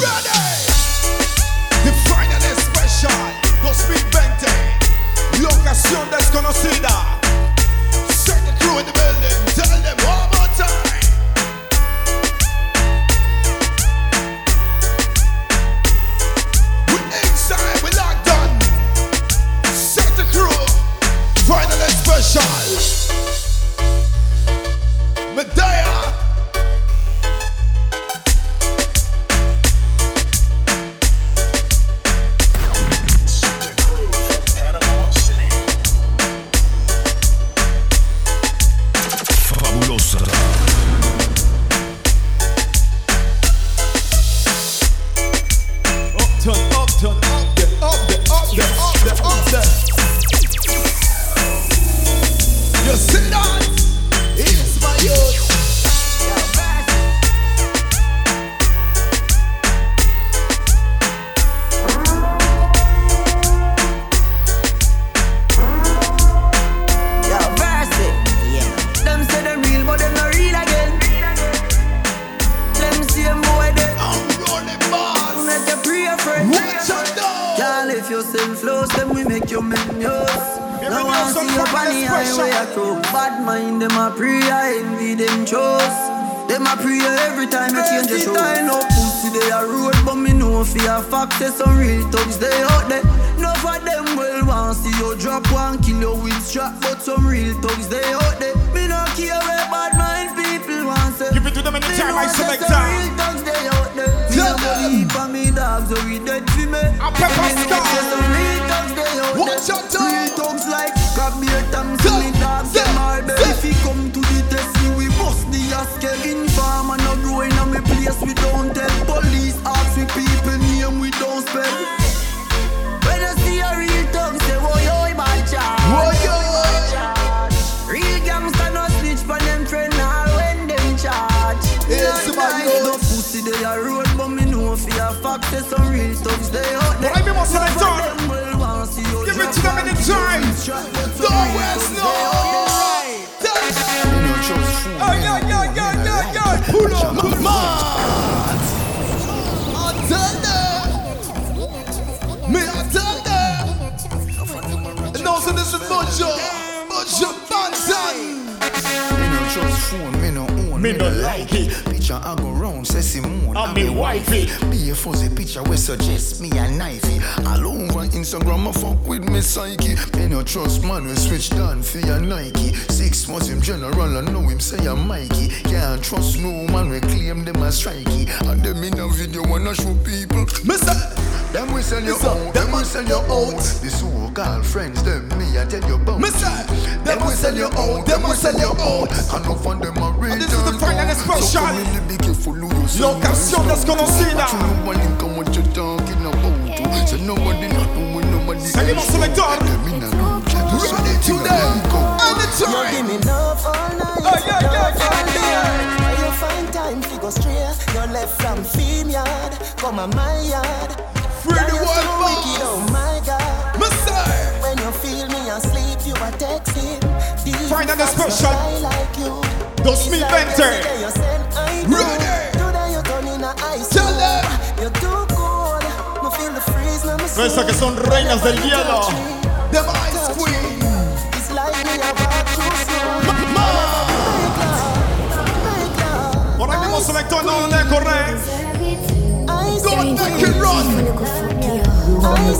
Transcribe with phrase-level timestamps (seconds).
[0.00, 0.27] Ready!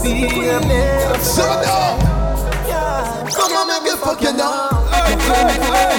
[0.02, 0.26] Be
[0.66, 1.20] man.
[1.22, 2.00] Shut up.
[3.32, 4.88] Come on, make it fucking down.
[4.88, 5.98] Hey, hey, hey.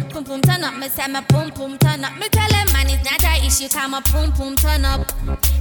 [0.21, 2.13] Pum pum turn up, me say, me pum pum turn up.
[2.19, 5.01] Me tell him, man, it's not a issue, come a pum pum turn up.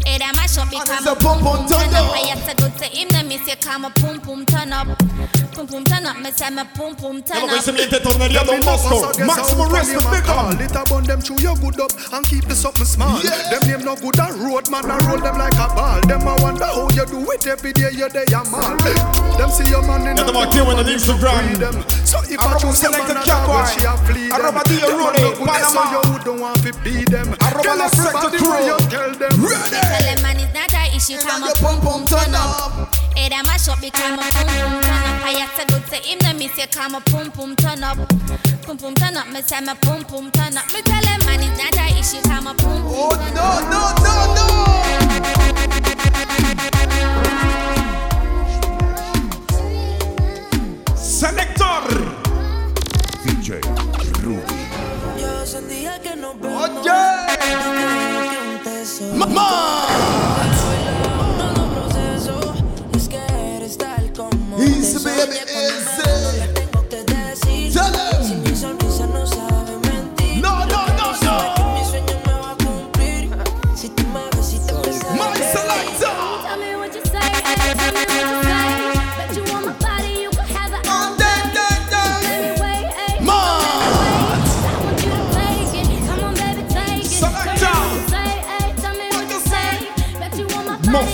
[0.04, 2.12] Hey, that mash up, And become it's a pum pum turn up.
[2.12, 4.84] I had to go to him, then me say, come a pum pum turn up.
[5.56, 7.64] Pum pum turn up, me say, me pum pum turn Quello che up.
[7.64, 9.24] si mette torneria Don Bosco.
[9.24, 10.60] Maximum respect, big up.
[10.60, 13.16] It a bun them chew your good up and keep the something small.
[13.24, 13.32] Yeah.
[13.56, 16.04] Them name no good a road man, I roll them like a ball.
[16.04, 17.96] Them a wonder how you do it every day.
[17.96, 18.76] You day a mall.
[19.40, 21.48] Them see your man in Yeah, a them are killing on Instagram.
[21.48, 21.80] freedom.
[22.04, 24.66] So if I Arroba choose them selected man, I Jack dog, White.
[24.66, 24.68] she a.
[24.68, 25.68] Arroba Dio Them a Rooney, no good, Panama.
[25.68, 27.28] So you don't want to be them.
[27.40, 28.66] Arroba Tell La Secta everybody Crew.
[28.66, 29.44] you tell them.
[29.44, 29.70] Ready?
[29.70, 32.24] Tell him, man, it's not a issue, come a your pum pum pum pum turn
[32.24, 32.94] turn up.
[33.16, 35.22] Hey, that mash up, become a pum pum turn up.
[35.24, 37.98] I had to go to him, then me say, come a pum pum turn up.
[38.62, 40.66] Pum pum turn up, me say, me pum pum turn up.
[40.72, 43.94] Me tell him, man, it's not a issue, come a pum pum Oh, no, no,
[44.02, 44.56] no, no.
[50.96, 52.20] Selector.
[53.22, 53.79] DJ
[56.20, 56.62] nos vemos.
[56.68, 56.90] Oye.
[58.30, 59.14] que un tesoro.
[59.16, 59.86] Mamá.
[61.74, 62.54] Proceso
[62.96, 63.18] es que
[63.56, 66.19] eres tal como Easy, baby, easy.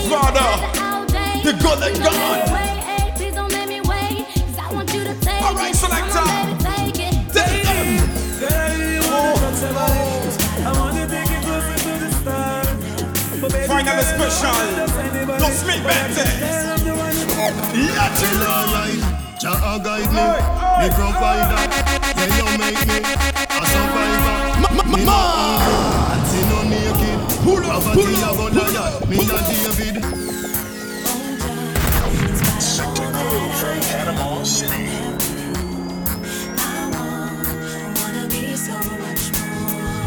[0.09, 0.13] I
[4.73, 6.23] want you to take All right, selector.
[6.63, 8.07] take them.
[13.67, 14.57] Final special.
[15.37, 16.23] Don't speak better.
[17.97, 19.01] Let it alright.
[19.39, 20.25] Jah guide me,
[20.79, 21.59] me provider.
[22.37, 24.35] You make me a survivor.
[24.87, 25.79] Me no hungry,
[26.31, 27.19] me no naked.
[27.43, 28.46] Pull up, pull up,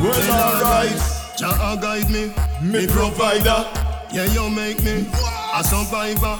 [0.00, 0.96] Well, alright.
[1.36, 2.32] Jah guide me,
[2.62, 3.68] Me provider.
[4.12, 5.06] Yeah, you make me
[5.54, 6.38] a survivor.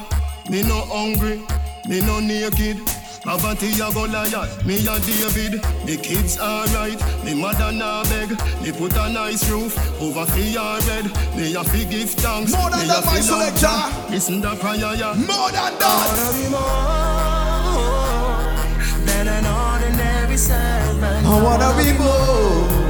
[0.49, 1.43] Me no hungry,
[1.87, 2.79] me no naked.
[3.23, 5.61] Poverty a go liar, me a David.
[5.85, 8.31] The kids alright, me mother nah beg.
[8.63, 10.55] Me put a nice roof over fi
[10.87, 11.05] bed.
[11.37, 12.53] Me a fi give thanks.
[12.53, 14.11] More than me that, my selector.
[14.11, 15.15] Listen the prayer, yeah.
[15.15, 16.17] More than that.
[19.05, 21.27] Than an ordinary servant.
[21.27, 22.90] I wanna be more.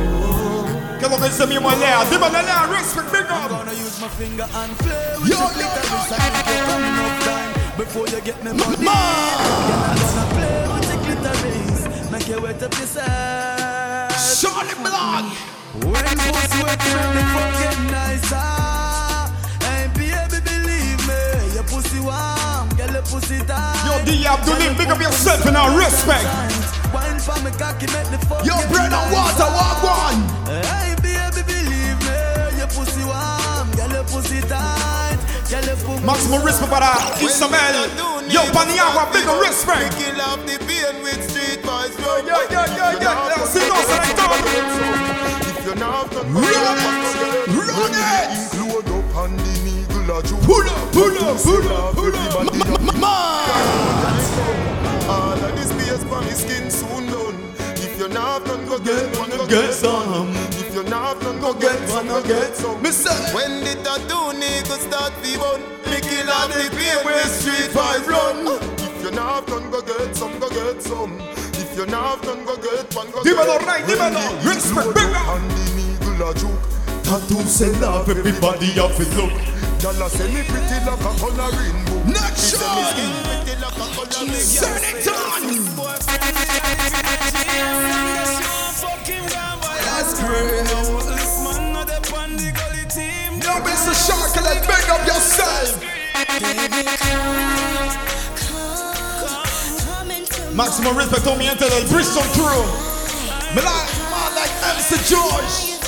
[1.01, 3.49] Lo que se mi malea, di malea, respect, big up.
[3.49, 6.61] Gonna use my finger and play with Yo, your yo, clitoris yo, and make you
[6.69, 8.85] come enough time before you get me money.
[8.85, 8.93] Ma.
[8.93, 14.41] I'm gonna play with your clitoris, make you wet up yourself.
[14.41, 15.25] Charlie Blood.
[15.89, 18.49] When pussy wet, make the fuck get nicer.
[19.65, 19.97] Hey, ah.
[19.97, 21.21] baby, believe me,
[21.55, 23.89] your pussy warm, girl, your pussy tight.
[23.89, 24.25] Yo, D.
[24.29, 26.29] Abdulin, big up yourself and our respect.
[26.93, 30.50] Wine for me cocky, make the fuck Yo, get bread and water, walk one.
[36.01, 37.91] Girl, your pussy Máximo respect para Isabel.
[38.31, 39.97] Yo, Paniagua, big respect.
[39.99, 41.97] Kill off the pain with street boys.
[41.99, 44.31] Yo, yo, yo, yo, yo, see those selector.
[45.49, 46.55] If you're not done, Run it,
[47.49, 48.29] run it.
[48.59, 50.43] Load up on the needle a juke.
[50.43, 52.95] Pull up, pull up, pull up, pull up.
[52.97, 53.47] Ma.
[55.09, 57.10] All of this space for me skin soon
[58.01, 60.33] you're not done, go get one, go Get some.
[60.57, 62.81] If you're not done, Go get one, go get some.
[62.83, 63.13] Me say.
[63.35, 66.65] When the tattoo nigga start fi bun, me kill off the
[67.05, 68.47] when street five run.
[68.81, 71.21] If you're not done, go get some, go get some.
[71.61, 74.25] If you're not done, go get one, go Dímelo, get right, dímelo.
[74.49, 75.37] Respect, big up.
[75.37, 77.05] And the needle a juke.
[77.05, 79.33] Tattoo say love, everybody have to look.
[79.83, 82.07] Y'all say me pretty like a coloring book.
[82.07, 82.65] Not sure.
[82.97, 84.41] skin pretty like a coloring
[85.77, 86.01] book.
[86.09, 87.10] Turn it on.
[100.61, 102.65] Maximum respect on me enter the Bristol crew.
[103.55, 105.81] Me like man like MC George.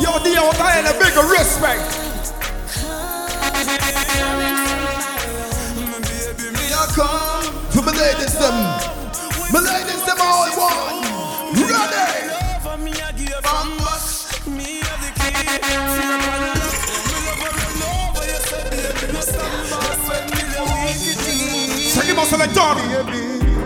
[0.00, 1.98] Yo, Dio, I ain't a bigger respect.
[7.72, 8.81] To my ladies them.
[9.52, 11.02] My ladies them all one.
[11.52, 12.32] Ready?
[21.92, 22.74] Seguimos selector.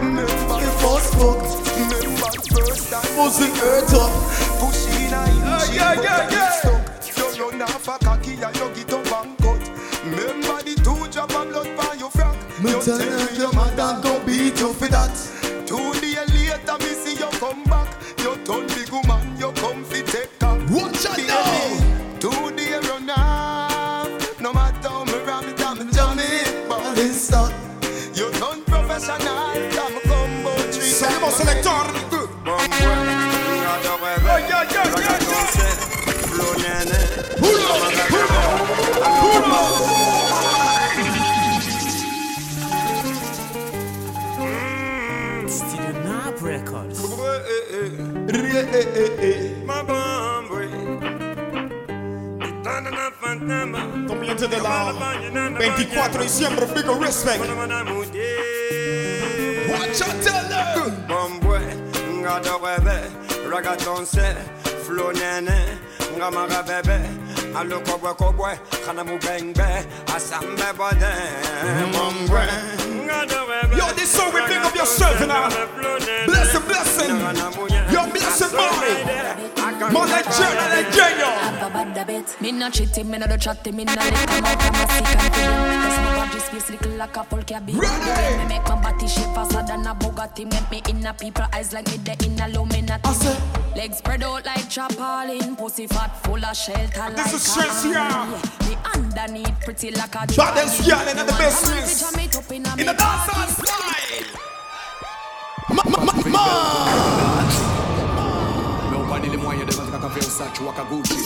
[0.01, 1.39] Remember the first fuck.
[1.77, 3.07] Remember the first time.
[3.15, 4.11] Pussy hurt up.
[4.59, 5.77] Pushing a inch.
[5.77, 7.37] Yeah, yeah, yeah.
[7.37, 9.63] You run off a cocky and you get up and cut.
[10.05, 12.35] Remember the two drop of blood by your frack.
[12.61, 15.36] Me You tell tell her me your your mother go beat you for that.
[31.31, 31.33] Tree.
[31.33, 31.87] Salimos selector.
[45.49, 47.01] Still not records.
[54.07, 54.93] Comienzo de la
[55.59, 57.45] 24 de diciembre, big respect.
[59.69, 60.46] Watch out.
[60.87, 61.59] Bombwe,
[62.23, 62.99] nga do rêve,
[63.51, 64.37] ragaton se,
[64.85, 65.59] flow nene,
[66.17, 66.63] nga maga
[67.57, 71.13] alo kobwe kobwe, kana mu bengbe, asambe bode,
[71.93, 72.45] bombwe,
[73.07, 73.77] nga do rêve.
[73.79, 75.49] Yo, this song we big up yourself now.
[76.27, 77.17] Blessing, blessing.
[77.93, 79.57] Yo, blessing, boy.
[79.77, 81.27] Man, Nigeria, Nigeria.
[81.27, 82.37] Have a bad bit.
[82.41, 85.35] Me no cheating, me no do chatting, me no lick come out of sick and
[85.35, 85.81] feeling.
[85.83, 87.77] Cause my body space little like a full cabin.
[87.79, 88.37] Ready.
[88.39, 90.51] Me make my body shape faster than a Bugatti.
[90.51, 93.09] Make me in a people eyes like me the in Illuminati.
[93.77, 95.57] Legs spread out like chapalin.
[95.59, 97.95] Pussy fat full of shelter like This is a stress here.
[97.95, 98.39] honey.
[98.69, 100.83] Me underneath pretty like a But them Johnny.
[100.83, 102.03] scanning at the business.
[102.13, 104.27] picture in a In me the dancehall style.
[105.69, 106.91] Ma- ma- ma- ma-
[108.93, 111.17] Nobody the moyen de notre café au sac, waka Gucci.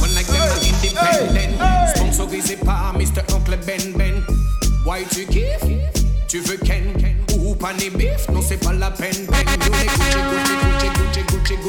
[0.00, 1.60] One like them are independent.
[1.96, 3.22] Sponsorisé par Mr.
[3.34, 4.24] Oncle Ben Ben.
[4.84, 5.66] Why tu kiffes?
[6.28, 6.94] Tu veux Ken?
[7.38, 8.28] Ou pané bif?
[8.32, 9.26] Non, c'est pas la peine.
[9.26, 10.09] Ben, you les Gucci, Gucci,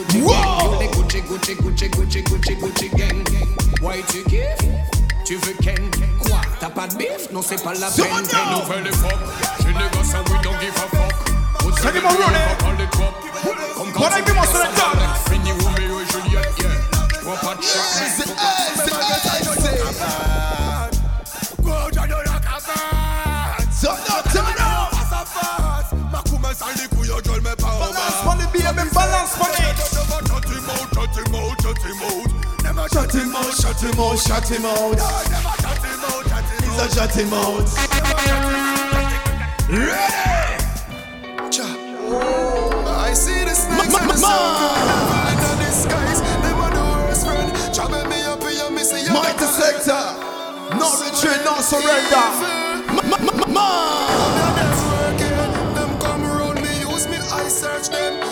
[0.02, 1.86] Gucci, Gucci, Gucci, Gucci.
[1.86, 3.24] You Gucci, Gucci, Gucci, Gucci, gang.
[3.82, 4.66] Why tu kiffes?
[5.26, 5.90] Tu veux Ken?
[6.20, 6.42] Quoi?
[6.60, 7.32] T'as pas de bif?
[7.32, 8.06] Non, c'est pas la peine.
[8.10, 9.20] Ben, nous fait les fuck.
[9.60, 11.14] Chez we don't give a fuck.
[11.80, 12.88] Seguimos running.
[13.94, 14.98] Por ahí vimos el top.
[15.30, 16.70] Fini Romeo et Juliette, yeah.
[17.22, 18.24] Trois pas de Easy,
[19.44, 20.51] choc.
[28.84, 29.78] The baby, balance on it.
[32.92, 35.00] Shut him out, shut him out, shut him out.
[36.62, 37.68] He's a shut him out.
[39.70, 40.66] Ready?
[42.88, 44.70] I see the snakes in the circle.
[45.12, 46.22] Find the disguise.
[46.22, 47.74] Them are the worst friend.
[47.74, 49.14] Trouble me up in your missing.
[49.14, 50.04] Mighty sector.
[50.78, 52.26] No retreat, no surrender.
[52.96, 54.46] Ma- ma- ma- ma-
[55.76, 58.31] Them come round me, use me, I search them.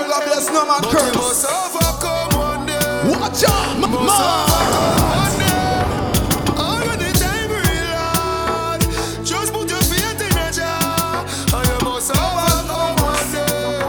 [0.00, 0.10] For me.
[0.10, 1.14] God bless no man curse.
[1.16, 2.88] must overcome one day.
[3.10, 6.62] Watch out, ma- Must ma- overcome one day.
[6.62, 8.80] All when the time real hard.
[9.24, 11.24] Just put your faith in a jar.
[11.56, 13.80] And you must overcome one day.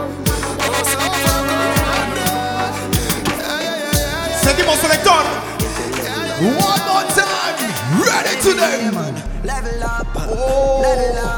[0.68, 1.46] Must overcome
[1.92, 2.32] one day.
[3.40, 4.42] Yeah, yeah, yeah, yeah, yeah.
[4.44, 5.22] Seguimos selector.
[6.42, 7.56] One more time.
[8.02, 8.94] Ready to them.
[9.44, 10.80] Level up, Oh.
[10.82, 11.31] level up.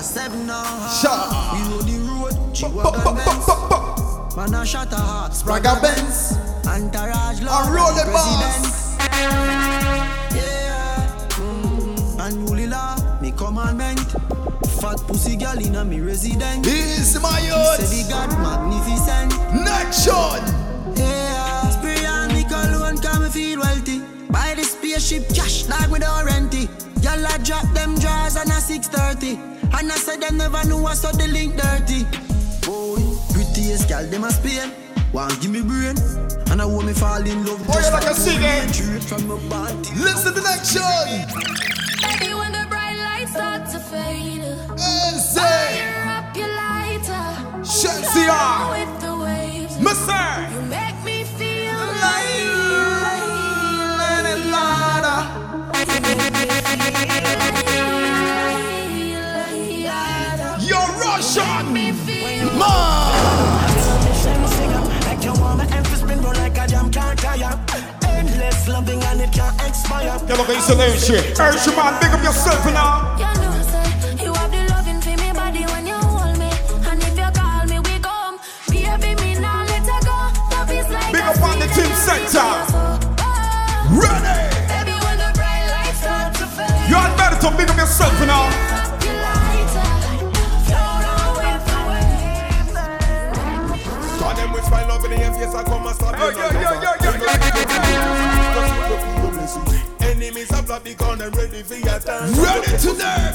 [0.00, 0.64] A seven now.
[1.02, 1.52] Shot.
[1.52, 4.34] We know the road, she walk on Benz.
[4.34, 6.38] Man a shot a heart, Spragga Benz.
[6.66, 8.96] Entourage A lord, roll the boss.
[10.34, 12.16] Yeah, mm.
[12.18, 14.00] unruly law, me commandment.
[14.80, 16.64] Fat pussy girl inna me resident.
[16.64, 17.90] This is my Say youth.
[17.90, 19.36] the God magnificent.
[19.52, 20.96] Nation.
[20.96, 24.00] Yeah, spray on me cologne, come me feel wealthy.
[24.30, 26.70] Buy the spaceship cash like we don't rent it.
[27.02, 29.36] Y'all a drop them drawers and a 630.
[29.78, 32.04] And I said them never knew I saw the link dirty.
[32.66, 33.00] Boy,
[33.32, 34.72] prettiest girl them a Spain.
[35.12, 35.96] Want give me brain.
[36.50, 37.60] And I want me fall in love.
[37.68, 38.72] Oh, Boy, you like a singer.
[38.72, 39.88] Straight from my body.
[39.96, 40.82] Listen to Nation.
[42.02, 45.38] Baby, when the bright lights start to fade, uh, Easy.
[45.40, 47.26] fire up your lighter.
[47.62, 48.70] Shenseea.
[48.76, 50.49] With the waves, Mister.
[70.00, 70.26] Can't expire.
[70.26, 71.34] ¿Qué es lo que dice Leche?
[71.38, 73.16] Urge man, big up yourself now.
[73.18, 76.50] You know, say, you have the loving for me body when you hold me.
[76.88, 78.38] And if you call me, we come.
[78.68, 79.40] Baby, me oh.
[79.40, 79.84] now let
[81.96, 82.50] center.
[83.90, 84.50] Ready.
[86.88, 88.50] You are better to big up yourself now.
[94.18, 96.82] Cause them with smile up in the face, I come and stop Oh, yeah, yeah,
[96.82, 96.96] yeah,
[99.70, 99.79] yeah,
[100.20, 102.28] Enemies are black because they're ready for your time.
[102.34, 103.32] Ready to them.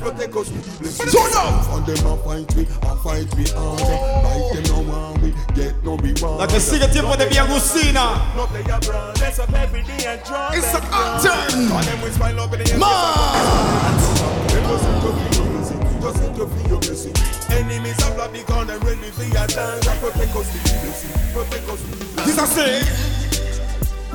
[0.00, 1.12] Protect us with blessings.
[1.14, 1.64] Turn up.
[1.72, 3.80] And them a fight we, a fight we hard.
[3.80, 6.40] Fight them no one we get no reward.
[6.40, 8.20] La che sigue tiempo de Via Agustina.
[8.36, 10.52] No play a brand, let's up every day and draw.
[10.52, 11.70] It's an anthem.
[11.70, 13.96] Cause them with smile up in the face, Man.
[13.96, 17.16] Just sit to feel easy, just sit to feel your blessing.
[17.48, 19.80] Enemies are black because they're ready for your time.
[20.04, 21.12] Protect us with the blessing.
[21.32, 22.28] Protect us with blessing.
[22.28, 23.16] This I say.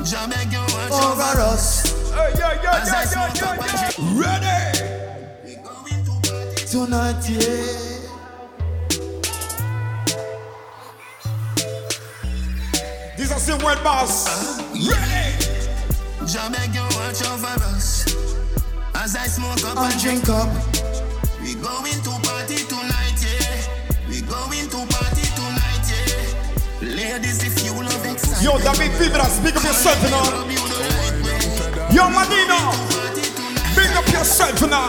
[0.04, 1.81] Over us.
[2.12, 4.20] Hey, yeah, yeah, yeah, yeah, yeah, yeah.
[4.20, 4.58] Ready.
[6.66, 7.40] Tonight, yeah.
[13.16, 14.26] This I say word boss.
[14.26, 14.90] Uh-huh.
[14.90, 15.22] Ready.
[16.26, 18.06] Jah beg you watch over us
[18.94, 20.48] As I smoke up And drink up.
[21.42, 27.72] We going to party tonight, yeah We going to party tonight, yeah Ladies, if you
[27.72, 31.01] love excitement Yo, David Vibra, speak up yourself now.
[31.92, 32.72] Yo, Madino,
[33.76, 34.88] big up yourself now.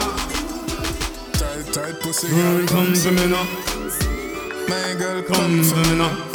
[1.33, 3.43] Tight, tight pussy Girl, come to me now.
[4.69, 6.29] My girl, Come to me now.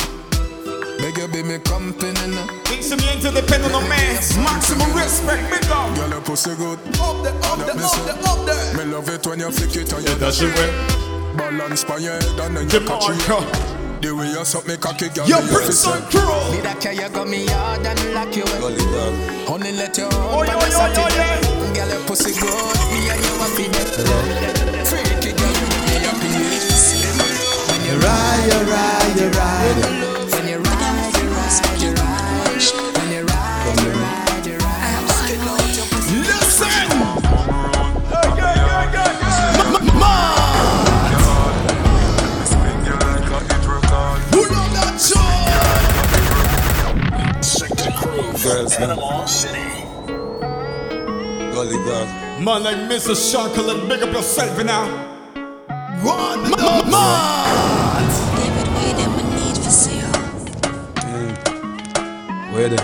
[0.99, 2.47] Beg you be me company now.
[2.71, 4.15] Instrumental depending on man.
[4.45, 5.95] Maximum respect, big up.
[5.97, 6.79] Girl, your pussy good.
[7.01, 8.77] Up there, up there, up there, up there.
[8.87, 11.37] Me love it when you flick it and you That's it, way.
[11.37, 13.78] balance by your head and then The you catch it.
[14.01, 14.09] Marker.
[14.09, 15.29] The way you suck me cocky, girl.
[15.29, 16.57] Yo, me Prince have on to say.
[16.57, 19.49] Me that care you got me hard and lock you up.
[19.49, 21.41] Honey, let your Oh, own yo, body yo, yo, satisfy.
[21.41, 21.75] yo.
[21.75, 22.79] Girl, your pussy good.
[22.93, 23.89] Me and you a feed it.
[24.87, 25.55] Freaky girl,
[25.89, 26.31] me happy.
[27.69, 29.79] When you Ride, you ride, you ride.
[30.33, 32.29] when you ride, you ride, you ride.
[32.39, 32.98] When you ride,
[48.49, 48.97] Girls, man.
[51.53, 52.07] Gully girl.
[52.41, 53.15] Man like Mr.
[53.33, 54.87] Chocolate, big up yourself now.
[56.03, 58.01] One, ma- ma-
[58.37, 60.13] David, where them I need for see you.
[62.55, 62.77] Where they?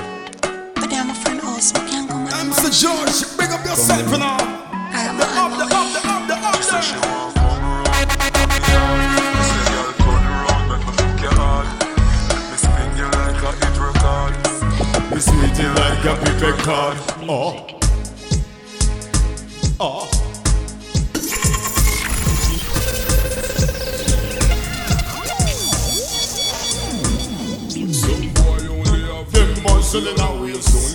[0.74, 4.63] But I'm a friend also, can't come I'm Sir George, big up yourself now.
[16.06, 16.96] A pipet card.
[17.22, 17.66] Oh.
[19.80, 20.06] Oh.
[27.90, 30.94] Some boy only have Them muscle in our waist.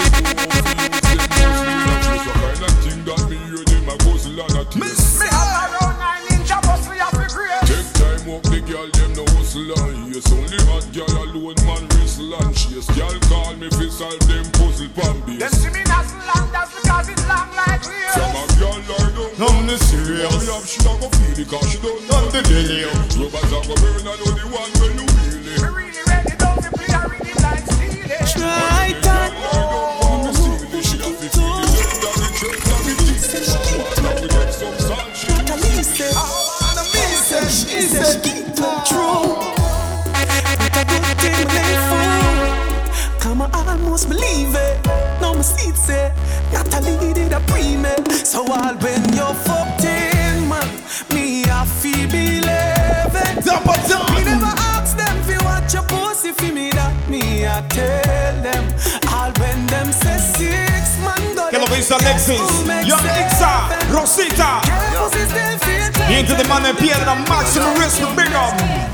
[2.30, 5.22] kind of thing that me hear them a guzzle and a taste.
[7.66, 11.84] Take time up the girl, them no hustle and yes Only hot girl alone, man
[11.98, 14.59] whistle and chase Girl call me fi solve them
[15.00, 15.66] puzzle pan base
[18.14, 20.50] From a girl like them I'm the Hurry serious.
[20.50, 22.96] up, she a go feel it cause she don't know the delirium.
[23.16, 25.19] Robots a go burn, I know the one when you
[45.40, 46.12] Now my seat say,
[46.52, 47.96] Natalie did a pre-me.
[48.26, 50.68] So all when you're fucked in, man,
[51.14, 53.46] me I feel believe it.
[53.46, 54.04] Double down.
[54.16, 58.36] Me never ask them if you watch your pussy for me that me I tell
[58.44, 58.66] them.
[59.16, 62.44] All when them say six man go Que lo dice Alexis.
[62.84, 64.60] Young Ixa, Rosita.
[66.10, 68.90] Y entre de mano de piedra, máximo respect, big up.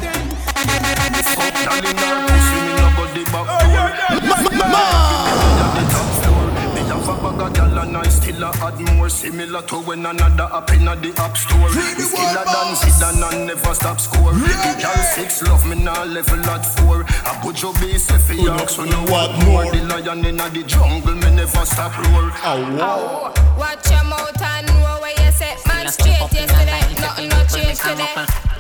[7.07, 11.69] I still a add more similar to when another up in the app store.
[11.69, 14.33] Still a dance it and never stop score.
[14.33, 17.05] The girl six love me now level at four.
[17.07, 19.65] I put your base if you ask you know what more.
[19.71, 22.31] The lion in the jungle me never stop roar.
[22.43, 25.55] Oh, Watch your mouth and know where you say.
[25.67, 28.13] Man straight yesterday, nothing no change today.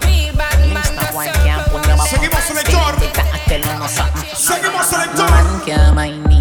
[0.05, 2.93] Real bad man go circle Seguimos, selector.
[4.37, 6.34] Seguimos, selector.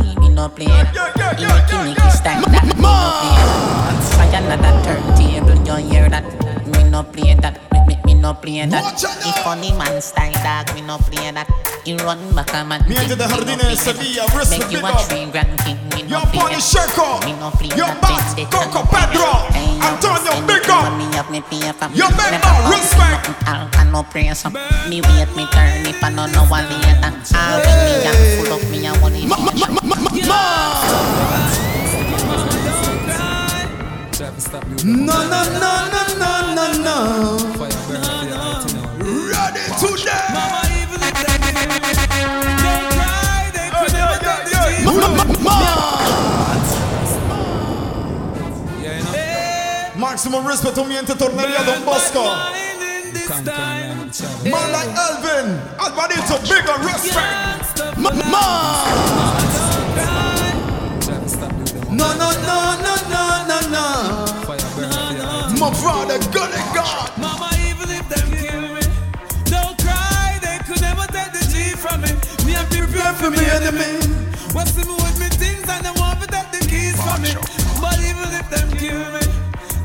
[0.45, 0.67] No play.
[0.67, 3.37] In a kinky style that me no play.
[4.13, 6.25] Try another turntable, you hear that?
[6.67, 7.74] Me no play that.
[8.25, 9.05] Me, me, me no play play that.
[9.27, 11.49] If funny man style dog, me no play that.
[11.85, 12.81] You run back a man.
[12.89, 15.09] Miente de Jardines, Sevilla, Bristol, Make you a up.
[15.09, 15.77] tree grand king.
[15.93, 16.65] Me no Yo, play Bonnie that.
[16.65, 17.21] Sherko.
[17.27, 18.01] Me no play that.
[18.01, 18.89] Bats, This, this, Coco and.
[18.89, 19.29] Pedro.
[19.53, 20.85] Hey, yo, Antonio, send big it up.
[20.89, 21.97] to Me up me pay for me.
[22.01, 23.29] Yo, big Never respect.
[23.29, 24.39] nothing All can no praise.
[24.41, 24.49] so
[24.89, 27.13] Me wait me turn if I no know a later.
[27.37, 29.29] All when me young full up me a one in.
[35.05, 37.74] No, no, no, no, no, no, no.
[39.85, 41.45] To dance.
[49.97, 52.25] Maximum respect to Miente Torneria Don Bosco.
[54.45, 57.97] Man like Elvin, Alvarito, bigger respect.
[57.97, 58.11] Ma-
[61.91, 63.87] No, no, no, no, no, no, no.
[65.61, 67.54] My brother, good and God.
[72.95, 73.99] Prepare for me enemy.
[74.55, 77.35] What's the move with me things and them want the keys me.
[77.81, 79.25] But even if them kill me,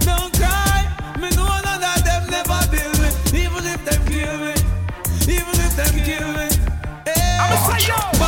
[0.06, 0.86] don't cry.
[1.19, 3.10] Me know none of them never build me.
[3.43, 4.54] Even if them kill me,
[5.26, 6.50] even if them kill me.
[7.41, 8.18] I'm a say yo.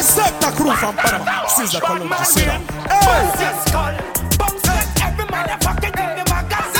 [0.00, 1.46] Let's take the crew from Panama.
[1.46, 2.64] Caesar Columbus, sit down.
[2.64, 3.96] Bounce your skull,
[4.38, 6.72] bounce let every motherfucking thing in my gas.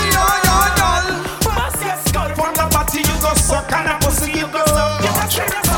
[1.44, 5.64] Bounce your skull from the body you go suck and a pussy you go suck.
[5.64, 5.69] You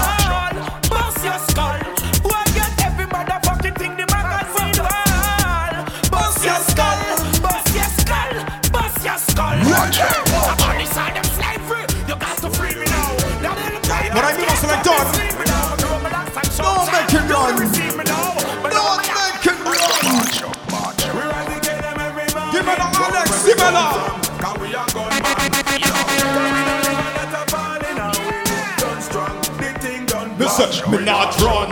[30.59, 31.71] Listen, me not run.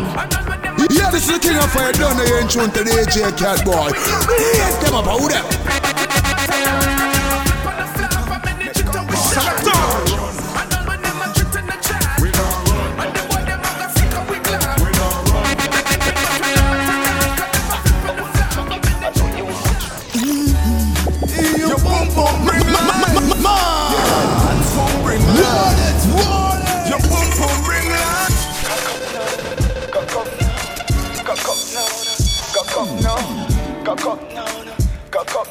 [0.90, 3.90] Yeah, this is the king of fire done the tune to the AJ Cat boy.
[4.56, 6.09] Yes, them about them.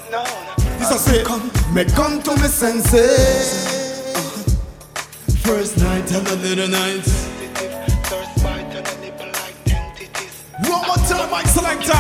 [0.10, 1.28] This is it.
[1.72, 3.78] Me come to me senses.
[5.44, 7.06] First night and a little night.
[10.68, 11.94] One more time, my selector.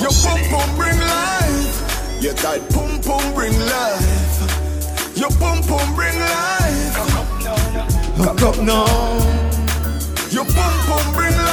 [0.00, 2.22] Your pum pum bring life.
[2.22, 5.16] Your tight pum pum bring life.
[5.16, 6.94] Your pum pum bring life.
[8.18, 8.86] Hook up now.
[10.30, 11.43] Your pum pum bring life.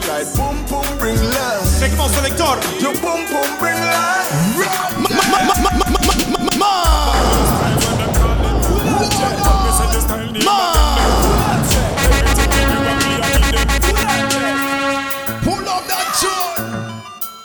[0.00, 1.64] Your tight pum pum bring life.
[1.64, 2.56] Seguimos, selector.
[2.80, 4.30] Your pum pum bring life.
[15.44, 16.24] Pull up that.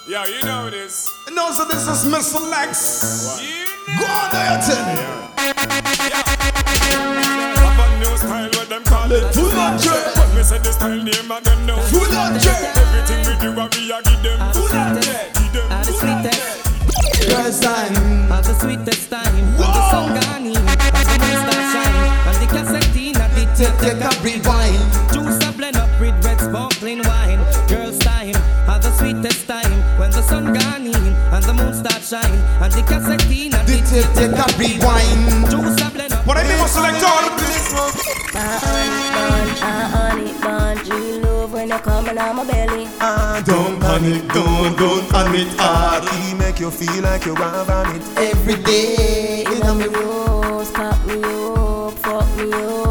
[0.07, 1.11] Yeah, you know this.
[1.31, 2.39] No, so this is Mr.
[2.49, 3.37] Lex.
[3.99, 4.29] Go on
[4.61, 5.01] tell me.
[7.57, 9.33] Have a new style, what them call it.
[9.33, 10.14] Full on jet.
[10.14, 10.14] Me
[10.45, 11.77] say the style name and them know.
[11.89, 12.77] Full on jet.
[12.77, 14.37] Everything we do, what we a give them.
[14.53, 15.33] Full on jet.
[15.33, 15.69] Give them.
[15.81, 16.61] the sweetest.
[17.25, 17.93] Girls time.
[18.29, 19.33] Have the sweetest time.
[19.57, 20.77] When the sun gone in, and
[21.09, 21.97] the moon start shine,
[22.29, 24.85] and the cassette in a bit Take, take a rewind.
[25.09, 27.41] Juice a blend up with red sparkling wine.
[27.67, 28.35] Girls time,
[28.69, 29.73] have the sweetest time.
[29.97, 33.63] When the sun gone in, and the moon start shine, and the cassette in a
[33.65, 35.49] bit Take, take a rewind.
[35.49, 36.27] Juice a blend up.
[36.27, 37.25] What I mean, was selector.
[41.65, 42.87] When you coming on my belly.
[42.99, 46.07] Ah, don't panic, don't, don't panic hard.
[46.09, 49.43] He make you feel like you want on it every day.
[49.49, 52.84] You know me rose, pop me up, fuck me up.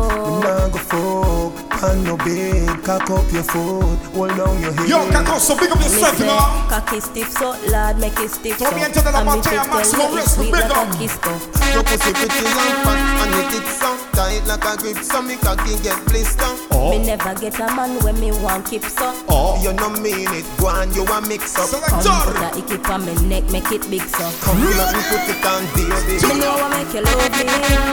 [1.95, 4.89] Nah go no bed, cock up your foot, hold down your head.
[4.89, 6.39] Yo, Kako, so big up yourself, you know.
[6.69, 8.65] Cocky stiff so lad, make it stiff so.
[8.65, 10.63] Told me into the And me Lamontia, fi tell maximum you respect, it's sweet big
[10.63, 10.95] like up.
[10.95, 11.41] a kiss cup.
[11.75, 15.37] Your pussy pretty and fat and it it so tight like a grip, so me
[15.37, 16.47] cocky get blister.
[16.71, 17.03] Me oh.
[17.03, 19.15] never get a man when me want keep so.
[19.29, 21.71] Oh, you no mean it, go on, you a mix up.
[21.71, 24.25] Come put a icky on me neck, make it big so.
[24.43, 26.19] Come let me put it on, baby.
[26.27, 27.47] Me know I make you love me.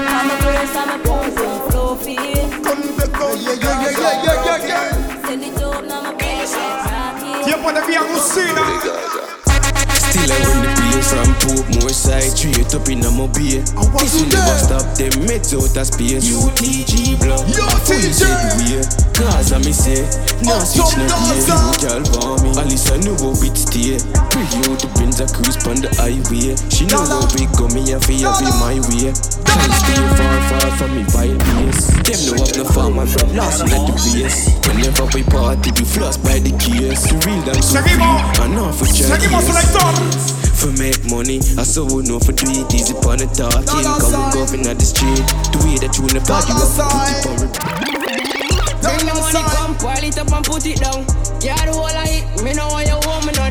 [0.10, 2.16] I'm a girl, I'm a pum pum fluffy.
[2.62, 5.28] Come back out, yeah, yeah, yeah, yeah, yeah, yeah, yeah.
[5.28, 7.44] Send it up, now my precious rocky.
[7.44, 8.64] Tiempo de via Lucina.
[10.12, 13.62] Still I run the place from Portmore side Straight up in my bay
[14.00, 17.46] This will never stop them meds out of space UTG blood
[17.86, 18.86] Police everywhere
[19.18, 20.06] Cause I me say
[20.46, 21.42] Nah switch no gear.
[21.46, 22.50] You girl want me.
[22.58, 23.98] Alice I know how it stay
[24.30, 26.58] Pretty out the Benz I cruise pon the highway.
[26.70, 29.14] She know how big go me and fi have it my way.
[29.14, 33.36] Tryna stay far far from me vile place Them know up no farm and from
[33.36, 37.70] lost in the race Whenever we party we floss by the case The real dance
[37.70, 40.51] so free And not for charity.
[40.62, 43.66] For make money, I so would know for do it easy upon the talking.
[43.66, 46.78] Come we go in the street, the way that you in the party, you have
[46.78, 47.50] put it on.
[48.78, 51.02] Bring the money, come, pile it up and put it down.
[51.42, 53.51] Yeah, the whole of it, me know what you want me done.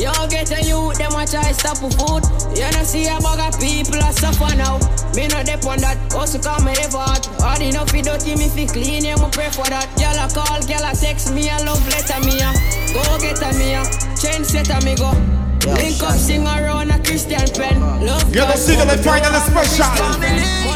[0.00, 2.24] You get a youth, them a try stop for food.
[2.56, 4.80] You know see a bag of people a suffer now.
[5.12, 7.28] Me no dep on that, also come me ever hot.
[7.36, 9.84] Hard enough fi dirty, me fi clean, yeah, me pray for that.
[10.00, 12.48] Girl a call, girl a text me, a love letter me a.
[12.96, 13.84] Go get a me a,
[14.16, 15.12] change set a me go.
[15.68, 17.76] Link up, sing around a Christian pen.
[18.00, 19.84] Love You're the single and final special.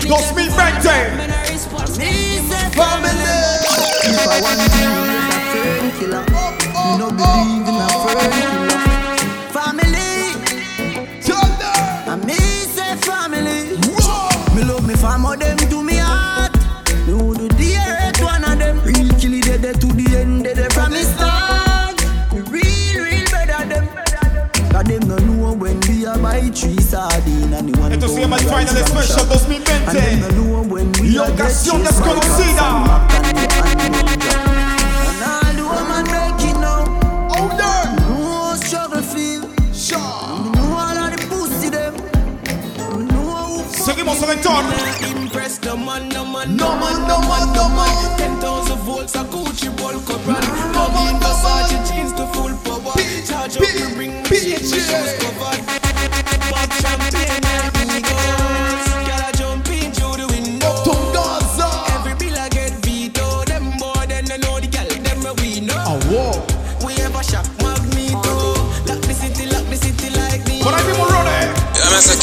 [0.05, 1.17] Dos mil veinte.
[4.05, 5.01] If I want to be a
[5.49, 8.94] friend killer, me no believe in a friend killer.
[15.05, 16.53] Me family, them to me heart.
[17.05, 18.81] Do the earth one of them.
[18.85, 22.01] Real kill it dead to the end, dead from me start.
[22.33, 23.87] Me real, real better them.
[24.73, 28.37] Cause them no know when we are buy three sardine and the one pound llama
[28.37, 29.29] el Final Special.
[29.89, 30.41] And them no 2020.
[30.41, 33.24] know when we Y ocasión chased by cops desconocida.
[44.25, 45.19] Seguimos, selector.
[45.19, 48.17] Impress the man, no man, no man, no man, no man.
[48.17, 50.43] Ten thousand volts, a Gucci bulk up run.
[51.09, 52.95] In Versace jeans to full power.
[53.27, 55.24] Charge up, my shit, my shoes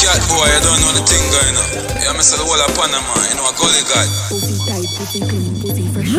[0.02, 1.70] cat boy, I don't know the thing going on.
[2.02, 4.06] Yeah, I'm the whole of Panama, you know, a gully guy.
[4.34, 6.12] Pussy tight, pussy clean, pussy fresh.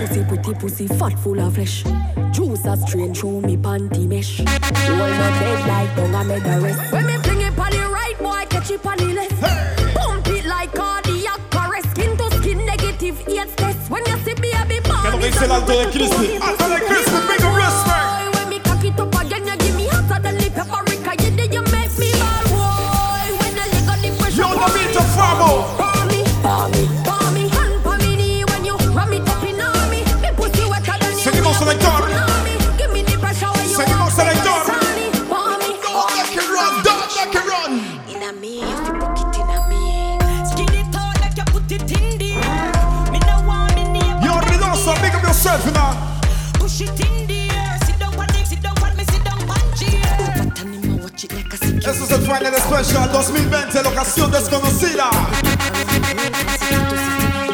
[0.00, 1.84] Pussy pretty, pussy fat, full of flesh.
[2.32, 4.44] Juice a strain through me panty mesh.
[4.44, 6.92] Hold my dead like tongue I made a rest.
[6.92, 9.40] When me fling it on the right, boy, catch it on the left.
[9.96, 11.90] Pump it like cardiac arrest.
[11.92, 13.90] Skin to skin, negative AIDS test.
[13.90, 16.38] When you see baby ¿Qué es lo que dice el alto de Crispy?
[16.42, 16.68] Alto
[25.46, 25.85] beat
[52.26, 55.10] Final Special 2020, locación desconocida.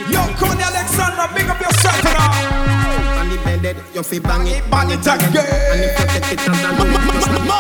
[0.09, 3.21] Yo, Connie Alexandra, big up yourself, you know.
[3.21, 5.45] On the bed, you fi bang it, bang it again.
[5.73, 7.53] And if you it and then you mismo,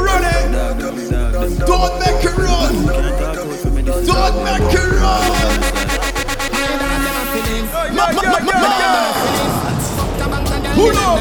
[0.00, 0.52] running.
[1.58, 2.86] Don't make it run.
[4.06, 5.69] Don't make it run.
[10.74, 11.20] Pull up.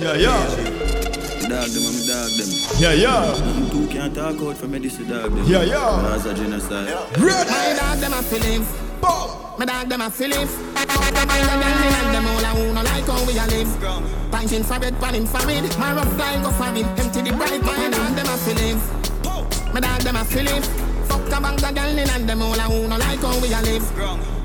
[0.00, 0.40] Yeah, yeah.
[1.48, 2.50] Dog them, dog them.
[2.78, 3.34] Yeah, yeah.
[3.34, 5.44] Them two can't talk out for me, this is dog them.
[5.46, 6.02] Yeah, yeah.
[6.02, 6.94] That's a genocide.
[7.20, 8.68] My dog them a feelings.
[9.58, 13.46] My dog them the man and them all a who no like how we a
[13.46, 13.68] live.
[14.30, 15.78] Pinting for bed, pan infrared.
[15.78, 16.86] My rough guy go for it.
[16.98, 17.62] Empty the bright.
[17.62, 18.82] My dog them a feelings.
[19.74, 20.87] My dog them a feelings.
[21.30, 23.60] Fuck Pack a girl in and them all a who no like how we a
[23.60, 23.84] live.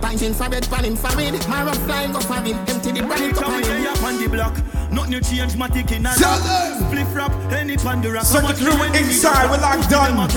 [0.02, 1.48] Pint infrared, pan infrared.
[1.48, 2.58] Marrow fly go for him.
[2.68, 3.88] Empty the up on him.
[3.88, 4.56] up on the block.
[4.92, 6.90] Nothing change, in a Tell.
[6.92, 8.22] Flip rap, any pandora.
[8.22, 10.30] Crew inside, we locked down.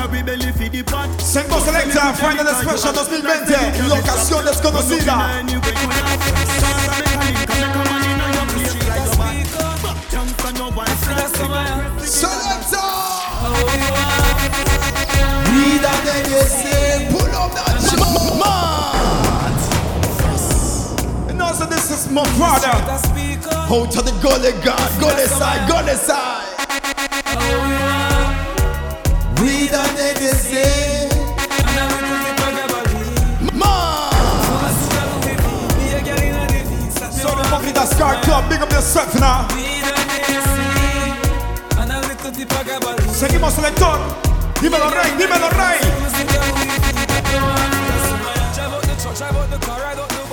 [1.18, 3.88] Selecta, final special 2020.
[3.88, 5.42] Locación desconocida.
[12.04, 13.95] Selecta.
[16.06, 17.82] De ese, pull up that.
[21.26, 22.76] You know, this is my brother.
[23.68, 26.44] Out to the gully god, gully side, gully side.
[29.34, 31.08] Vida de ese.
[37.10, 39.48] So the fucking that Scar Club, big up yourself now.
[43.12, 44.25] Seguimos selector.
[44.60, 45.78] Dímelo rey, dímelo rey.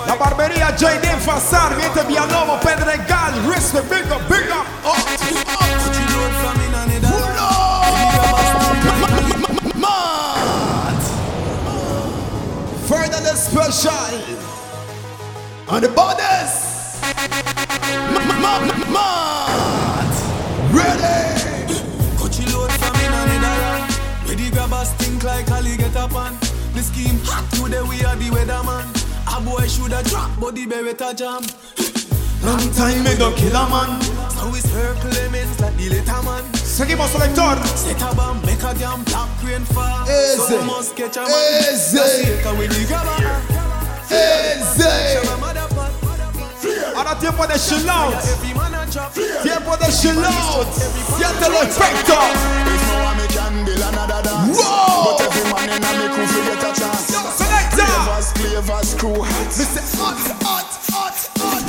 [0.07, 1.07] La barbería J.D.
[1.19, 4.65] Fasar, Miente Villalobos, Pedregal, Respect, big up, big up.
[4.85, 4.95] Oh,
[12.87, 13.91] Further the special
[15.67, 16.73] on the borders.
[24.97, 26.37] Think like Ali get up on.
[26.73, 28.85] The scheme hot today we are the weatherman.
[29.27, 31.43] A boy shoulda drop, but the beretta jam.
[32.43, 34.01] Long time me don't kill a man.
[34.35, 36.43] So we circle lemons like the later man.
[36.53, 37.55] Seguimos selector.
[37.77, 40.03] Set a bomb, make a damn black rain fall.
[40.03, 40.37] Easy.
[40.37, 41.73] So must catch a man.
[41.73, 41.97] Easy.
[41.97, 43.21] Take away the grabber.
[44.11, 44.91] Easy.
[46.95, 48.13] Ahora tiempo de chill out.
[49.41, 50.67] Tiempo de chill out.
[51.17, 52.17] Siente el efecto.
[54.53, 54.82] Wow.
[59.03, 59.47] Crew hot.
[59.47, 60.15] Me say hot,
[60.47, 61.63] hot, hot, hot.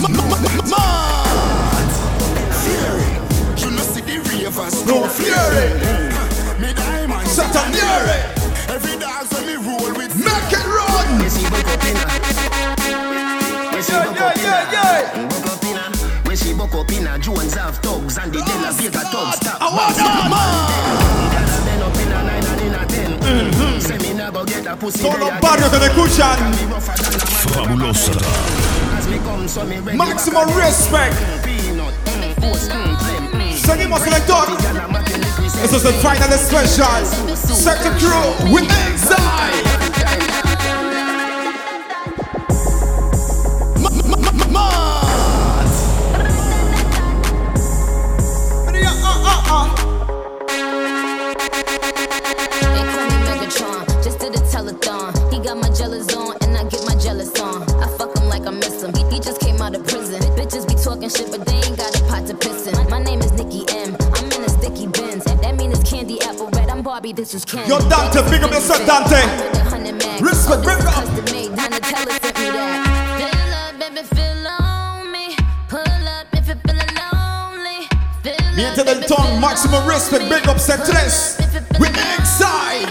[2.62, 3.11] Fury.
[3.59, 4.87] You know see the ravers.
[4.87, 5.66] No fury.
[6.62, 7.27] Me diamond.
[7.27, 8.20] Set a fury.
[8.70, 10.14] Every dog when me roll with.
[10.14, 11.09] Make it run.
[13.87, 15.03] Yeah, yeah, yeah, yeah.
[16.27, 19.47] When she buck up in a Jones have thugs and the De La Vega thugs.
[19.47, 21.54] I want that man.
[24.24, 24.32] Ten.
[24.32, 26.54] Say go get a pussy Todos there los barrios que me escuchan.
[27.52, 28.12] Fabulosa.
[28.96, 31.14] As me come so me ready Maximum respect.
[33.64, 34.48] Seguimos selector.
[35.62, 37.37] Eso es el final special.
[37.37, 39.73] Second crew with Exile.
[67.35, 67.68] I'm Barbie, this is Ken.
[67.68, 69.20] Yo, Dante, big up yourself, Dante.
[70.23, 70.94] Respect, big up.
[70.94, 72.90] Custom made, Donatella sent me that.
[73.55, 75.37] Up, baby, fill on me.
[75.68, 77.88] Pull up if you're feeling lonely.
[78.55, 80.94] Miente del ton, maximum respect, big up set 3.
[81.81, 82.87] With Exile.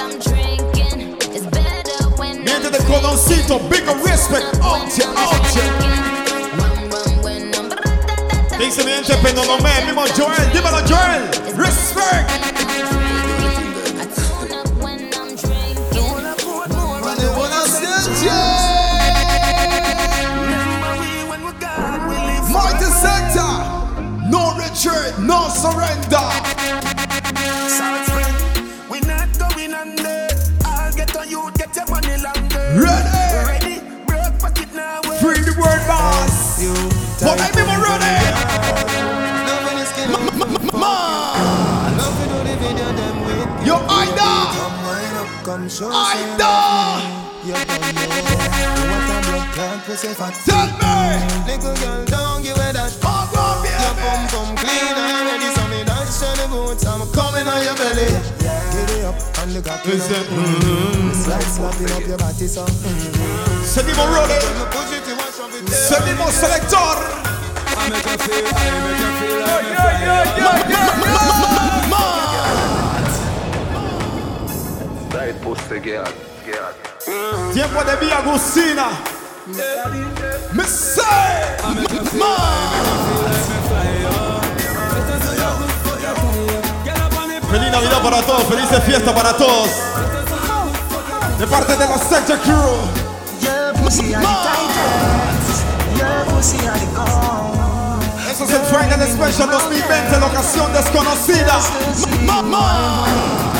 [0.00, 1.16] I'm drinking.
[1.32, 2.10] It's better
[2.42, 4.58] Miente del cordoncito, big up respect.
[4.60, 5.79] Oche, oche.
[8.70, 11.28] Dice mi gente, pero no me, mismo Joel, dímelo Joel.
[11.56, 12.30] Respect.
[23.00, 23.50] Sector.
[24.28, 26.30] No retreat, no surrender.
[28.88, 30.28] We not going under.
[30.64, 32.74] I'll get on you, get your money longer.
[32.78, 33.48] Ready?
[33.48, 33.80] Ready?
[34.06, 35.00] Broke pocket now.
[35.18, 36.62] Free the word boss.
[37.20, 38.29] But I be more ready.
[45.70, 46.50] Ida.
[50.44, 50.90] Tell me.
[51.46, 52.90] Little girl, don't give her that.
[53.06, 56.84] Oh, go, Your pum pum clean already, so me dance to the boots.
[56.86, 58.10] I'm coming on your belly.
[58.42, 60.26] Get it up and look at Is it?
[60.26, 62.66] It's like slapping up your body, so.
[63.62, 64.42] Seguimos rolling.
[65.70, 66.98] Seguimos selector.
[67.78, 69.38] I make her feel, I make her feel,
[70.42, 70.66] Right
[71.06, 72.29] pussy girl, girl.
[77.52, 78.88] Tiempo de Vía Agustina.
[80.52, 81.10] Me say.
[87.52, 89.68] Melina Navidad para todos, felices fiesta para todos.
[91.38, 93.10] De parte de la Sector Crew.
[98.30, 101.58] Eso es el Friday Special 2020, la ocasión desconocida.
[102.24, 103.59] Mamá.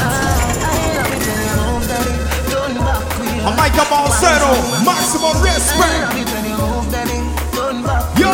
[3.43, 4.53] A Micah Balsero,
[4.85, 6.13] maximum respect.
[8.19, 8.33] Yo.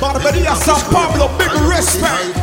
[0.00, 2.36] Barbería San Pablo, big respect.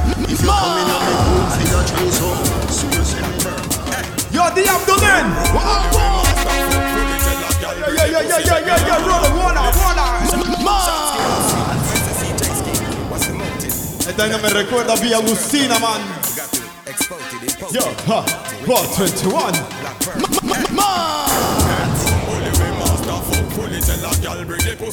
[4.32, 5.26] Yo, the Abdomen.
[7.96, 10.16] Yeah, yeah, yeah, yeah, yeah, yeah, yeah, roll it, one out, one out.
[14.08, 16.25] Esta vaina me recuerda a Villa Agustina, man.
[17.72, 18.22] Yo, ha,
[18.68, 19.54] 121.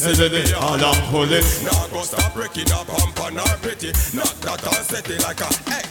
[0.00, 1.44] Hey, baby, all I'm pulling.
[1.64, 3.92] Now go stop breaking up pump on our pity.
[4.16, 5.82] Not that set like a hey,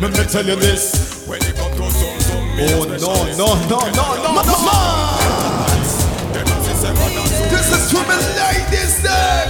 [0.00, 1.26] Let me tell you this.
[1.28, 2.98] when it come to some some Oh, no,
[3.38, 5.12] no, no, no, no, no.
[7.50, 9.41] This is for my ladies, then.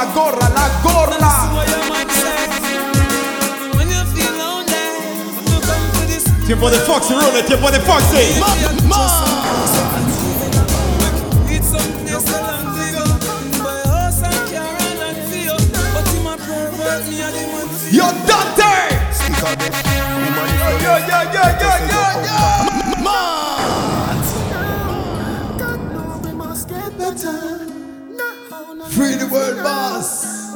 [0.00, 1.50] La gorra, la gorra.
[6.46, 8.40] Tiempo de Foxy, Rule, tiempo de Foxy.
[17.92, 18.10] Yo.
[20.80, 22.60] Yeah, yeah, yeah, yeah, yeah, yeah.
[22.60, 22.69] Free
[29.30, 30.50] world, boss.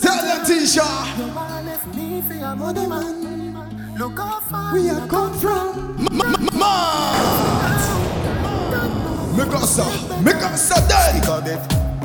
[0.00, 0.88] Tell them, Tisha.
[3.98, 5.96] Look how far we are come from.
[9.36, 9.84] Mikasa,
[10.22, 11.20] Mikasa, Daddy.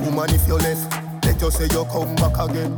[0.05, 2.77] Woman, if you left, let you say you come back again.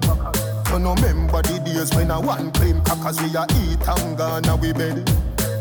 [0.71, 4.45] You no remember the days when I one claim crackers we a eat and gone
[4.45, 5.09] a we bed.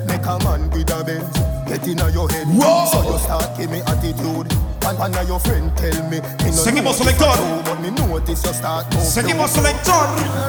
[0.07, 2.47] Make a man with a Benz, get in your head.
[2.47, 2.87] Whoa.
[2.87, 4.70] So you start give me attitude.
[4.87, 7.33] And one of your friend tell me, me no Seguimos, selector.
[7.64, 9.93] But me notice you start move Seguimos, selector.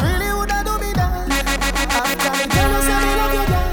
[0.04, 1.30] Really woulda do me that.
[1.92, 3.68] After me tell you say me love you, girl.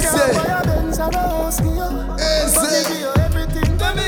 [0.00, 1.90] Girl, buy a Benz and a house for you?
[2.10, 2.18] But
[2.62, 4.06] me give you everything to me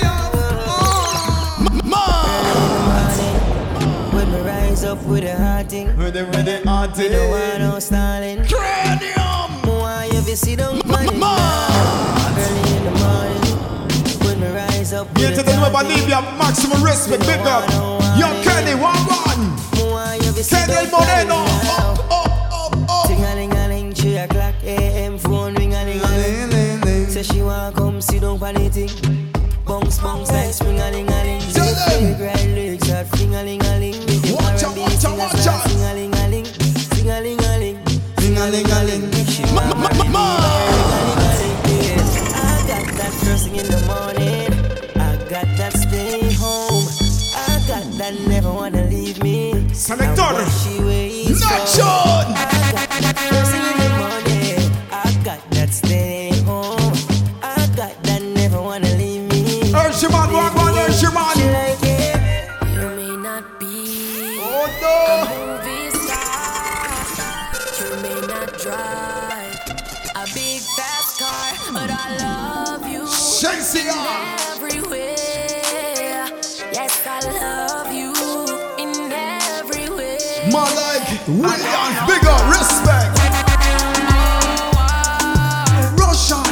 [4.12, 7.60] When me rise up with a hard with a with a hard thing, no one
[7.60, 8.44] no stalling.
[8.46, 9.50] Cranium.
[9.80, 11.51] Why you be sit down on
[15.72, 17.64] Bien to a the Nueva hard thing, Libia, maximum respect, big up.
[18.18, 19.56] Yo, Kenny, one one.
[19.92, 21.44] why you be sit Kenny down on it Moreno.
[21.64, 23.04] now?
[23.06, 25.18] Ting-a-ling-a-ling, three o'clock a.m.
[25.18, 25.54] phone.
[27.08, 29.32] Say she wanna come sit down on the thing.
[29.66, 31.40] Bounce, bounce like spring-a-ling-a-ling.
[31.40, 32.31] Big right legs
[51.78, 52.11] waits
[81.28, 83.18] Williams, big up, respect.
[85.98, 86.42] Russian.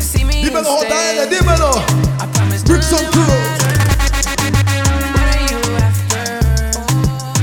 [0.00, 1.28] See me Dímelo, JL, instead.
[1.30, 1.70] dímelo.
[2.66, 3.24] Brixton Crew.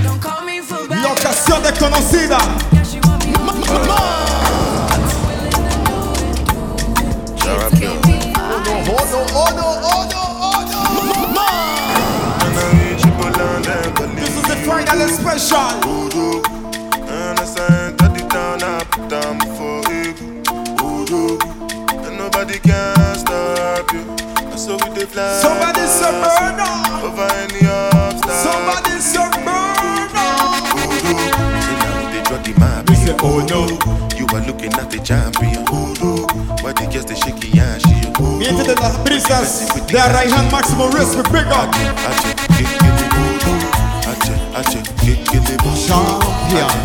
[0.04, 1.02] Don't call me for bad.
[1.04, 2.38] La ocasión desconocida.
[33.22, 33.68] Oh no.
[34.18, 35.66] You are looking at the champion.
[35.66, 36.26] Voodoo.
[36.64, 38.08] Why they guess the shaky and she.
[38.38, 41.72] Miente de las brisas de Raihan Máximo Respect, big up.
[45.88, 46.78] Champion.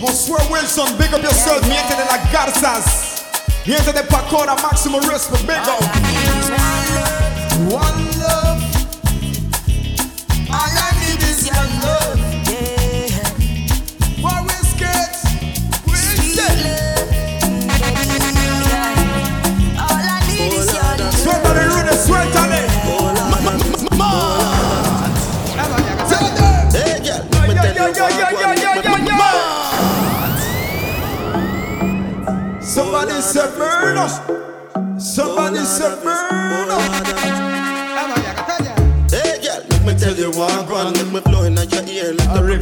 [0.00, 1.66] Josué Wilson, big up yourself.
[1.66, 3.07] Miente de las garzas.
[3.68, 6.67] Miente de Pacora, Máximo Respect, big up.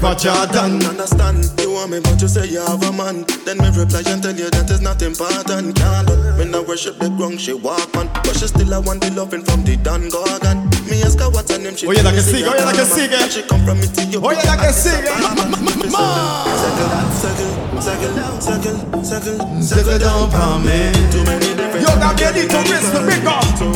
[0.07, 3.25] Like the river Jordan Understand, you want me but you say you have a man
[3.45, 6.07] Then me reply and tell you that is not important Girl,
[6.39, 9.43] when I worship the ground she walk on But she still I want the loving
[9.45, 12.13] from the Dan Gorgon Me ask her what's her name she oh, Oye, la tell
[12.13, 12.95] me que say sigue, her oye, oh, la que mama.
[12.95, 13.31] sigue.
[13.31, 15.11] She come from me to you Oye, la que sigue.
[17.17, 20.93] Circle, circle, circle, circle, Circle down for me.
[21.11, 23.45] Too many different Yo, Gabrielito, Respect, big up.
[23.61, 23.73] Oh,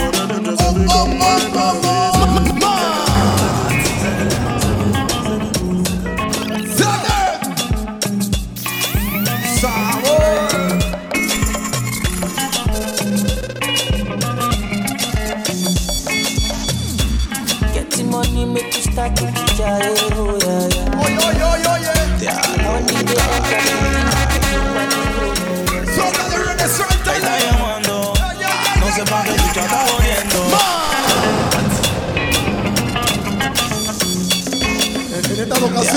[0.91, 2.00] oh, oh, oh, oh.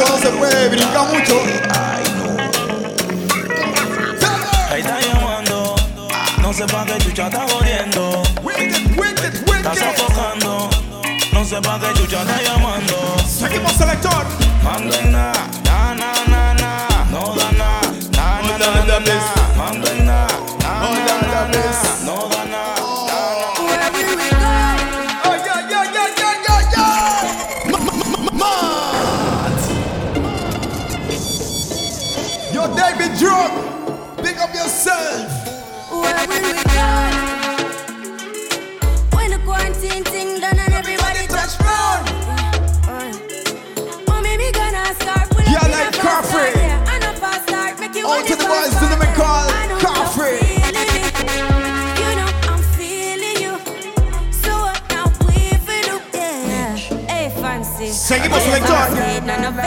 [0.09, 1.41] No se puede brincar mucho.
[4.69, 5.75] Ahí está llamando.
[6.41, 8.23] No sé pa' qué chucha está jodiendo.
[9.57, 10.12] Está sofocando.
[11.53, 13.15] No sé pa' qué chucha está llamando.
[13.27, 14.25] Seguimos, selector.
[14.63, 15.32] Mando en na,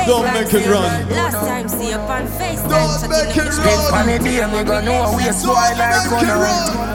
[0.07, 1.09] Don't make it run.
[1.11, 2.63] Last time see you on face.
[2.63, 3.75] Don't so make you it know run.
[3.75, 6.87] it's Funny day, me gonna know we a swine like Make it gonna run.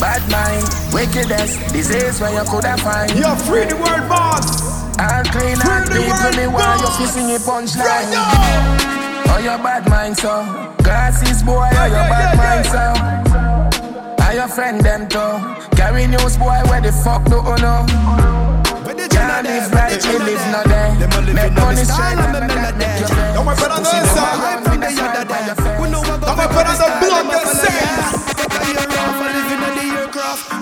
[0.00, 3.10] Bad mind, wickedness, disease where you coulda find.
[3.12, 4.72] You're free the world, boss.
[4.98, 6.98] All clean Free and the people me want you boss.
[6.98, 7.84] fi sing a punchline.
[7.84, 10.44] Right Oh, your bad mind, so
[10.82, 15.76] Glasses boy, oh, your yeah, bad yeah, mind, so Are your friend them too?
[15.76, 18.53] Carry news boy, where the fuck do you know?
[19.14, 20.88] Can't live like live no day.
[21.32, 23.30] Make money straight, never that make you pay.
[23.30, 24.24] Estamos esperando esa.
[26.20, 28.24] Estamos esperando el blog de seis.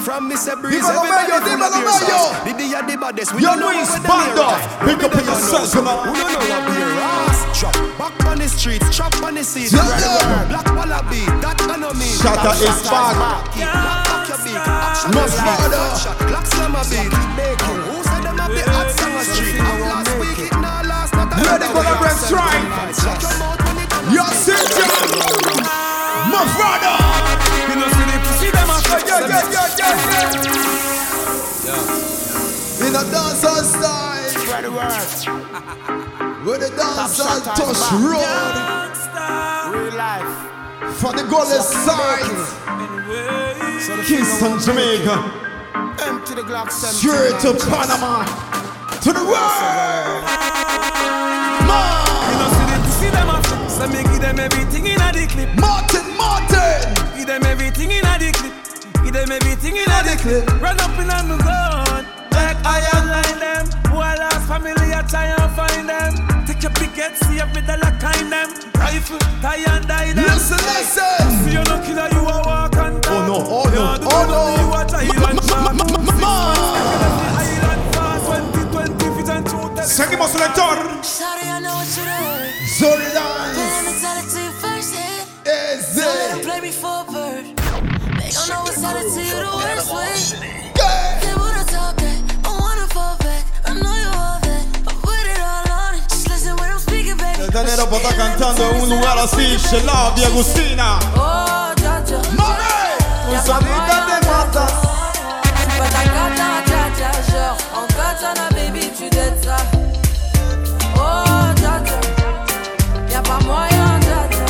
[0.04, 0.60] From Mr.
[0.60, 2.08] Breeze, everybody full of your Mayo.
[2.10, 2.44] sauce.
[2.44, 4.50] The day of the baddest, we don't know Luis what Bando.
[4.50, 6.10] the name Pick up yourself, you know.
[6.10, 7.38] We don't know what be ass.
[7.60, 9.72] Chop back on the streets, chop on the seat.
[9.72, 10.44] Yeah, yeah.
[10.48, 12.10] Black wallaby, that I know me.
[12.18, 13.14] Shatta Back is back.
[13.14, 13.54] back.
[13.54, 14.58] Black back your beat.
[14.58, 15.86] Action Much harder.
[16.26, 17.10] Black summer beat.
[17.38, 18.11] Bacon.
[18.42, 19.58] Who said them the hot summer street?
[19.60, 21.14] Last week it now last.
[21.14, 21.98] not Let it go, week.
[22.00, 22.62] Brent Strike.
[23.22, 24.90] Your mouth when it Yo, Cynthia.
[26.26, 26.96] My brother.
[27.70, 28.76] You know see the pussy them a
[29.06, 29.94] Yeah, yeah, yeah, yeah,
[31.66, 32.86] yeah.
[32.86, 34.28] In a dancehall style.
[34.28, 35.10] Spread the word.
[36.44, 38.58] Where the dancehall touch road.
[39.72, 40.32] Real life.
[40.98, 42.26] For the goalless side.
[44.04, 45.41] Kingston, Jamaica.
[45.74, 46.94] Empty the Glock seven.
[46.94, 48.24] Straight to Panama.
[49.00, 50.22] To the world.
[52.28, 55.26] You know see the pussy them a So me give them everything in a the
[55.26, 55.48] clip.
[55.56, 56.92] Martin, Martin.
[57.16, 58.52] Give them everything in a the clip.
[59.04, 60.44] Give them everything in a the clip.
[60.60, 62.04] Run up in on the gun.
[62.32, 63.64] Like I line them.
[63.90, 66.44] Who I lost family, I try and find them.
[66.46, 68.48] Take your picket, see if me dollar kind them.
[68.76, 70.24] Rifle, tie and die them.
[70.24, 71.44] Listen, listen.
[71.44, 72.71] See you no killer, you a walk and talk.
[73.34, 74.40] Oh, oh, no, oh no, oh no.
[74.60, 75.72] You a try and talk.
[76.20, 79.88] Island fast, 2020 fit.
[79.88, 80.76] Seguimos, selector.
[81.02, 82.52] Sorry, I know what you did.
[82.76, 83.56] Solidaridad.
[83.56, 85.48] Let me tell it to you first, yeah.
[85.48, 85.96] Ese.
[85.96, 87.44] Don't let 'em play me for bird.
[88.20, 90.12] They don't know what's out to you the worst way.
[91.24, 93.44] They wanna talk that, I wanna fall back.
[93.64, 96.04] I know you all that, I put it all on it.
[96.12, 97.40] Just listen when I'm speaking, baby.
[97.40, 100.98] El Danero está cantando en un lugar así, Shelab y Agustina.
[101.16, 102.71] Oh, Jaja.
[103.34, 103.48] Un te
[104.28, 104.66] mata.
[105.56, 109.56] J'suis pas ta cata, Jaja, genre En katana, baby, tu dettes ça
[110.96, 111.00] Oh,
[111.56, 111.98] Jaja
[113.10, 114.44] Y'a pas moyen, Jaja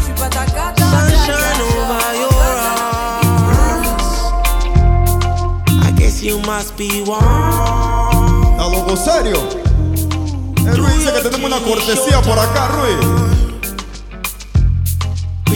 [0.00, 4.02] J'suis pas ta cata, Sunshine over your eyes.
[5.86, 7.22] I guess you must be one.
[8.58, 9.38] A loco serio.
[10.66, 13.53] El Ruiz dice que tenemos una cortesía por acá, Ruiz.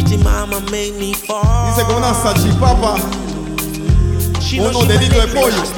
[0.09, 1.68] Pretty mama made me fall.
[1.68, 2.96] Dice con una salchipapa.
[4.59, 5.62] Unos deditos de pollo.
[5.62, 5.72] Ese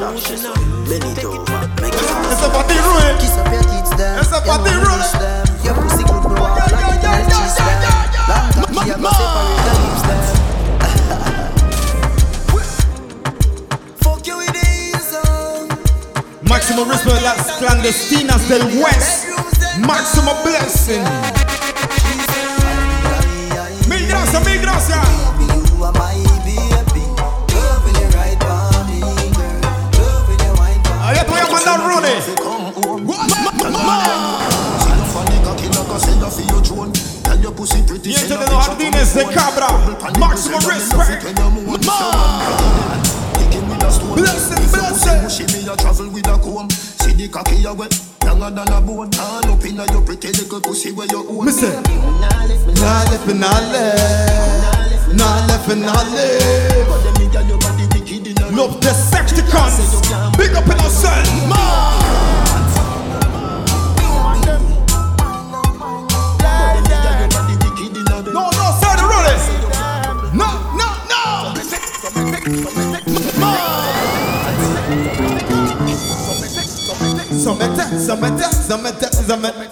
[2.34, 3.04] es para ti, Ruiz.
[4.20, 5.10] Ese es para ti, Ruiz.
[5.64, 7.82] Your pussy good, me walk like it in a cheese stand.
[8.28, 10.22] Long cocky, I go separate the lips them.
[14.00, 15.68] Fuck you with the ease on.
[16.42, 19.26] Máximo respeto de las clandestinas del West.
[19.80, 21.04] Máximo blessing.
[24.10, 24.60] Gracias, mil.
[25.78, 27.04] You are my baby.
[27.54, 29.00] Loving you right for me,
[29.32, 29.60] girl.
[29.96, 32.20] Loving you wine for Ahí te voy a mandar Rooney.
[38.02, 39.68] Diente de los jardines de Cabra.
[40.18, 41.24] Máximo respect.
[44.14, 45.28] Blessing, blessing.
[45.28, 46.70] She me a travel with a comb.
[46.70, 47.92] See the cocky a wet,
[48.24, 49.10] younger than a bone.
[49.18, 51.44] All up inna your pretty little pussy where you own.
[51.46, 51.82] Listen.
[51.82, 55.14] Nah left and nah left.
[55.14, 57.00] Nah left and nah left.
[58.52, 60.36] Love the Sexticons.
[60.36, 61.26] Big up in yourself.
[68.32, 69.44] No, no, sorry, Rollins.
[70.34, 70.88] No, no,
[72.74, 72.79] no.
[77.98, 79.69] Somete, somete, somete,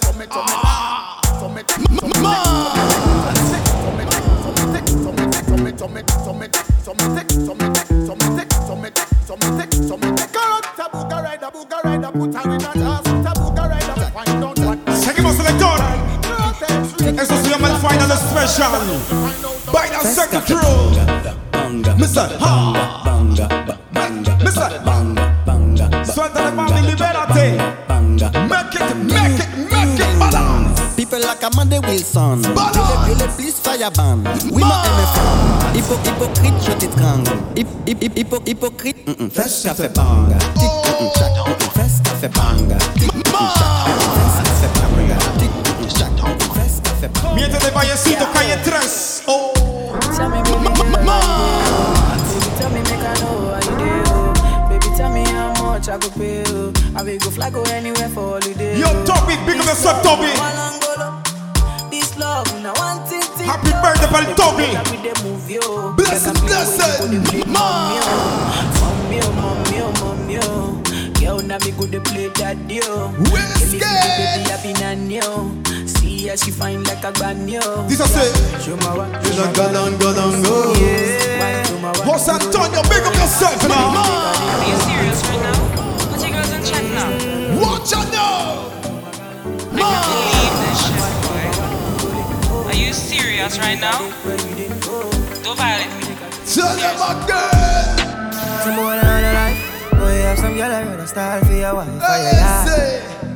[33.99, 34.23] please fire ban.
[34.51, 35.75] Oui, ma MFM.
[35.75, 37.31] Hypo, hypocrite, je t'étrangle.
[37.55, 39.07] Hip, hip, hip, hypo, hypocrite.
[39.07, 39.29] Mm -mm.
[39.29, 39.89] Fresh café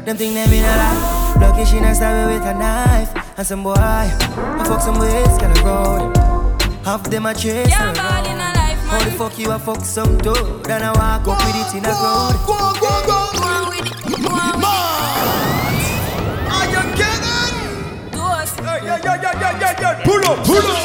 [0.05, 1.37] Them think they mean a lot.
[1.39, 3.11] Lucky she not stab me with a knife.
[3.37, 6.17] And some boy, I fuck some ways, can I road.
[6.83, 9.57] Half them a chase Yeah, and ball in a life, How the fuck you a
[9.57, 10.65] fuck some dude?
[10.65, 12.35] Then I walk up with it in a crowd.
[12.45, 13.31] Go, go, go.
[13.39, 14.67] Go on with it, go on with
[16.51, 17.55] Are you kidding?
[17.63, 18.11] it.
[18.11, 18.51] Do us.
[18.59, 20.03] Yeah, yeah, yeah, yeah, yeah, yeah.
[20.03, 20.82] Pull up, pull up.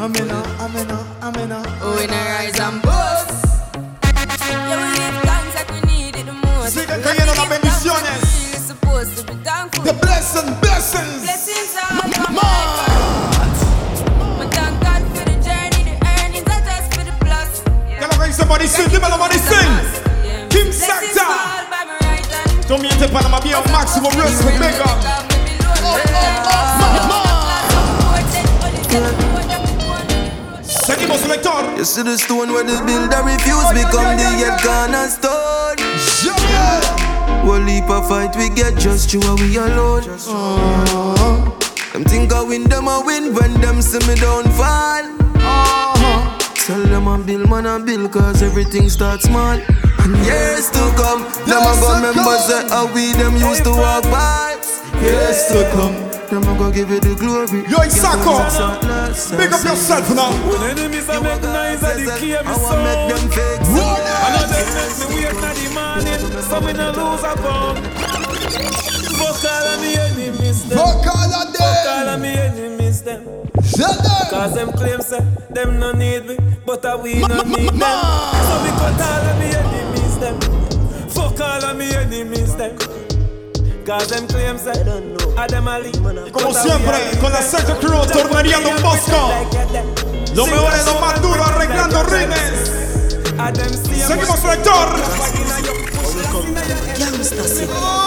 [0.00, 0.89] Amena, amena.
[39.10, 40.02] Just you and we alone.
[41.92, 45.04] Them think I win, them I win when them see me down fall.
[46.66, 49.58] Tell them I build, man I build cause everything starts small.
[49.58, 54.04] And years to come, them I go remember say how we them used to walk
[54.04, 54.84] past.
[55.02, 55.94] Years to come,
[56.30, 57.62] them I go give you the glory.
[57.68, 59.36] Yo, Isako, oh.
[59.36, 60.30] big up yourself now.
[60.48, 62.52] When enemies are make noise at the key of the
[62.84, 66.90] make them fake I know them make me wake in the morning So me no
[66.92, 67.99] lose a pound
[69.40, 70.78] Fuck all of me enemies them.
[70.78, 73.24] Fuck all of them Fuck all of me enemies them.
[74.28, 76.36] Cause them claim say them no need me
[76.66, 78.00] But I we no need them.
[78.44, 80.40] So me cut all of me enemies them.
[81.08, 82.76] Fuck all of me enemies them.
[83.86, 84.72] Cause them claim say
[85.38, 89.32] I them a lead Como siempre, con la Sector Crew, tornería Don Bosco.
[90.34, 92.79] Lo mejor es lo más duro, arreglando rines.
[93.40, 94.70] Seguimos, lector.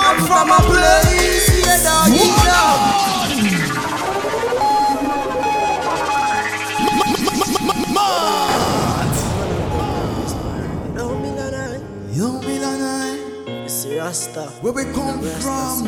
[0.05, 2.38] I'm from a place where dog eat
[12.13, 13.17] Yo, Milanai.
[13.97, 14.43] Rasta.
[14.61, 15.88] Where we come from?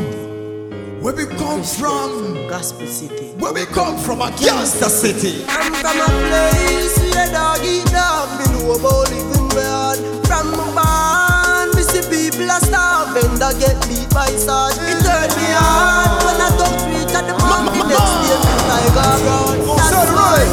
[1.03, 2.47] Where we come from?
[2.47, 3.27] Gospel City.
[3.37, 4.21] Where we come from?
[4.21, 5.45] A gangster city.
[5.47, 8.39] I'm from a place where dog eat dog.
[8.39, 10.27] Me know about living bad.
[10.27, 13.39] From my barn, me see people a starving.
[13.39, 14.75] That get beat by sword.
[14.83, 17.87] It hurt me hard when I don't reach at the mountain.
[17.87, 19.59] Next day, me like a round.
[19.79, 20.43] That's why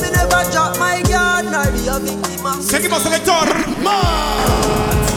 [0.00, 1.44] me never drop my guard.
[1.48, 3.48] Nor be a victim of Seguimos, lector.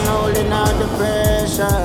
[0.08, 1.84] Holding out the pressure.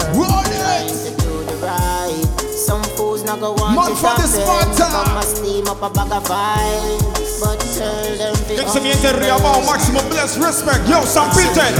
[1.23, 2.23] To the right.
[2.53, 4.73] Some fools not go want Man to from the happen.
[4.73, 4.85] Sparta.
[4.91, 7.22] Come and steam up a bag of vibes.
[7.43, 10.87] But tell them to Que se miente Riabao, máximo bless, respect.
[10.87, 11.73] Yo, San Peter.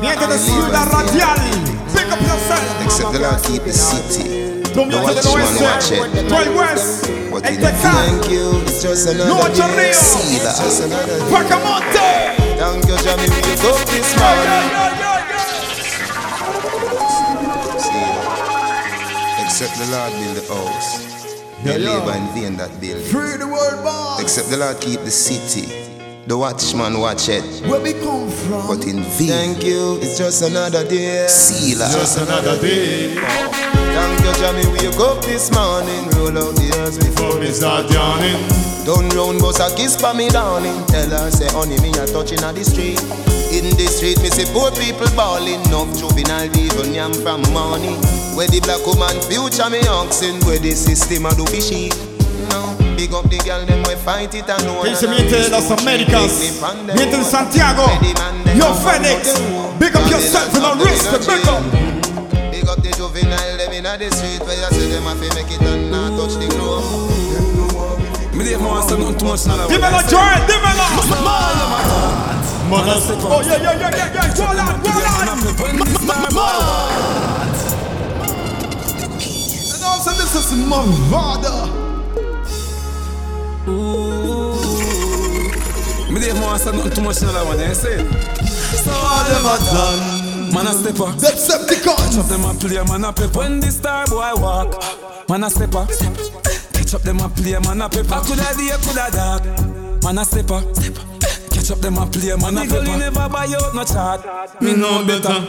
[0.00, 1.38] Miente de Ciudad Radial.
[1.94, 2.82] Pick up yourself.
[2.84, 4.60] Except the Lord keep the city.
[4.74, 6.20] Tú The mientes del watchman watch oeste.
[6.20, 6.28] it.
[6.28, 7.08] Tú el west.
[7.30, 7.92] But El in Tecal.
[7.92, 9.76] thank you, it's just another No Ocho day.
[9.76, 9.92] Rio.
[9.94, 10.50] See that.
[10.50, 11.30] It's just another day.
[11.30, 11.96] Pacamonte.
[11.96, 12.56] Eh?
[12.58, 14.66] Thank you, Jamie, we wake up this morning.
[17.78, 19.44] See that.
[19.46, 21.09] Except the Lord build the house.
[21.64, 21.98] Yeah, They yeah.
[21.98, 23.02] labor in vain that build.
[23.04, 24.20] Free the world, boss.
[24.22, 25.68] Except the Lord keep the city.
[26.26, 27.42] The watchman watch it.
[27.66, 28.66] Where we come from?
[28.68, 29.28] But in vain.
[29.58, 31.26] Thank you, it's just another day.
[31.28, 31.90] See that.
[31.92, 33.14] Just another day.
[33.14, 36.06] Thank you, Jamie, wake up this morning.
[36.16, 38.40] Roll out the earth before me start yawning.
[38.86, 40.86] Done round bus a kiss for me darling.
[40.86, 43.00] Tell her say honey me a touching at the street.
[43.52, 45.60] In the street me see poor people bawling.
[45.68, 47.98] Enough juvenile people yam from money.
[48.34, 50.40] Where the black woman future me oxen.
[50.46, 51.90] Where the system a do fishy.
[52.50, 54.82] No, big up the girl them we fight it and know.
[54.82, 56.60] Que se miente de las Américas.
[56.94, 57.84] Miente en Santiago.
[58.54, 59.34] Yo, Phoenix.
[59.78, 61.26] Big up yourself and a respect.
[61.26, 61.62] Big up.
[62.50, 65.50] Big up the juvenile them inna the street where you see them a fi make
[65.50, 66.84] it and not touch the ground.
[68.34, 69.66] Me dey want say nothing too much now.
[69.68, 70.40] Dímelo, Joel.
[70.46, 70.86] Dímelo.
[72.72, 74.34] Oh, yeah, yeah, yeah, yeah, yeah.
[74.34, 74.90] Go on, go
[76.40, 76.89] on.
[80.00, 81.68] And also, this is Mavado.
[86.10, 87.44] Me dey want say nothing too much now.
[87.44, 87.98] One, you see?
[88.80, 90.54] So all them a done.
[90.54, 91.12] Man a stepper.
[91.20, 92.16] Decepticons.
[92.16, 93.38] Catch up them a play, man a pepper.
[93.40, 94.72] When the star boy walk,
[95.28, 95.84] man a stepper.
[96.72, 98.20] Catch up them a play, man a pepper.
[98.24, 99.44] Coulda day, coulda dark.
[100.02, 100.62] Man a stepper.
[101.52, 102.96] Catch up them a play, man a pepper.
[102.96, 104.24] never buy out no chart.
[104.62, 105.44] Me know better.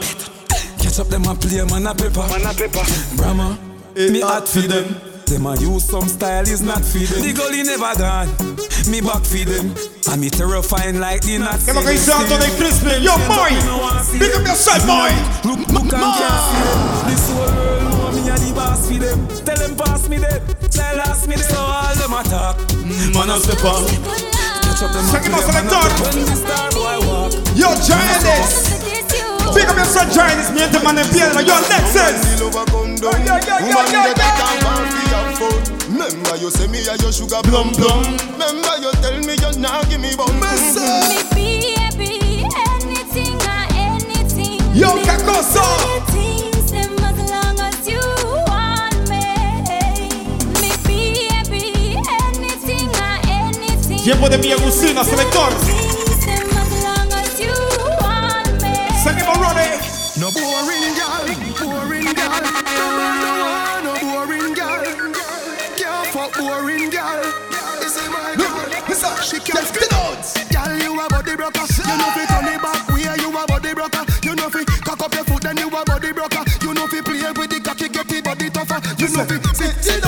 [0.76, 2.28] Catch up them a play, man a pepper.
[2.28, 2.84] Man a pepper.
[3.16, 3.58] Brahma,
[3.96, 4.96] me hot for them.
[5.26, 7.22] Them a use some style is not for them.
[7.22, 8.28] The gully never gone.
[8.90, 9.74] Me back for them.
[10.10, 11.66] And me terrifying like the Nazis.
[11.66, 13.02] Que lo que dice Anthony Crispin.
[13.02, 13.52] Yo, boy.
[14.18, 15.12] Big up yourself, boy.
[15.44, 16.80] Look, look and can't see them.
[17.08, 19.28] This whole world know me a the boss for them.
[19.44, 20.42] Tell them pass me them.
[20.70, 21.48] Tell ask me them.
[21.48, 22.56] So all them attack.
[23.14, 24.32] Man a step on.
[29.54, 32.40] Pick up your sunshine, it's me and the man and your Lexus.
[35.88, 38.02] Remember you say me a your sugar plum plum.
[38.32, 39.52] Remember you tell me you
[39.90, 40.40] give me bum.
[40.40, 44.60] Me be be anything, or anything.
[44.74, 45.62] Yo, Kakoso.
[54.02, 55.04] Tiempo de mi Agustina.
[60.32, 61.24] boring girl,
[61.60, 62.42] boring girl.
[62.72, 64.84] No one no oh, boring girl.
[65.76, 67.22] Can't fuck boring girl.
[67.80, 68.62] This is my girl.
[69.22, 70.24] She can't spit out.
[70.50, 71.66] Girl, you a body broker.
[71.68, 72.88] You know fi turn it back.
[72.88, 74.04] We are you a body broker.
[74.22, 76.44] You know fi cock up your foot, then you a body broker.
[76.62, 78.80] You know fi play with the cocky, get the body tougher.
[78.98, 80.01] You know fi sit.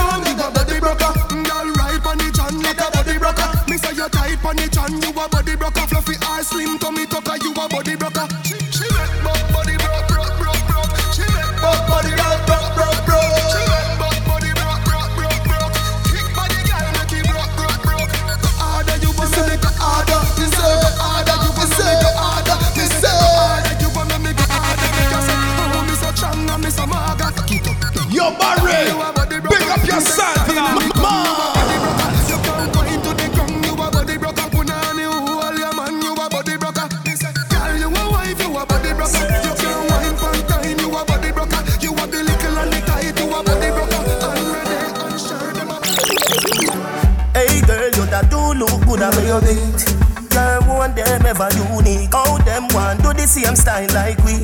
[53.35, 54.39] same style like we.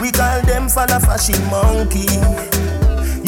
[0.00, 2.08] We call them for the fashion monkey.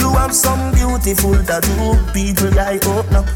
[0.01, 3.27] You have some beautiful tattoo, people I open up.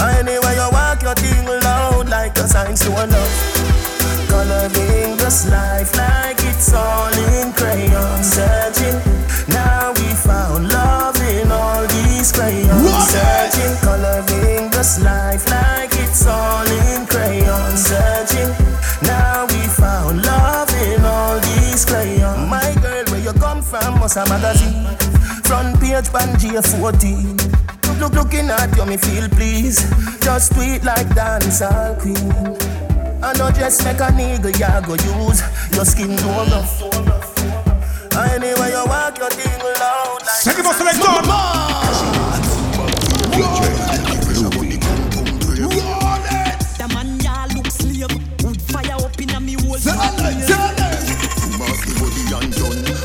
[0.00, 3.06] Anyway, you walk your thing loud like the signs to oh,
[4.28, 6.13] gonna Coloring this life now.
[26.04, 27.36] judge ban 14
[28.00, 29.78] Look, looking at you, me feel please.
[30.20, 32.16] Just tweet like dancer queen.
[33.22, 35.42] I know just make a nigga, ya go use
[35.72, 36.82] your skin do enough.
[38.16, 40.28] Anyway, you walk your thing loud like.
[40.28, 40.84] Second of for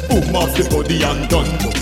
[0.10, 1.79] Boom off the body and done.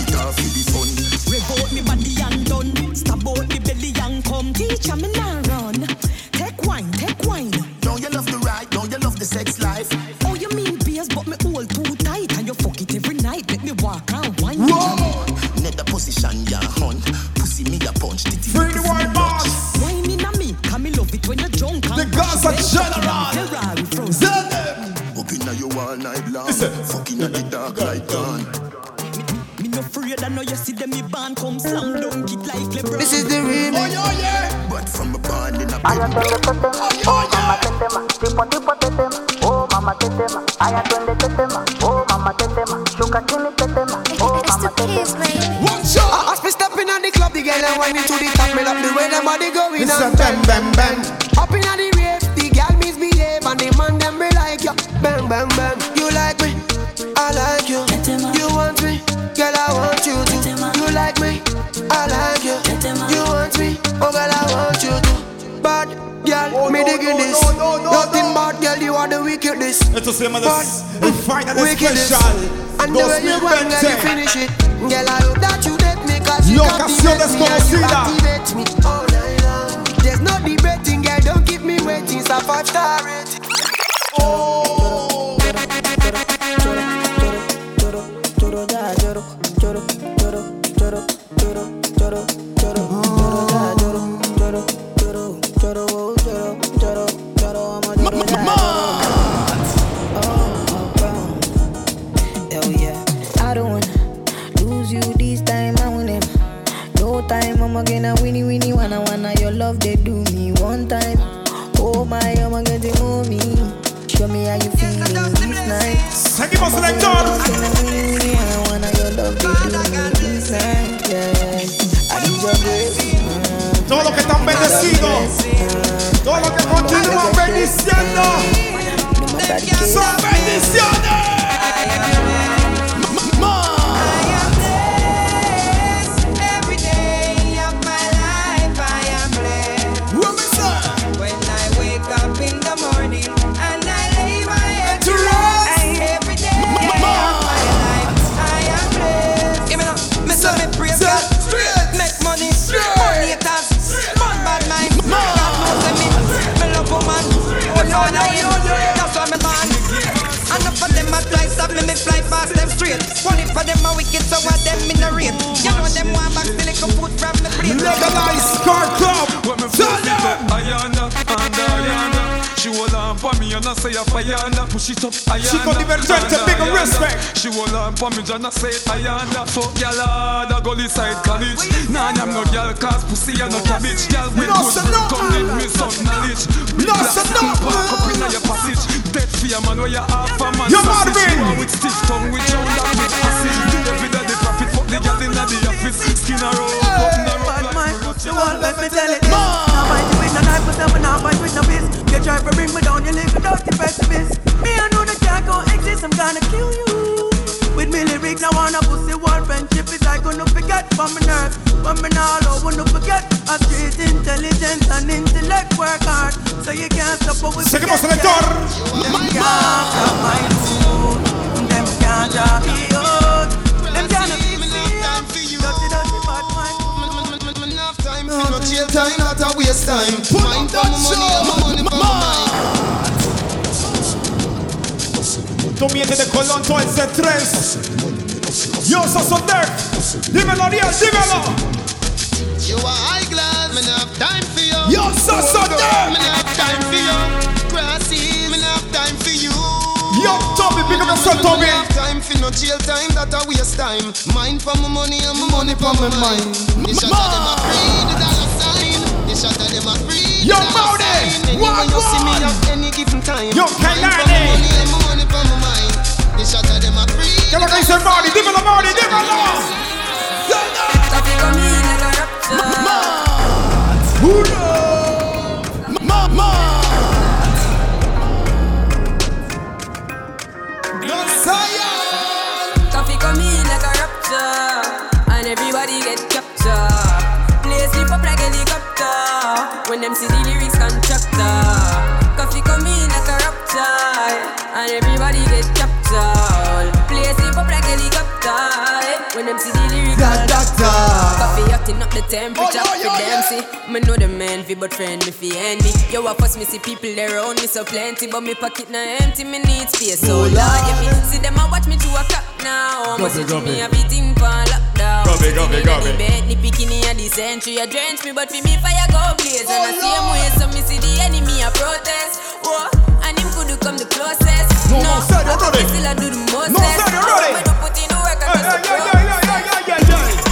[308.37, 309.43] But me pocket na empty.
[309.43, 312.45] Me need space, so Lord, yeah, me see them a watch me to a clock
[312.61, 313.17] now.
[313.17, 315.25] Must Copy, me a beating for lockdown.
[315.25, 316.11] Copy, copy, Sitting inna copy.
[316.11, 319.33] the bed, the bikini and the century a drench me, but for me fire go
[319.41, 319.65] blaze.
[319.65, 322.61] And the same way, so me see the enemy a protest.
[322.61, 322.85] Whoa,
[323.25, 324.69] and him could come the closest.
[324.93, 325.89] No, no, it I already.
[325.89, 326.69] still a do the most.
[326.69, 327.57] No, say it already.
[327.57, 329.97] When you put in the work, I Hey, just hey, yeah, yeah, yeah, yeah, yeah,
[329.97, 330.13] yeah, yeah.
[330.13, 330.47] Dice.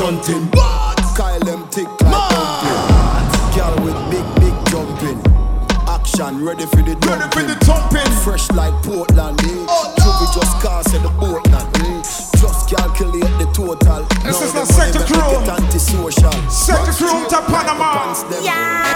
[0.00, 0.50] Out and stunting.
[1.16, 2.82] Kyle them tick like pumping.
[3.56, 5.18] Girl with big, big jumping.
[5.88, 7.46] Action ready for the Ready for dumping.
[7.48, 8.12] the jumping.
[8.22, 9.66] Fresh like Portland, eh?
[9.98, 12.02] Juvie just cast at the boatland, eh?
[12.38, 14.04] Just calculate the total.
[14.22, 15.42] This Now is the Secta crew.
[15.42, 16.30] it antisocial.
[16.48, 18.14] Secta crew to Panama.
[18.40, 18.86] Yeah.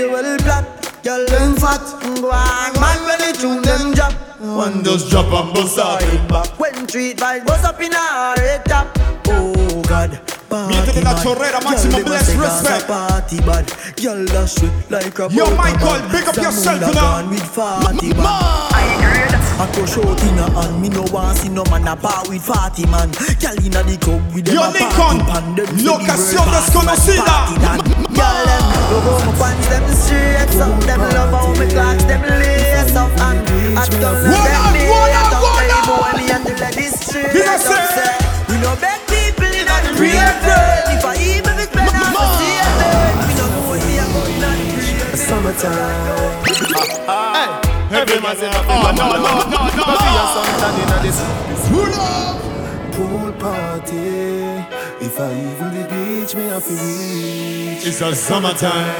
[0.00, 4.12] yeah, well black, girl them fat, go on, man when the tune them drop.
[4.40, 6.58] One just drop and bust out it back.
[6.58, 8.88] When street vibes bust up in a red top.
[9.26, 10.39] Oh God.
[10.50, 12.86] Miente de la chorrera, maximum bless respect.
[12.88, 16.10] Party bad, girl dash it like a Yo, butter Michael, man.
[16.10, 17.00] big up Some yourself, woulda you know.
[17.00, 18.74] gone with party bad.
[18.74, 19.38] I agree.
[19.60, 22.44] I push out in a hand, me no want see no man a bar with
[22.46, 23.10] party man.
[23.38, 26.46] Girl inna the club with them Yo, a Lincoln, party pan, them say the locación
[26.50, 27.30] word party man, desconocida.
[27.30, 27.80] party done.
[28.10, 32.22] Girl them love how my pants them straight up, them love how me clocks them
[32.42, 33.38] lace up and
[33.78, 35.42] I done them What up, them what lace up, up.
[35.46, 35.86] what Hey up?
[35.86, 37.86] boy, me and the ladies straight Did I up, say?
[37.94, 38.12] say
[38.50, 38.98] we no beg
[40.08, 40.88] world.
[40.96, 41.66] If I even a
[42.38, 42.70] see a.
[45.16, 46.40] Summertime.
[47.92, 48.18] Every
[48.68, 49.32] Oh, no, no.
[51.70, 52.40] Pull up
[52.92, 53.96] Pool party
[55.00, 58.94] If I even the beach me to reach It's a summertime.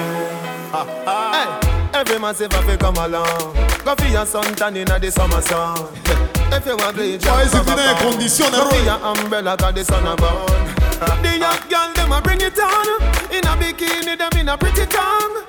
[0.72, 1.69] Hey,
[2.00, 3.54] every say fi come along.
[3.84, 5.76] Go for your suntan inna the summer sun.
[6.52, 9.74] If you want bleach Why is it in air conditioner, Go for your umbrella cause
[9.74, 10.66] the sun a burn.
[11.22, 12.88] The young girl them a bring it on.
[13.30, 15.44] In a bikini them in a pretty tongue.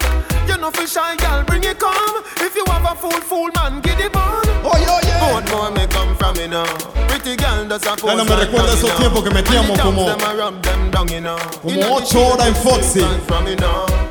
[0.47, 2.24] You know fi shy girl bring it come.
[2.38, 4.45] If you You have a fool, fool man, get it on.
[4.64, 5.34] Oh, yo, yeah.
[5.34, 6.66] What more may come from me now?
[7.08, 10.06] Pretty girl does a Ya no me recuerda esos tiempos que metíamos como,
[11.64, 14.11] como 8 horas en Foxy.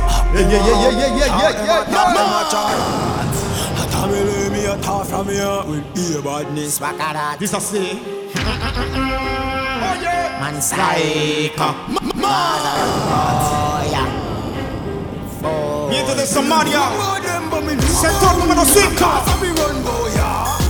[0.33, 2.81] Yeah, yeah, yeah, yeah, yeah, yeah, yeah, yeah, yeah.
[3.91, 6.79] Tamele me a talk from here with ear badness.
[7.37, 7.99] This I say.
[8.37, 9.91] Oh,
[10.39, 11.75] Man psycho.
[15.89, 16.81] Miente de Samaria.
[18.01, 18.95] Sector número 5.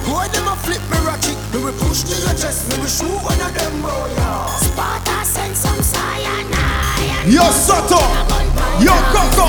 [0.07, 1.37] Boy, them a flip me ratchet.
[1.53, 2.67] Me we push to your chest.
[2.69, 4.09] Me we shoot one of them boy.
[4.17, 4.47] yeah.
[4.57, 7.27] Sparta send some cyanide.
[7.31, 8.40] Yo Soto.
[8.81, 9.47] Yo Coco.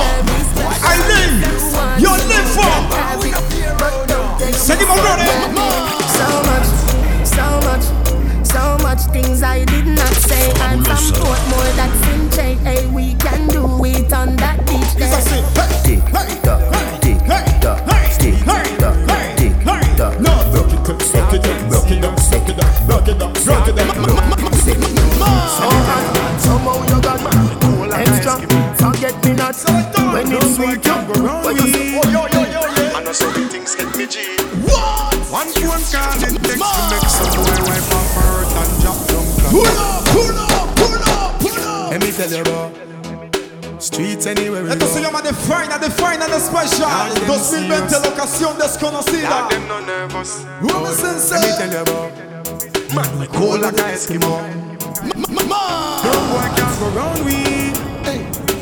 [0.84, 1.42] Aileen.
[1.98, 2.68] Yo Nympho.
[4.52, 5.40] Seguimos running.
[6.16, 6.68] So much,
[7.24, 7.84] so much,
[8.46, 10.52] so much things I did not say.
[10.60, 12.54] I'm from Portmore, that's in J.
[12.62, 15.20] Hey, we can do it on that beach there.
[15.22, 16.28] Tick tock, tick tock,
[17.00, 17.80] tick tock, tick tock.
[20.52, 23.68] Rock it, suck it up, rock it up, suck it up, rock it up, rock
[23.68, 24.92] it up, rock it up.
[26.40, 27.18] Somehow you got
[27.60, 28.40] cool extra.
[28.76, 29.56] Forget me not
[30.12, 30.84] when it's sweet.
[31.44, 32.96] When you say, oh yo yo yo yeah.
[32.96, 34.36] I know so many things get me G.
[34.64, 35.14] What?
[35.32, 38.98] One phone call it takes to make some boy wipe off her hurt and drop
[39.08, 39.24] down.
[39.50, 41.90] Pull up, pull up, pull up, pull up.
[41.90, 42.72] Let me tell you about
[43.82, 45.90] streets anywhere Esto se llama The Final The
[46.38, 46.88] Special
[47.26, 50.44] 2020, locación desconocida no nervous.
[50.60, 52.12] Woman Let sensei me tell you about
[52.94, 54.40] man we cool like a Eskimo.
[55.16, 57.51] No boy can go round we.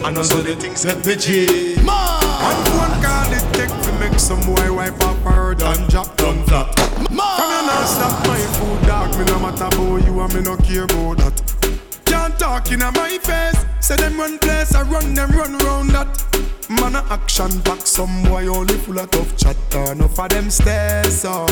[0.03, 1.75] I know so the things get me G.
[1.85, 6.43] One phone call it take to make some boy wipe up her and drop down
[6.45, 6.75] flat.
[6.75, 10.57] From you not stop my food dog, me no matter about you and me no
[10.57, 11.81] care about that.
[12.07, 13.65] Can't talk in my face.
[13.81, 16.25] Say them run place, I run them run round that.
[16.71, 19.93] Man a action back, some boy only full of tough chatter.
[19.93, 21.51] Enough of them stairs up,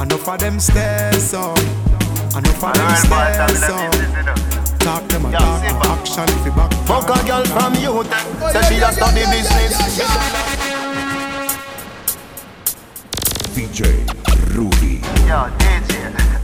[0.00, 1.58] enough of them stairs up,
[2.36, 4.53] enough of them stairs up.
[4.84, 6.70] Talk them a talk, action if you back.
[6.84, 8.06] Fuck a girl from youth,
[8.52, 9.72] say she a study business.
[13.54, 14.04] DJ
[14.54, 15.00] Rudy.
[15.26, 16.43] Yo, DJ.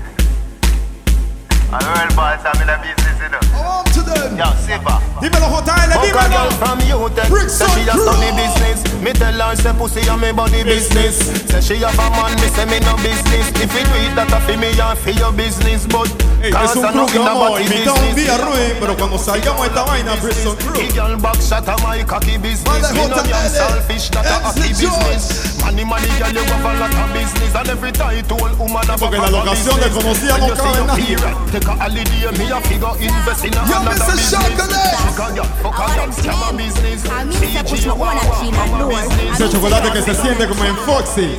[1.70, 3.38] A real boy, I'm in business, you know.
[3.62, 4.98] Up to them Yo, Siva.
[5.22, 7.14] Dímelo JL, dímelo from youth,
[7.46, 8.82] say she a study business.
[8.98, 11.30] Me tell her say pussy a me body business.
[11.46, 13.54] Say she have a man, me say me no business.
[13.62, 16.10] If it, that a fi me and fi your business, but
[16.42, 19.84] Ey, es un crew que vamos a invitar un día, Rui, pero cuando salgamos esta
[19.84, 20.74] vaina, Bristol Crew.
[20.74, 22.92] The girl back shot a my cocky business.
[22.92, 23.16] Me no
[23.46, 25.50] selfish, that a business.
[26.20, 27.54] Girl, you have a lot business.
[27.54, 27.92] And every
[28.58, 33.52] woman, Porque la locación desconocida no cabe Take a holiday, me a figure invest in
[33.52, 34.16] a Yo, another Mr.
[34.16, 34.30] business.
[34.32, 34.96] Chocolate.
[34.96, 37.04] Fuck a girl, fuck a girl, scam a business.
[37.04, 39.40] CG, wow, wow, a business.
[39.40, 41.36] Ese chocolate que se siente como en Foxy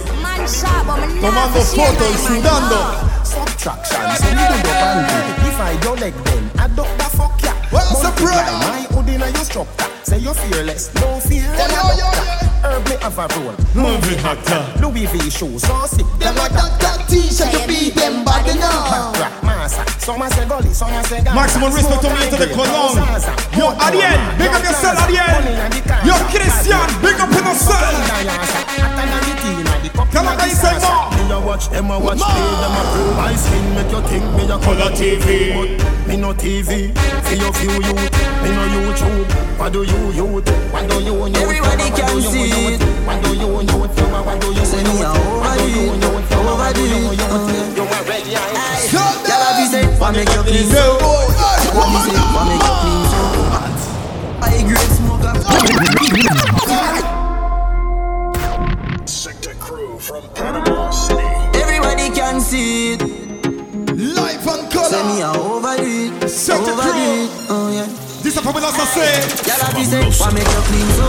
[1.21, 2.77] Tomando fotos, sudando
[3.23, 7.53] Subtraction, so me do the panty Divide your leg then, add up the fuck ya
[7.71, 8.57] What's up, Multiply brother?
[8.57, 12.09] my hood inna your structure Say you're fearless, no fear Yo, than a yo, yo,
[12.11, 16.49] doctor Herb me have a roll Moving hotter Louis V shoes, so sick Them a
[16.49, 19.13] that that t-shirt, you beat them body now.
[19.13, 19.41] Rock
[20.07, 21.35] massa, some say gully, some say Gaza.
[21.35, 22.97] Maximum respect to me to the and Cologne.
[23.57, 25.41] Yo, Ariel, big up yourself, Ariel.
[26.05, 27.93] Yo, Christian, big up in yourself.
[30.11, 31.09] Come on, guys, say more.
[31.15, 33.15] Me a watch them a watch play them a play.
[33.15, 35.55] My skin make you think me a color TV.
[35.55, 36.91] But me no TV.
[37.27, 38.11] See your few youth.
[38.43, 39.29] Me no YouTube.
[39.57, 40.49] What do you youth?
[40.71, 41.37] What do you youth?
[41.37, 42.81] Everybody can see it.
[43.05, 43.71] What do you youth?
[43.71, 45.05] What do you Say me youth?
[45.05, 46.31] a What do it, youth?
[46.35, 47.77] What do you overdo it.
[47.77, 48.80] You a red eye.
[50.11, 50.99] What make you clean so?
[50.99, 53.21] Girl, I be say, what make you clean so?
[54.43, 55.31] I grade smoker.
[59.07, 61.23] Secta crew from Panama City.
[61.55, 63.01] Everybody can see it.
[64.17, 64.89] Life and color.
[64.89, 65.83] Say me a overdo
[66.25, 67.23] it, Set the overdo crew.
[67.23, 67.31] it.
[67.49, 67.85] Oh yeah.
[68.21, 69.15] This is Fabulous I say.
[69.63, 71.07] I be say, what make you clean so?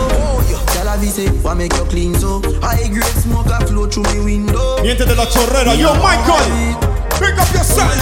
[0.89, 2.41] I be say, what make you clean so?
[2.63, 4.79] I grade smoker flow through me window.
[4.81, 5.75] Miente de la chorrera.
[5.75, 7.02] Yo, Michael.
[7.23, 7.95] Pick up yourself.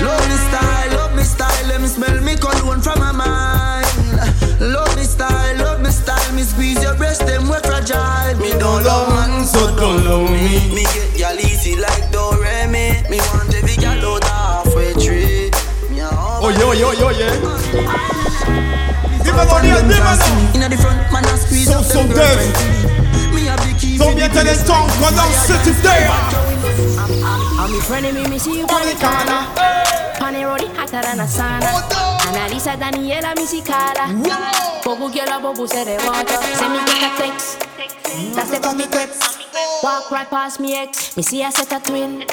[0.00, 3.86] Love me style, love me style, let me smell me cologne from my mind.
[4.60, 8.36] Love me style, love me style, me squeeze your breast, them we fragile.
[8.38, 10.60] Me don't love man, so don't love me.
[10.74, 13.08] Me get gal easy like Doremi.
[13.10, 15.50] Me want every gal out halfway tree.
[15.90, 17.28] Me oye, oye, oye.
[19.24, 20.02] Dímelo, From Ariel, them dímelo.
[20.04, 20.42] can't see me.
[20.54, 22.36] Inna the front, man, I squeeze So, up so them deaf.
[22.36, 23.17] girlfriend.
[23.98, 24.64] Me have the key Don't for be the a tenant place.
[24.66, 26.10] tongue, cause I'm sitting there.
[27.58, 29.42] I'm me friend me, me see you on the corner.
[30.18, 31.70] Pane road hotter than a sauna.
[32.28, 34.06] Analisa Daniela, me see Carla.
[34.84, 36.42] Bobu girl, a bobu say they want her.
[36.56, 37.60] Send me a text.
[38.34, 39.37] That's it on me text.
[39.82, 41.16] Walk right past me ex.
[41.16, 42.24] Me see a set a twin.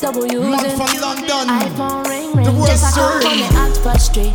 [0.00, 0.50] Double using.
[0.50, 1.48] Man from London.
[1.48, 2.44] iPhone ring ring.
[2.44, 2.60] The ring.
[2.60, 3.24] worst Just a call story.
[3.24, 4.34] from the Oxford Street.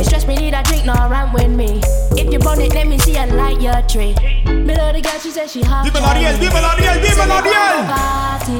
[0.00, 1.80] It stress me need a drink, no run with me.
[2.12, 4.14] If you burn it, let me see a light your tree.
[4.46, 5.86] Me love the girl, she said she hot.
[5.86, 7.78] Dímelo, Ariel, dímelo, Ariel, dímelo, Ariel.
[7.86, 8.58] Party.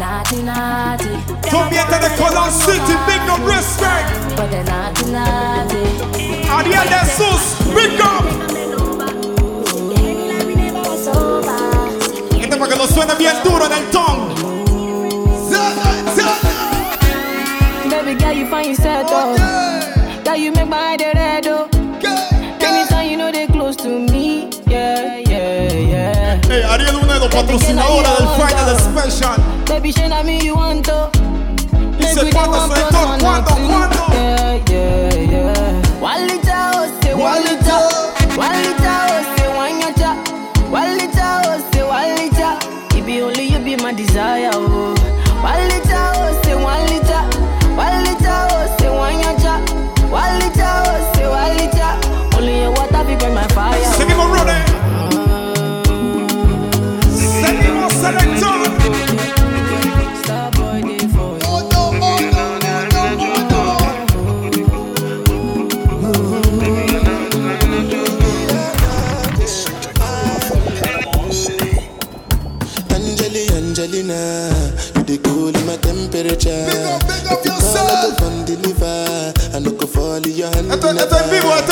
[0.00, 1.14] Naughty, naughty.
[1.50, 4.10] Don't be a tenant Colon City, big no respect.
[4.36, 5.84] But they're naughty, naughty.
[6.50, 8.49] Ariel de Sus, big up.
[12.70, 14.32] Que lo suene bien duro en el tongue.
[17.90, 19.34] Baby girl, you find yourself though.
[20.24, 21.68] Girl, you make my head red though.
[22.60, 24.50] Anytime you know they close to me.
[24.68, 26.40] Yeah, yeah, yeah.
[26.46, 27.00] Hey, Ariel,
[28.16, 29.36] del Final Special.
[29.66, 29.92] Baby,
[30.44, 31.10] you want to.
[31.98, 32.66] Dice, Make we ¿cuándo,
[33.90, 33.99] do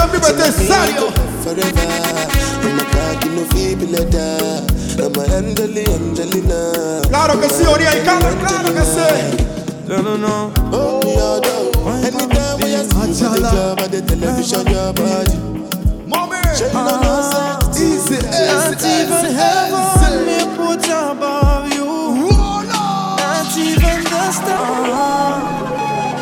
[0.08, 1.04] es vivo, esto es vivo, esto es serio.
[1.44, 4.64] Forever, in my cock, you no feel letter.
[5.00, 7.02] I'm my Angeli, Angelina.
[7.08, 9.46] Claro que sí, Oriel, claro, claro que sí.
[9.86, 10.52] No, no, no.
[10.72, 11.90] Oh, yeah, no.
[11.90, 15.36] Anytime we are see you, the job at the television, your body.
[16.06, 16.36] Mommy.
[16.74, 22.28] Ah, easy, easy, Not even heaven may put above you.
[22.28, 25.40] Not even the star.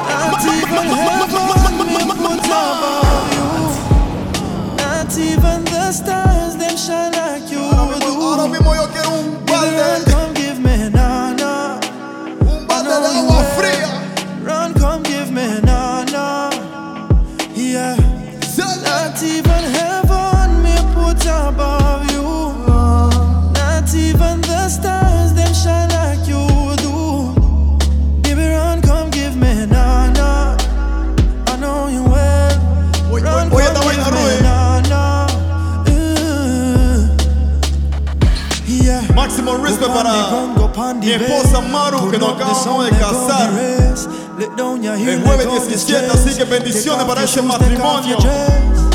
[0.07, 3.06] Not even heaven may put above you.
[5.93, 8.49] Stars them shine like you Ahora do.
[8.49, 10.06] mismo yo quiero un balde,
[40.95, 43.51] mi esposa Maru que nos acabamos de casar.
[44.39, 48.19] El jueves 17, así que bendiciones para ese matrimonio.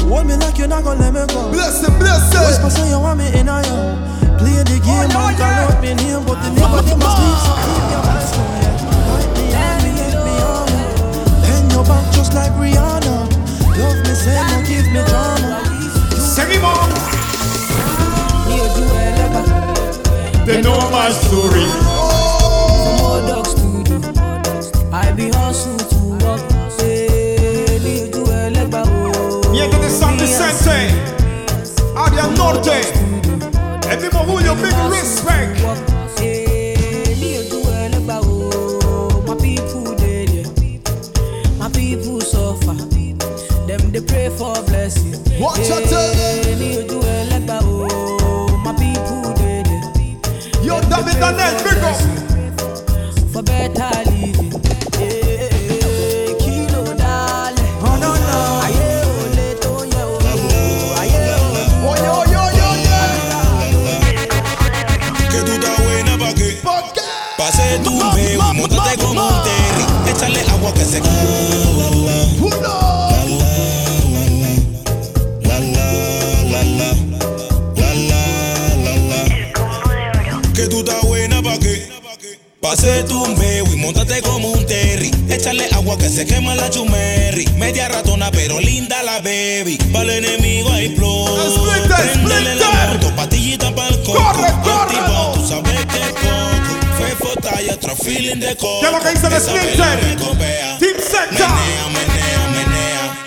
[0.08, 1.50] Hold me like you're not gonna let me go.
[1.52, 2.40] Blessing, blessing.
[2.42, 3.96] Whisper say you want me in a yo.
[4.38, 7.40] Play the game and call out me name, but the name of them must leave.
[7.40, 8.72] So keep your eyes on ya.
[9.56, 10.84] Let me, let me on ya.
[11.48, 13.24] Bend your back just like Rihanna.
[13.80, 15.64] Love me, say no, give me drama.
[16.20, 16.91] Seguimos.
[20.46, 21.66] They know my story.
[24.92, 26.42] I be hustle to work.
[29.52, 30.90] Viene de San Vicente,
[31.96, 32.82] área norte.
[33.90, 35.60] El mismo Julio, big respect.
[41.60, 42.20] My people
[98.04, 98.80] feeling de coco.
[98.82, 100.00] ¿Qué es lo que dice el Splinter?
[100.80, 101.50] Team Sector.
[101.50, 103.26] Menea, menea, menea.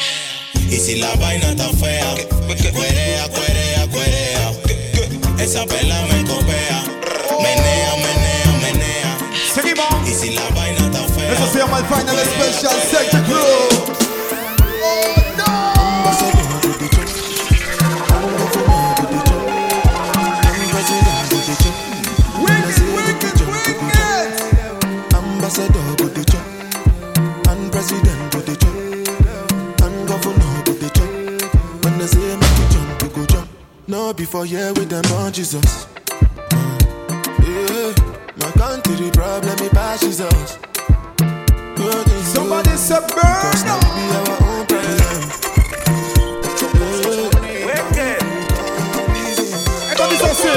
[0.71, 2.15] Y si la vaina está fea,
[2.73, 4.53] cuerea, cuerea, cuerea.
[5.39, 6.85] Esa vela me copea.
[7.41, 9.19] Menea, menea, menea.
[9.55, 9.87] Seguimos.
[10.09, 11.33] Y si la vaina está fea.
[11.33, 13.74] Eso se llama el Final Special Sector Crew.
[34.45, 35.87] Oh, no before with them on Jesus.
[37.41, 37.95] Yeah,
[38.37, 40.59] my country problem it passes us.
[42.29, 45.33] Somebody say burn Cause now we be our own president.
[49.91, 50.49] Esto dice así.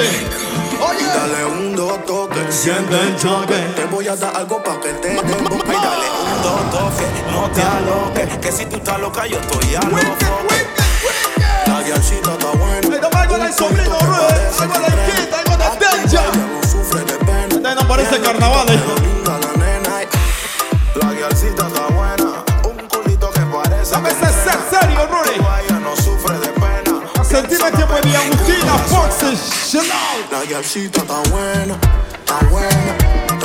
[1.16, 2.54] Dale un dos toques.
[2.54, 3.56] Siente el choque.
[3.74, 5.64] Te voy a dar algo pa' que te desboque.
[5.66, 7.08] Ay, dale un dos toques.
[7.32, 8.38] No te aloques.
[8.40, 10.02] Que si tú estás loca, yo estoy a loco.
[11.68, 12.67] La guiachita está buena.
[13.40, 14.28] Hey, dame algo del sobrino, bro.
[14.60, 16.68] Algo del kid, algo de Danger.
[16.70, 17.70] Sufre de pena.
[17.70, 18.80] Ahí no parece carnaval, eh.
[19.02, 19.98] Linda la nena.
[19.98, 20.08] ay.
[20.96, 22.44] La guiachita está buena.
[22.64, 23.92] Un culito que parece.
[23.92, 25.36] Dame ese ser serio, Rory.
[25.36, 27.24] Ella no sufre de pena.
[27.24, 30.26] Sentirme que me di Agustina Fox y Chanel.
[30.32, 31.76] La guiachita está buena.
[32.20, 32.70] Está buena.
[32.70, 33.37] Está buena.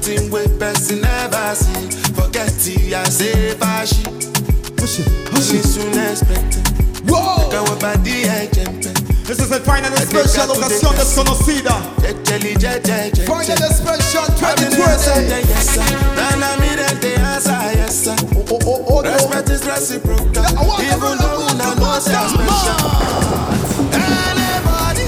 [0.00, 1.90] Nothing wey person never see.
[2.14, 4.04] Forget it, I say fashi.
[5.28, 6.64] Only soon expected.
[7.08, 7.48] Whoa!
[7.48, 8.90] Make our body ejempe.
[9.26, 11.76] This is el final special ocasión desconocida.
[13.26, 15.44] Final special 2020.
[16.16, 18.14] Nana mirente asa yesa.
[19.04, 20.44] Respect is reciprocal.
[20.80, 22.40] Even though we know I'm special.
[23.92, 25.06] Anybody,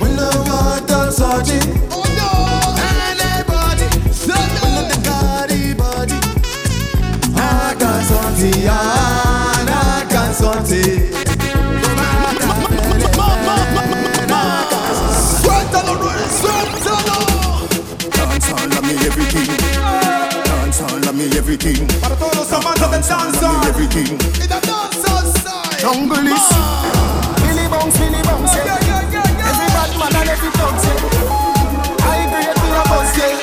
[0.00, 1.50] we no want to touch
[1.90, 2.01] oh,
[8.50, 10.82] can sorti, can sorti.
[15.52, 15.94] Suéltalo,
[18.10, 19.46] Dance all of me everything.
[20.44, 21.86] Dance all of me everything.
[22.00, 23.50] Para todos los amantes del danza.
[23.68, 24.10] Everything.
[24.10, 25.78] In the dancehall side.
[25.78, 27.34] Jungle is ah.
[27.46, 27.68] Billy eh.
[27.68, 28.10] bounce, eh.
[28.10, 28.74] Billy bounce, yeah.
[29.50, 30.96] Every bad man and every dog say.
[32.02, 33.38] I grade me a bus, yeah.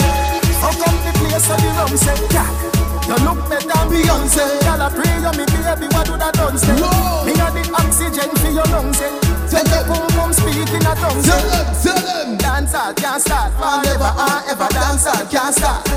[0.59, 2.27] How come the place the rum say, eh?
[2.33, 2.78] yeah.
[3.09, 4.45] You look better than Beyonce.
[4.61, 6.77] Girl, I pray you me baby, what do that done say?
[7.25, 9.17] Me a the oxygen for your lungs, yeah.
[9.49, 12.37] Tell the boom boom speak in a tongue, Tell them, tell them.
[12.37, 14.69] Dance all can't start, forever and ever.
[14.69, 15.89] Dance all can't start.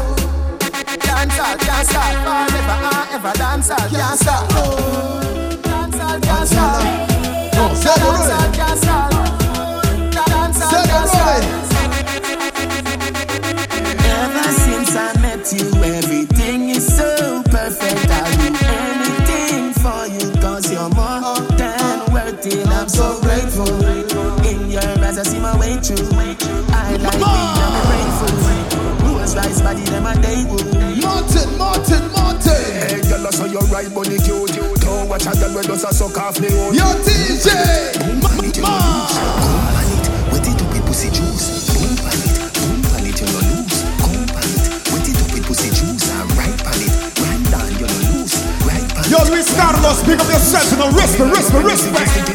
[1.05, 3.32] Dance all can't start, forever and ever.
[3.36, 4.48] Dance all can't start.
[5.68, 6.80] Dance all can't start.
[7.52, 9.12] No, say it, Dance all can't start.
[10.16, 11.44] Dance all Say can't start.
[14.01, 15.68] Ever since I met you,
[25.22, 26.08] just see my way through.
[26.72, 29.08] I like me, I'm grateful.
[29.08, 30.66] Rules rise body, them and they would.
[31.02, 32.62] Martin, Martin, Martin.
[32.88, 34.52] Hey, girl, I saw your right body cute.
[34.80, 36.74] Don't watch a girl when does a suck off me own.
[36.74, 39.11] Your DJ, Martin.
[49.12, 52.32] Yo, Luis Carlos, pick up yourself, you know, respect, respect, respect.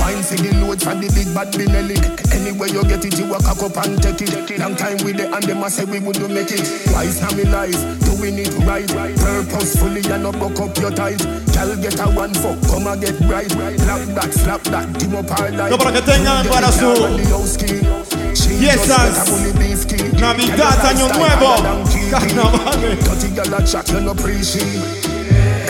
[0.00, 2.00] Wine for the load from the big bad Benelli.
[2.32, 4.32] Anywhere you get it, you walk up and take it.
[4.58, 6.64] Long time with it, and them a say we wouldn't make it.
[6.88, 8.88] Wise now me life, doing it right,
[9.20, 11.20] purposefully and not buck up your ties.
[11.52, 13.52] Girl get a one fuck, come and get right.
[13.52, 15.68] Slap that, slap that, dim up our life.
[15.68, 16.96] No, para que tengan para su
[18.56, 19.28] fiestas,
[20.16, 21.60] Navidad, Año Nuevo,
[22.08, 22.96] Carnaval.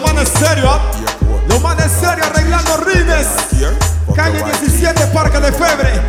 [0.00, 0.80] Tú sabes que lo manda en serio, ¿ah?
[1.48, 3.26] Lo manda en serio arreglando rines.
[4.14, 6.00] Calle 17, Parque de Febre.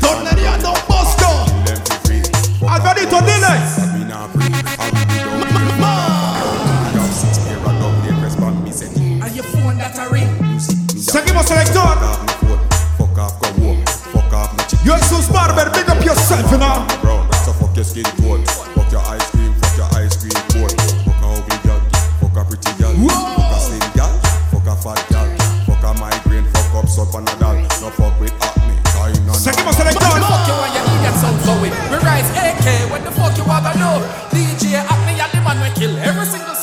[0.00, 1.46] Tornería Don Bosco.
[2.68, 3.46] Alvarito, dile.
[9.22, 10.28] And your phone that a ring.
[10.98, 11.96] Seguimos, selector.
[14.84, 16.86] Yo, Jesus Barber, big up yourself, you know.
[17.44, 18.44] So fuck your skin tone,
[36.18, 36.55] every single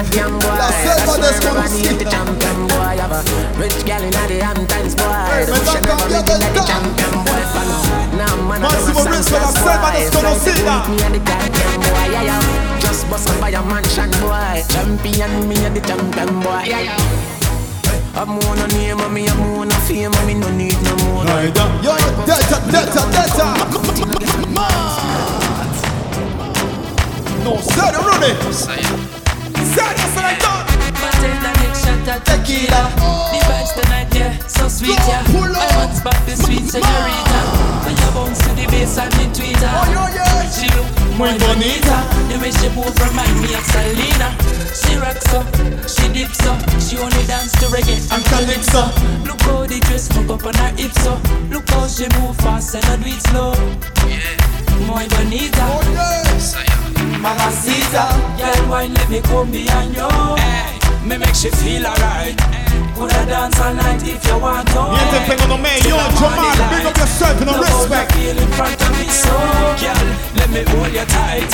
[0.00, 0.56] shell on me the goddamn boy.
[0.56, 1.88] La That's selva why everybody desconocida.
[1.88, 2.96] hate the champion boy.
[3.02, 3.20] Have a
[3.60, 5.04] rich gal inna the Hamptons boy.
[5.28, 7.42] Hey, The me bush están never cambiando ready el like the champion boy.
[7.52, 7.82] Follow.
[8.16, 10.00] Now man, I Máximo do a Rizzo, la Santos selva boy.
[10.00, 10.54] desconocida.
[10.54, 12.06] Fly to meet me and the goddamn boy.
[12.12, 12.80] Yeah, yeah.
[12.80, 14.62] Just bust up by a mansion boy.
[14.72, 16.62] Champion, me and the champion boy.
[16.64, 16.96] Yeah, yeah.
[18.14, 20.94] I'm on a name, and me I'm on a fame, and me no need no
[21.08, 21.24] more.
[21.24, 21.96] Yo,
[22.28, 23.46] Delta, Delta, Delta.
[27.44, 27.56] No,
[29.72, 30.00] serio, Rudy.
[30.02, 30.56] Serio, selector.
[31.00, 32.82] Bartender, take shot of tequila.
[33.32, 35.24] The vibes tonight, yeah, so sweet, yeah.
[35.24, 37.40] I want back the sweet señorita.
[37.84, 39.72] When you bounce to the bass and the tweeter.
[40.52, 41.96] She look muy bonita.
[42.28, 44.28] The way she move remind me of Selena.
[44.72, 45.46] She rocks up,
[45.88, 46.60] she dips up.
[46.80, 48.88] She only dance to reggae and calypso.
[49.24, 51.20] Look how the dress hook up on her hips up.
[51.50, 53.54] Look how she move fast and I do it slow.
[54.86, 56.91] Muy bonita.
[57.22, 60.08] Mamacita, girl, wine, let me come behind you.
[60.42, 60.74] Hey,
[61.06, 62.34] me make she feel alright.
[62.98, 64.82] Coulda dance all night if you want to.
[64.90, 68.12] Miente pegando medio, Jamal, big up yourself, no how you respect.
[68.12, 69.30] feel in front of me, so
[69.78, 70.02] girl,
[70.34, 71.46] let me hold you tight.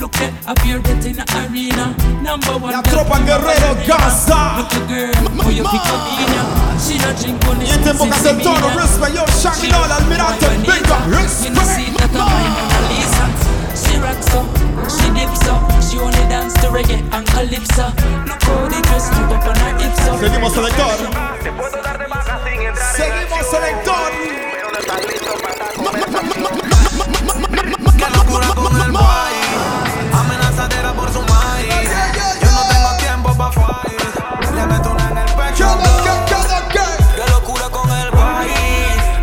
[0.00, 1.94] Look at up your death in the arena.
[2.22, 2.72] Number one.
[2.72, 4.64] La tropa Guerrero Gaza.
[4.64, 5.12] Look at girl,
[5.44, 6.32] how you pick up in.
[6.80, 9.14] She don't drink only Miente en Boca del Toro, respect.
[9.14, 12.00] Yo, Shangri-La, Almirante, big up, You know see respect.
[12.00, 13.41] that I'm Mona Lisa.
[13.84, 14.46] She rocks up,
[14.88, 17.86] she dips up, She only dance to reggae and calypso.
[18.26, 20.18] Look how the dress look up on her hips up.
[20.20, 20.96] Seguimos selector.
[22.96, 24.12] Seguimos selector.
[27.98, 29.34] Qué locura con el boy.
[30.12, 31.90] Amenazadera por su maíz.
[32.42, 34.00] Yo no tengo tiempo pa' fight.
[34.54, 35.68] Le meto una en el pecho.
[37.16, 38.48] Qué locura con el boy.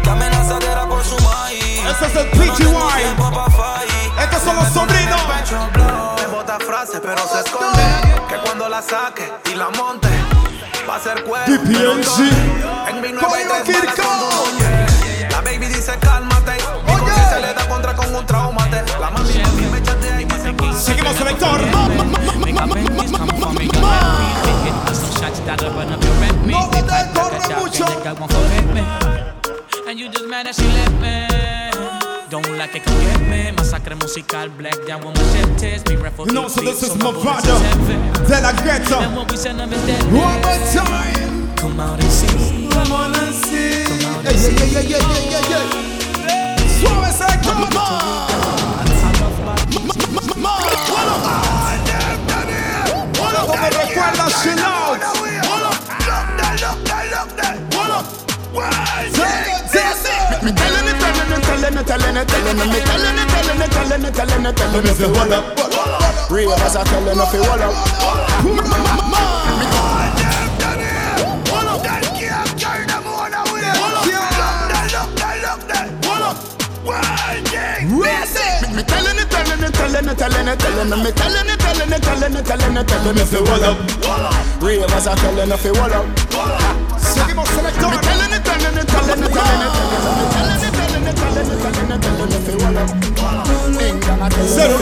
[0.03, 1.85] Qué amenazadera por su maíz.
[1.85, 3.18] Ese es el PGY.
[8.79, 10.07] La saque y la monte,
[10.87, 11.51] va a ser cuerpo.
[11.51, 12.31] DPNG.
[12.87, 13.27] En mi nueva.
[15.29, 16.55] La baby dice cálmate.
[16.57, 18.83] Y si se le da contra con un traumate.
[19.01, 21.15] La mami mami me chatea y me se Seguimos.
[26.45, 26.79] No te
[27.13, 27.85] corre mucho.
[29.87, 30.25] And you just
[31.01, 31.68] me.
[32.29, 33.51] Don't like it, come get me.
[33.57, 35.83] Masacre musical, black down with machetes.
[35.87, 36.27] Me refuge.
[36.27, 37.57] You know, so this is my father.
[38.27, 38.99] De la ghetto.
[38.99, 40.03] And what we send them is dead.
[40.05, 41.55] One more time.
[41.57, 42.69] Come out and see.
[42.69, 43.83] Come on and see.
[43.83, 44.73] Come out Yeah, and yeah, see.
[44.73, 46.67] yeah, yeah, yeah, yeah, yeah.
[46.79, 48.59] Suave selector.
[53.39, 54.99] Como me recuerda Chill Out.
[60.43, 60.98] Me telling it,
[61.49, 64.45] telling it, telling it, telling telling it, me telling it, telling it, telling it, telling
[64.45, 65.43] it, telling it, fi hold up.
[66.29, 67.73] Real as I tell you, fi hold up.
[78.69, 81.91] Me telling it, telling it, telling it, telling it, telling it, me telling it, telling
[81.91, 83.77] it, telling it, telling it, telling it, fi hold up.
[84.61, 86.05] Real as I tell you, fi hold up.
[87.25, 90.28] Me telling it, telling it, telling it, telling it, telling it,
[94.45, 94.77] Zero.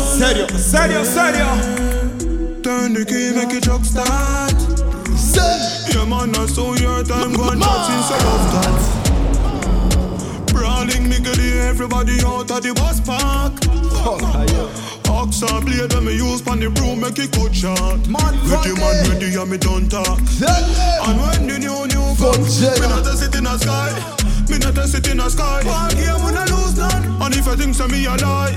[0.00, 1.48] Serio, serio, serio.
[2.62, 4.54] Turn the key, make it jump start.
[5.94, 8.80] Yeah, man, I saw your time gone since I love that.
[10.52, 11.34] Brawling nigga,
[11.68, 13.52] everybody out of the bus park.
[15.18, 18.06] Ox and blade when me use pon the broom make it cut short.
[18.06, 20.14] With the man ready and me done talk.
[20.14, 23.90] And when the new new come, me not a sit in the sky.
[24.46, 25.66] Me not a sit in the sky.
[25.66, 27.18] One game when I lose none.
[27.18, 28.54] And if I think so me a lie.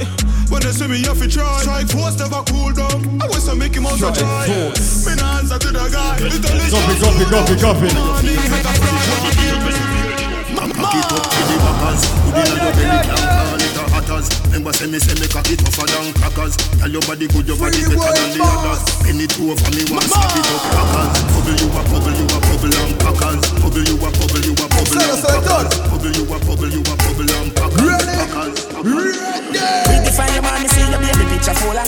[0.54, 1.66] When they see me, have to try.
[1.66, 3.10] Strike force never cool down.
[3.18, 4.46] I wish I make him out to Strike try.
[5.10, 6.22] Me nah answer to the guy.
[6.22, 7.90] Little Copy, copy, copy, copy.
[10.78, 12.02] Cock it up to the backers
[12.32, 13.61] Put it on your belly,
[14.28, 16.58] it Remember say me say me cock it tougher than crackers.
[16.78, 18.82] Tell your body good, your body better than the others.
[19.02, 21.10] Penny two over me, one slap it up crackers.
[21.34, 24.68] Bubble you a bubble, you a bubble and packers Bubble you a bubble, you a
[24.68, 30.28] bubble and packers Bubble you a bubble, you a bubble and packers Packers Pretty from
[30.36, 31.86] your me see your baby picture fuller.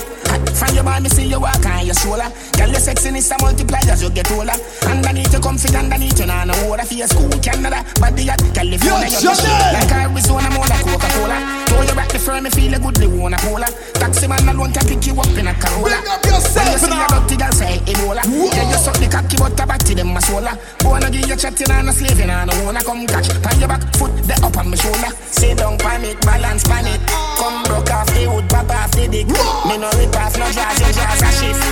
[0.56, 2.30] From your me see you walk on your shoulder.
[2.56, 4.56] Girl, your sexiness a multiply as you get older.
[4.88, 7.84] Underneath you comfy, underneath you nah no water for your school Canada.
[8.00, 9.74] Body at California, Yo, you're the shit.
[9.76, 11.38] Like Arizona, more like Coca-Cola.
[11.68, 13.68] Throw you back the firm, me feel a good, they wanna cola.
[13.98, 15.90] Taxi man alone can pick you up in a Corolla.
[15.90, 18.24] Bring up yourself When you see a dirty girl say Ebola.
[18.24, 20.54] Yeah, you suck the cocky, but a batty them a sola.
[20.86, 23.30] Wanna give you chatting and a slaving and a wanna come catch.
[23.42, 25.12] Pan your back foot, the up on my shoulder.
[25.28, 27.02] Sit down, pan it, balance, pan it.
[27.38, 29.28] Come broke off the wood, pop off the dick.
[29.68, 31.64] Me no rip off no jazz, your jazz a shift.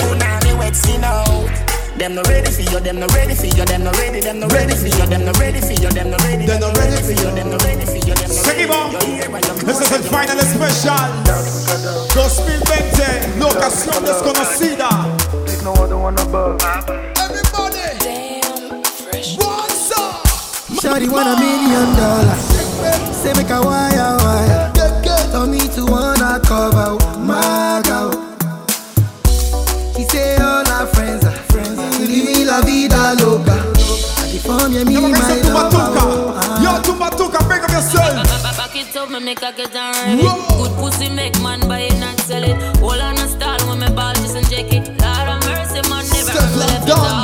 [0.00, 1.50] Punani wet skin out.
[1.98, 4.48] Them no ready for you, them no ready for you, them no ready, them no
[4.48, 7.12] ready for you, them no ready for you, them no ready, them no ready for
[7.14, 8.92] you, them no ready for you, them no ready Seguimos.
[8.92, 9.70] for you.
[9.70, 11.10] Este es el final especial.
[12.14, 15.06] 2020, locación desconocida.
[20.84, 22.44] Shawty want a million dollars.
[23.16, 24.70] Say make a wire wire.
[25.32, 28.12] Tell me to wanna cover my girl.
[29.96, 31.80] She say all her friends are friends.
[32.00, 33.56] Living la vida loca.
[34.20, 35.54] I define me, me, Yo, my Mr.
[35.54, 35.70] lover.
[35.72, 36.02] Tumbatuka.
[36.04, 36.62] Uh-huh.
[36.62, 38.54] Yo, Tumbatuka, bring up yourself.
[38.54, 40.48] Back it up, me make a get and rev it.
[40.58, 42.76] Good pussy make man buy it and sell it.
[42.76, 44.84] Hold on a style when me ball just and check it.
[45.00, 47.23] Lord of mercy, man, never Step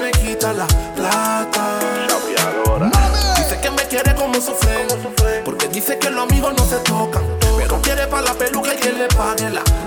[9.41, 9.80] canela.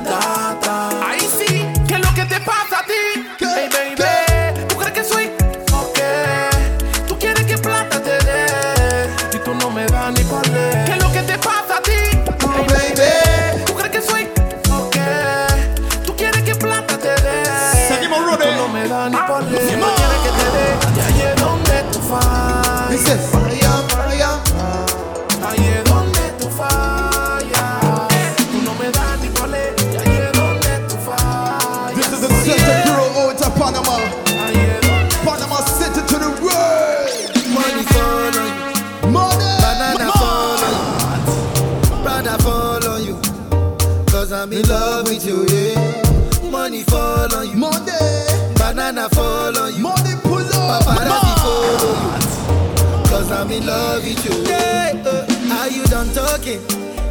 [56.44, 56.60] talking.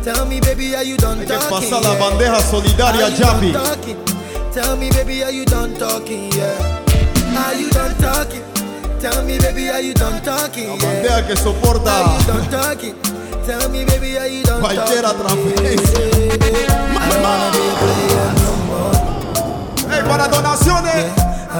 [0.04, 1.40] Tell me, baby, are you done talking?
[1.40, 3.54] que pasar la bandeja solidaria, Javi.
[4.54, 6.30] Tell me, baby, are you done talking?
[6.34, 6.82] Yeah.
[7.36, 8.44] Are you done talking?
[9.00, 10.68] Tell me, baby, are you done talking?
[10.68, 11.92] La bandeja que soporta.
[11.92, 12.96] Are you done talking?
[13.46, 15.80] Tell me, baby, are you done Cualquiera talking?
[19.90, 21.06] Hey, para donaciones.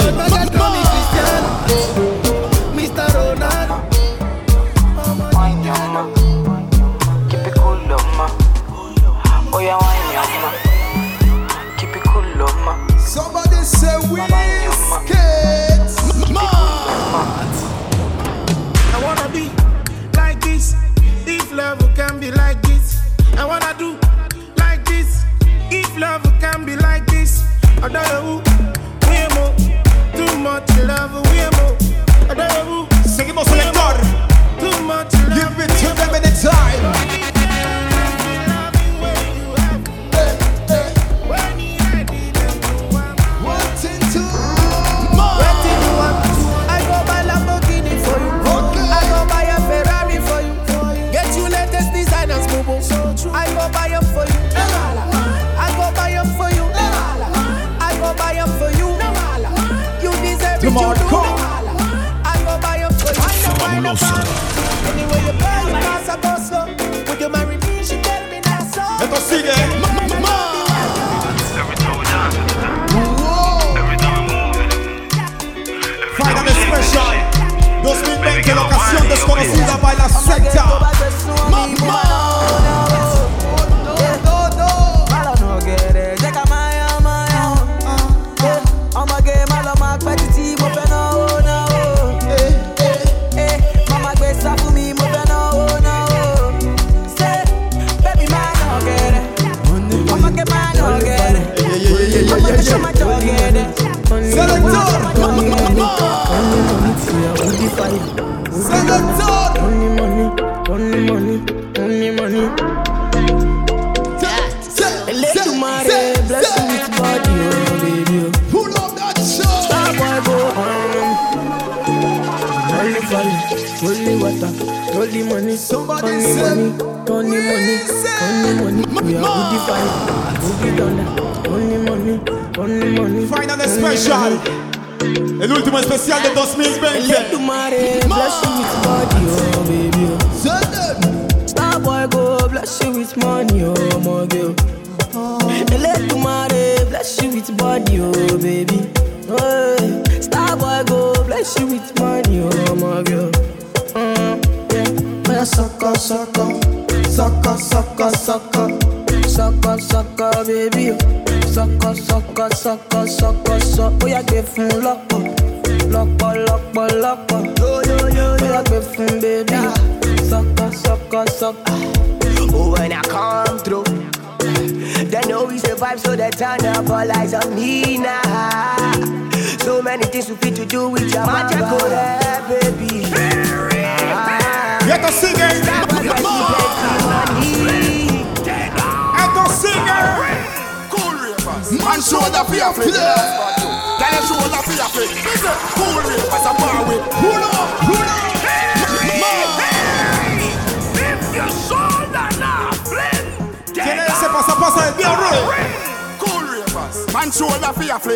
[136.05, 137.09] spécial de Dos Mil Benz.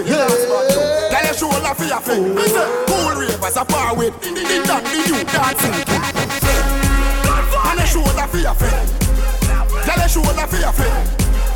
[0.07, 1.11] Your flick.
[1.11, 2.23] Tell your shoulder for your flick.
[2.87, 3.57] Cool rappers.
[3.57, 4.15] I'm bar with.
[4.27, 5.75] In that the new dancing.
[7.69, 8.89] And a shoulder for your flick.
[9.85, 10.73] Tell a shoulder for your.
[10.73, 11.05] Hey,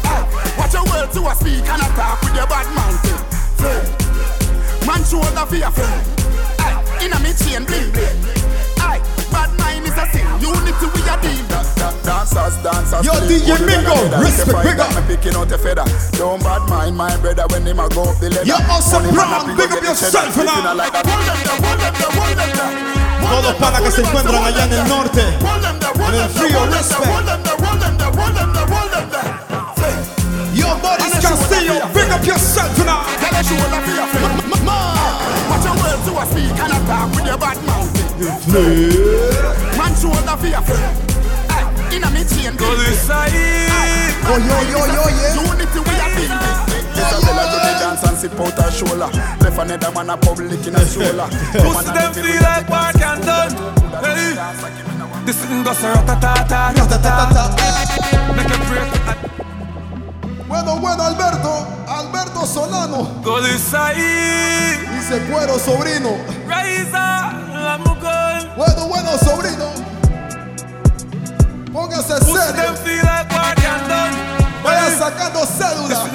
[0.04, 0.26] ah,
[0.58, 4.86] watch your words to a speak and attack with your bad man thing.
[4.86, 6.00] Man shoulder for ah, your friend.
[6.58, 8.21] Hey, in a me chain bling bling.
[13.00, 14.92] Yo, DJ Mingo, respect, big up.
[14.92, 15.84] Me picking out a feather.
[16.12, 18.44] Don't bad mind my brother when him a go up the ladder.
[18.44, 20.60] Yo, awesome Money man Brown, a big go up get the yourself cheddar.
[20.60, 20.92] now.
[23.32, 27.08] Todos para que se encuentran allá en el norte, en el frío, respect.
[30.52, 33.08] Yo, Boris Castillo, big up yourself now.
[33.16, 34.36] Tell a shoulder for your friend.
[35.48, 37.88] Watch your words to a speak and attack with your bad mouth.
[39.78, 41.11] Man shoulder for your
[42.42, 42.58] friend.
[42.58, 42.58] Hey, in a me chain.
[42.58, 43.32] Go this side.
[44.24, 45.34] Oh, yo, yo, yo, yeah.
[45.42, 46.82] Unity we are building.
[46.92, 49.10] Isabella do the dance and sip out her shoulder.
[49.40, 51.26] Left another man a public in a shoulder.
[51.52, 53.52] Pussy them feel like park and done.
[54.02, 54.34] Hey,
[55.26, 57.42] this thing goes ratatata, ratatata.
[58.36, 58.90] Make it break.
[60.48, 63.20] Bueno, bueno, Alberto, Alberto Solano.
[63.24, 63.96] Go this side.
[63.96, 66.16] Dice cuero, sobrino.
[72.12, 72.62] Póngase Pussy serio.
[72.62, 74.14] them feel like and done.
[74.62, 76.12] Vaya sacando cédula.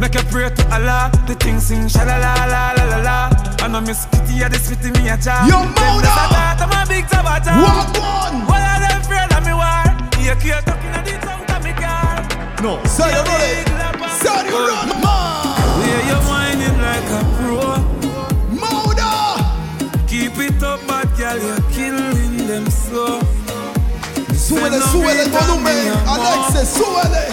[0.00, 1.10] Make it pray to Allah.
[1.26, 3.30] The thing sing sha la la la la.
[3.62, 5.48] I know ah, Miss Kitty a this fitty me a job.
[5.48, 6.10] Yo, Mona.
[6.58, 7.54] I'm a big tabata.
[7.62, 8.46] Walk one.
[8.46, 9.84] What are them afraid of me war?
[10.20, 12.20] You can't talk in a the tongue of me car.
[12.62, 13.64] No, serio, no le.
[14.18, 15.14] Serio, no.
[15.86, 17.93] Yeah, you whining like a pro.
[24.82, 25.92] Súbele, súbele el volumen.
[26.66, 27.24] Súbele.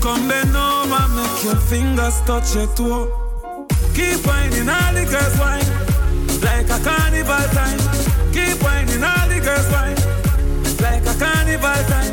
[0.00, 3.08] Come bend over, make your fingers touch your toe.
[3.94, 5.66] Keep whining, all the girls whine
[6.42, 7.78] like a carnival time.
[8.32, 9.96] Keep whining, all the girls whine
[10.80, 12.12] like a carnival time.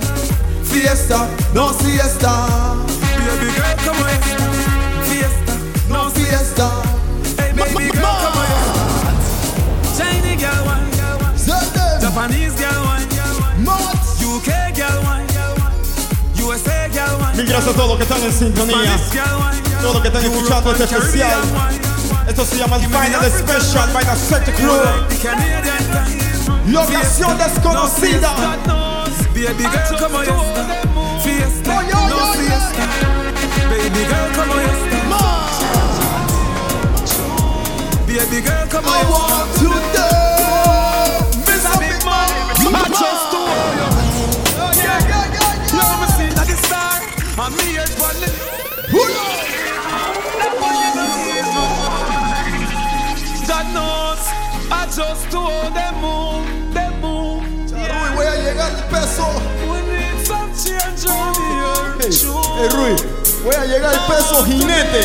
[0.63, 2.31] Fiesta, no siesta.
[3.19, 4.19] Baby girl, come on,
[5.05, 5.53] fiesta,
[5.89, 6.69] no fiesta.
[7.37, 8.47] Hey, baby girl, come on,
[9.97, 10.89] Chinese girl whine,
[12.01, 12.92] Japanese girl whine,
[14.33, 15.27] UK girl whine,
[16.41, 17.37] USA girl whine.
[17.37, 18.97] Mil gracias a todos los que están en sintonía.
[19.79, 21.41] Todos los que están escuchando este especial.
[22.27, 24.81] Esto se llama el Final Special by the Secta Crew.
[26.67, 28.33] Locación desconocida.
[29.35, 30.25] Baby girl, come on,
[31.21, 32.87] fiesta, no fiesta.
[33.69, 34.59] Baby girl, come on,
[38.07, 41.37] Baby girl, come on, I want to dance.
[41.45, 42.29] Miss a big man.
[42.75, 43.33] I just
[46.43, 46.99] Now me see the star,
[47.45, 48.27] and me head on the.
[53.47, 54.23] God knows,
[54.69, 57.43] I just to hold them move, them move.
[57.71, 59.25] Rui, voy a llegar el peso.
[59.71, 62.03] We need some change on the earth.
[62.57, 62.95] Hey, Rui,
[63.43, 65.03] voy a llegar el peso jinete.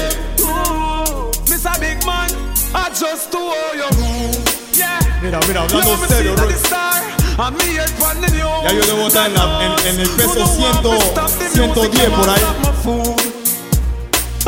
[1.47, 1.78] Mr.
[1.81, 2.31] Big Man,
[2.74, 4.77] I just to hold you move.
[4.77, 4.98] Yeah.
[5.23, 7.17] Mira, mira, hablando Now en me serio, Rui.
[7.39, 8.62] The star, and me head on the news.
[8.65, 10.98] Ya yo debo estar en, la- en- en el peso You don't want 100, me
[11.01, 12.40] stop the 110 por ahí.
[12.40, 13.16] music, I'm a fool.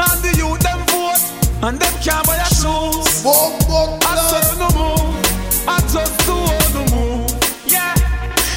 [0.01, 1.25] And the youth them vote,
[1.62, 3.23] and them can't buy a shoes.
[3.25, 5.15] I just no move,
[5.69, 7.31] I just do all no move.
[7.67, 7.95] Yeah,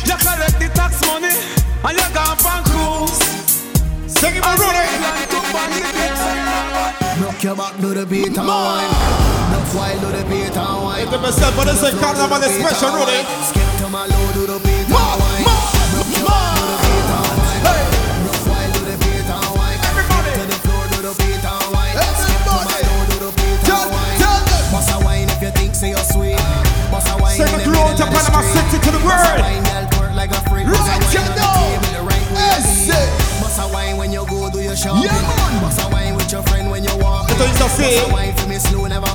[0.05, 1.33] you collect the tax money,
[1.83, 3.19] and you gone from cruise.
[4.07, 4.59] Seguimos
[7.19, 8.89] Knock your back, do the beat and wine.
[9.51, 11.07] Knock while, do the beat and wine.
[11.07, 13.62] Especial parece el carnaval de Special, Rudy.
[13.93, 15.45] My low, do the beat and wine.
[15.45, 17.61] Knock your do the beat and wine.
[18.25, 19.77] Knock while, do the beat and wine.
[20.33, 21.93] To the floor, do the beat and wine.
[21.93, 24.17] Low, do the beat and wine.
[24.73, 26.41] Boss a wine if you think say you're sweet.
[26.89, 28.41] Boss a wine in the middle of the Panama.
[28.41, 29.45] City to the Boss a world.
[29.45, 30.65] wine, girl, twerk like a freak.
[30.65, 31.53] Right, you know.
[31.53, 32.89] table, the right way you Ese.
[32.89, 33.45] be.
[33.45, 35.05] Boss a wine when you go do your shopping.
[35.05, 35.61] Yeah man.
[35.61, 37.29] Boss a wine with your friend when you walk.
[37.29, 37.93] Esto dice así.
[37.93, 39.13] Boss a wine for me slow, never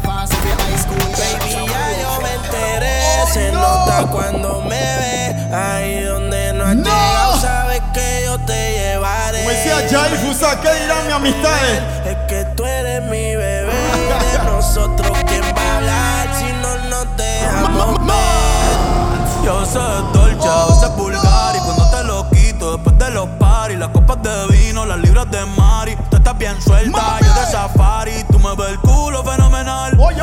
[4.06, 5.54] cuando me ve.
[5.54, 6.84] Ahí donde no has no.
[6.84, 9.38] llegado, sabes que yo te llevaré.
[9.38, 11.82] Como decía Jai ¿qué dirán mis amistades?
[12.06, 13.72] Es que tú eres mi bebé.
[13.72, 19.44] Y de nosotros, ¿quién va a hablar si no nos dejamos ver?
[19.44, 21.56] Yo soy dolce, a veces vulgar.
[21.56, 25.30] Y cuando te lo quito, después de los paris, las copas de vino, las libras
[25.30, 25.96] de Mari.
[26.10, 28.24] Tú estás bien suelta, yo de safari.
[28.30, 29.98] Tú me ves el culo fenomenal.
[29.98, 30.18] Oye.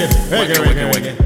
[0.00, 1.16] wicked, wicked, wicked, wicked.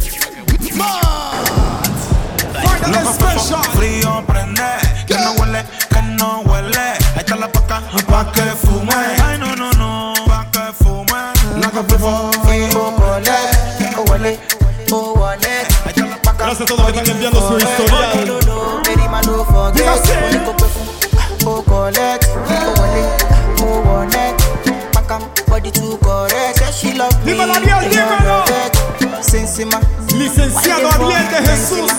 [2.90, 3.62] Loco special.
[3.74, 4.62] Frío prende,
[5.06, 6.78] que no huele, que no huele.
[6.78, 8.92] Ahí está la pa que fume.
[9.24, 11.20] Ay no no no, pa que fume.
[11.62, 13.32] Loco prefo, frío prende,
[13.78, 14.40] que no huele,
[14.90, 15.48] no huele.
[15.84, 16.32] Ahí está la.
[16.36, 18.10] Gracias a todos que están enviando su historial.
[18.12, 19.86] Ay no no, baby man no forget.
[20.30, 20.90] Único perfume,
[21.46, 23.02] oh collect, oh huele,
[23.62, 24.34] oh huele.
[24.92, 26.58] Paca, body too correct.
[26.58, 27.32] Say she love me.
[27.32, 28.33] Dímelo, Dios, dímelo.
[30.98, 31.90] Gabriel de Jesús.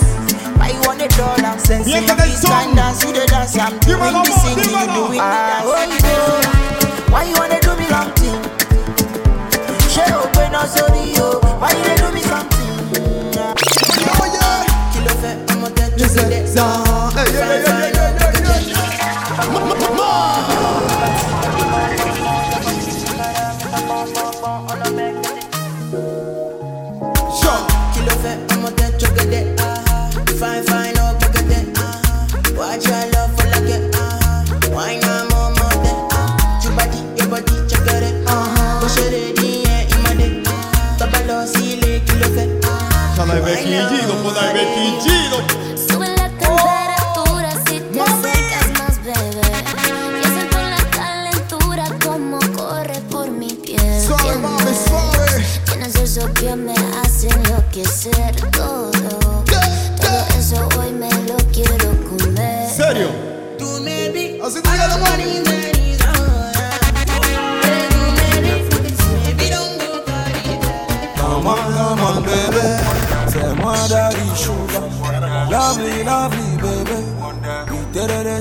[1.84, 2.50] Mientras el son.
[3.86, 4.94] Dime la voz, dime la
[5.64, 6.05] voz.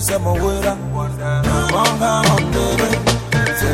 [0.06, 0.76] se me muera.
[0.76, 2.90] Me ponga bandera,
[3.58, 3.70] se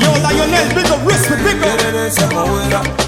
[0.00, 1.58] Yo, Lionel, big up, wrist, big
[2.74, 3.07] up.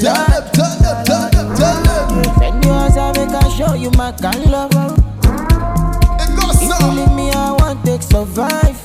[0.00, 0.52] can love.
[0.52, 2.62] Tell them, tell them, tell them, tell them.
[2.62, 4.70] You as I I show you my kind love.
[6.20, 8.78] It goes if you leave me, I want to survive.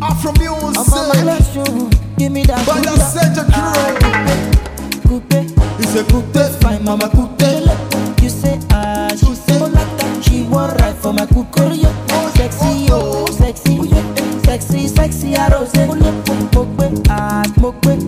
[0.00, 1.90] I'm from you, I'm on my last shoe.
[2.16, 2.64] Give me that.
[2.66, 3.98] But I said you cry.
[5.06, 5.80] Coupe, coupe.
[5.80, 6.60] It's a coupe.
[6.62, 7.42] Fine, mama, coupe.
[8.22, 10.22] You say ah, she say Olata.
[10.22, 11.90] She want ride for my cucurio.
[12.36, 13.90] Sexy, oh, sexy,
[14.44, 15.74] sexy, sexy, arose.
[16.54, 18.07] Mo pe, ah, mo pe.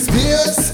[0.00, 0.65] Spears.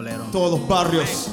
[0.00, 0.24] Pistolero.
[0.32, 1.28] Todos los barrios.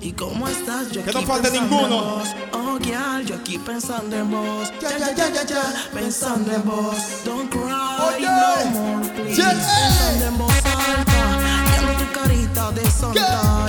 [0.00, 0.90] ¿Y cómo estás?
[0.92, 2.02] Yo Que no falte ninguno.
[2.16, 2.28] vos.
[2.52, 4.72] Oh, girl, yo aquí pensando en vos.
[4.80, 5.62] Ya, ya, ya, ya, ya.
[5.92, 6.96] Pensando en vos.
[7.24, 9.42] Don't cry, no more, please.
[9.42, 11.38] Pensando en voz alta.
[11.70, 13.66] Viendo tu carita de santa.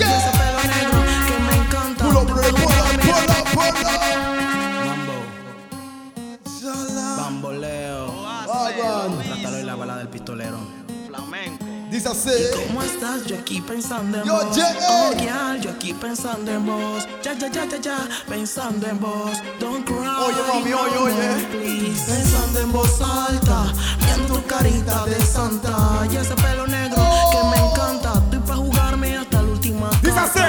[12.01, 12.65] Dice así.
[12.67, 13.27] ¿Cómo estás?
[13.27, 14.55] Yo aquí pensando en Yo vos.
[14.55, 14.87] llegué.
[14.89, 17.07] Oh, girl, yo aquí pensando en vos.
[17.21, 18.09] Ya, ya, ya, ya, ya.
[18.27, 19.37] Pensando en vos.
[19.59, 19.97] Don't cry.
[19.97, 21.47] Oye, mami, oye, oye.
[21.51, 22.11] please.
[22.11, 23.71] Pensando en voz alta.
[23.99, 26.07] Viendo tu carita de santa.
[26.11, 28.13] Y ese pelo negro que me encanta.
[28.13, 30.39] Estoy pa' jugarme hasta la última Dice así.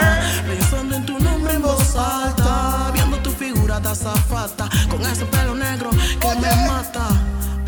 [0.48, 2.90] Pensando en tu nombre en voz alta.
[2.94, 4.70] Viendo tu figura de azafata.
[4.90, 7.08] Con ese pelo negro que me mata.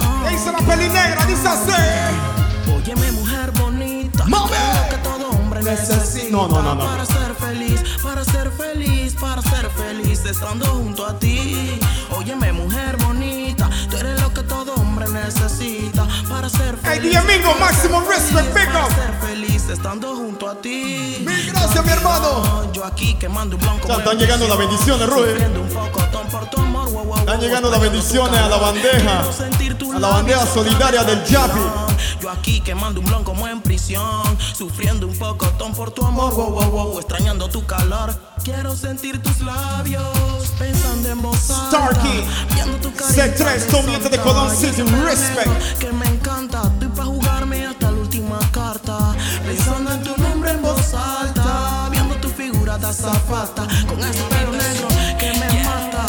[0.00, 0.22] Ah.
[0.24, 1.26] Le hice la peli negra.
[1.26, 1.72] Dice así.
[2.74, 3.73] Óyeme, mujer bonita.
[4.24, 6.30] Que todo hombre necesita.
[6.30, 6.84] No, no, no, no.
[6.86, 11.78] Para ser feliz, para ser feliz, para ser feliz, estando junto a ti.
[12.16, 13.68] Óyeme, mujer bonita.
[13.90, 16.08] Tú eres lo que todo hombre necesita.
[16.28, 17.12] Para ser Hey, feliz.
[17.12, 18.90] DJ Mingo, máximo big up.
[19.64, 21.24] Feliz, estando junto a ti.
[21.26, 22.70] Mil gracias, mi hermano.
[22.72, 23.88] Yo aquí quemando un blanco.
[23.88, 29.24] Ya están llegando las bendiciones, wow, Están llegando las bendiciones a la bandeja.
[29.94, 31.60] A la bandeja solidaria del Yapi.
[32.20, 34.22] yo aquí quemando un blon como en prisión,
[34.54, 38.14] sufriendo un poco por tu amor, wow, wow, wow, extrañando tu calor.
[38.42, 40.04] Quiero sentir tus labios,
[40.58, 42.24] pensando en alta, Starkey.
[42.54, 45.78] viendo tu carita C3, Tomiente de Colón City, respect.
[45.78, 46.70] Que me encanta,
[49.46, 54.52] pensando en tu nombre en voz alta, viendo tu figura de azafata, con ese pelo
[54.52, 54.88] negro
[55.18, 56.06] que me mata.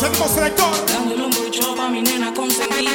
[0.00, 0.86] Seguimos, selector.
[0.86, 2.90] Dándole un bucho pa' mi nena consentida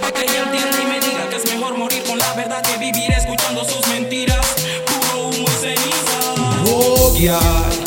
[0.00, 2.76] Pa' que ella entienda y me diga que es mejor morir con la verdad que
[2.76, 4.46] vivir escuchando sus mentiras
[4.86, 6.20] Puro humo y ceniza
[6.66, 7.79] Oh, yeah.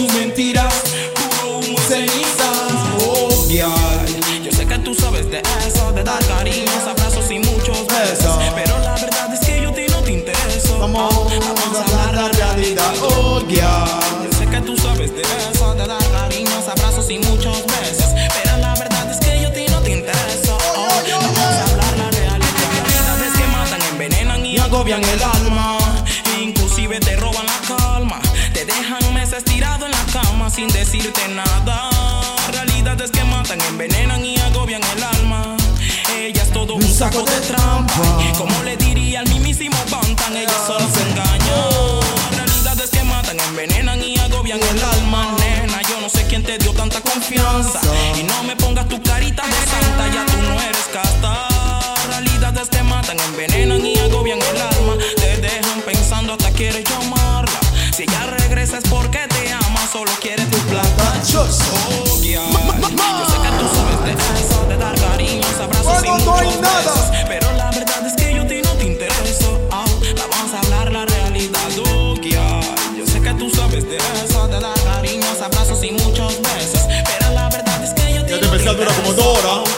[0.00, 0.72] Sus mentiras.
[1.14, 2.72] Puro humo cenizas.
[3.06, 4.42] Oh, girl.
[4.42, 8.38] Yo sé que tú sabes de eso, de dar cariños, abrazos y muchos besos.
[8.54, 10.78] Pero la verdad es que yo ti no te intereso.
[10.78, 12.92] Vamos, vamos a hablar la realidad.
[13.02, 14.24] Oh, girl.
[14.24, 18.10] Yo sé que tú sabes de eso, de dar cariños, abrazos y muchos besos.
[18.42, 20.56] Pero la verdad es que yo ti no te intereso.
[20.76, 22.48] Oh, vamos a hablar la realidad.
[23.36, 25.39] Que matan, envenenan y agobian el alma.
[30.60, 31.88] Sin decirte nada.
[32.52, 35.56] Realidades que matan, envenenan y agobian el alma.
[36.14, 37.94] Ella es todo un saco de trampa.
[38.36, 41.56] Como le diría al mismísimo Bantan, ella solo se engaña.
[42.36, 45.34] Realidades que matan, envenenan y agobian el alma.
[45.38, 47.80] Nena, yo no sé quién te dio tanta confianza.
[48.18, 51.48] Y no me pongas tu carita de santa, ya tú no eres casta.
[52.08, 54.59] Realidades que matan, envenenan y agobian el alma.
[61.42, 62.44] Oh, yeah.
[62.44, 67.04] Yo sé que tú sabes de eso, de dar cariños, abrazos y muchos besos.
[67.26, 69.58] Pero la verdad es que yo a ti no te intereso.
[69.70, 72.60] Vamos a hablar la realidad, oh, yeah.
[72.94, 76.82] Yo sé que tú sabes de eso, de dar cariños, abrazos y muchos besos.
[77.06, 78.94] Pero la verdad es que yo a ti Ya te no te empecé a durar
[78.96, 79.69] como dos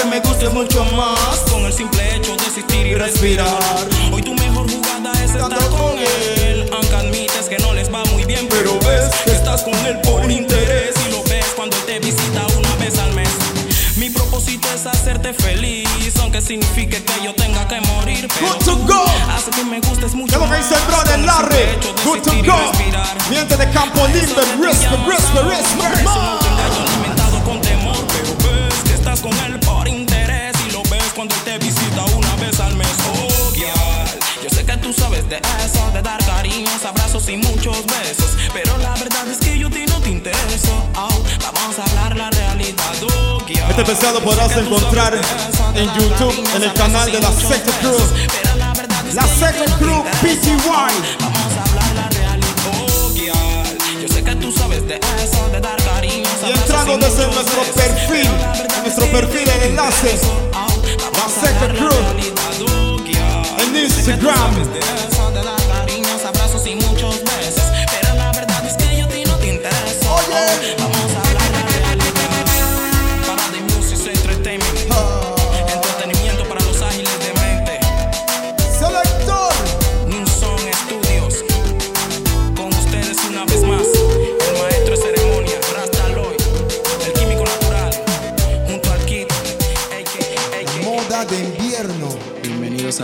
[0.00, 3.48] que me guste mucho más con el simple hecho de existir y respirar.
[4.12, 8.24] Hoy tu mejor jugada es estar con él, aunque admites que no les va muy
[8.24, 12.46] bien, pero ves que estás con él por interés y lo ves cuando te visita
[12.56, 13.28] una vez al mes.
[13.96, 15.88] Mi propósito es hacerte feliz,
[16.20, 18.28] aunque signifique que yo tenga que morir.
[18.38, 19.04] Pero Good to go.
[19.34, 21.56] hace que me gustes mucho lo que dice el más, brother con el Larry.
[21.56, 22.56] simple hecho de Good to existir y go.
[22.56, 23.30] respirar.
[23.30, 24.42] Miente de Campo Libre,
[26.46, 29.58] engaño alimentado con temor, pero ves que estás con él
[31.18, 32.86] cuando te visita una vez al mes.
[33.12, 33.52] Oh,
[34.40, 38.78] yo sé que tú sabes de eso, de dar cariños, abrazos y muchos besos, pero
[38.78, 40.70] la verdad es que yo a ti no te intereso.
[40.94, 41.08] Oh,
[41.42, 43.68] vamos a hablar la realidad, oh, girl.
[43.68, 45.20] Este pesado podrás encontrar
[45.74, 47.98] en YouTube en el canal de la Sector Crew.
[49.12, 50.60] La Sector Crew PTY.
[51.18, 53.12] Vamos a hablar la realidad, oh.
[54.00, 58.30] Yo sé que tú sabes de eso, de dar cariños, Y entrando desde nuestro perfil,
[58.84, 60.16] nuestro perfil en enlace,
[60.47, 60.47] la
[61.40, 61.88] Secta Crew
[63.58, 65.67] en Instagram.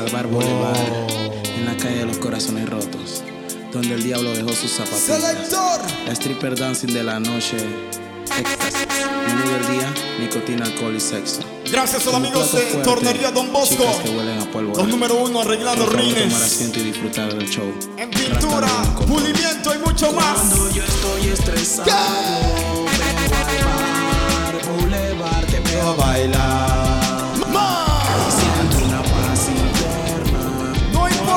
[0.02, 0.76] Bar Boulevard,
[1.56, 3.22] en la calle de los corazones rotos,
[3.72, 5.20] donde el diablo dejó sus zapatillas.
[5.20, 5.80] Selector.
[6.06, 7.56] La stripper dancing de la noche,
[8.36, 8.88] éxtasis.
[9.28, 11.42] Menú del día, nicotina, alcohol y sexo.
[11.70, 13.84] Gracias a los amigos de fuerte, Tornería Don Bosco.
[14.02, 14.74] que huelen a polvo.
[14.76, 16.24] Los número uno arreglando rines.
[16.24, 17.72] tomar asiento y disfrutar del show.
[17.96, 18.68] En pintura,
[19.06, 20.74] pulimiento y mucho más.
[20.74, 26.73] Yo estoy estresado, vengo al bar, boulevard, te veo a bailar.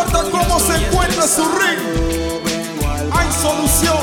[0.08, 1.80] Importa cómo se encuentre su ring,
[3.12, 3.98] hay solución.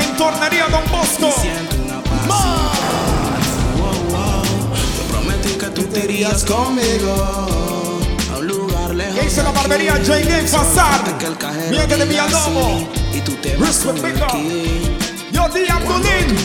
[0.00, 1.34] En Tornería Don Bosco.
[4.96, 7.48] Te prometí que tú te irías conmigo
[8.32, 9.18] a un lugar lejos.
[9.18, 10.18] Que hizo la barbería J.
[10.20, 11.02] Game Fasar.
[11.70, 12.82] Miente de Villalobos.
[13.14, 13.84] Y tú te vas.
[15.32, 16.36] Yo, Di Abdulín.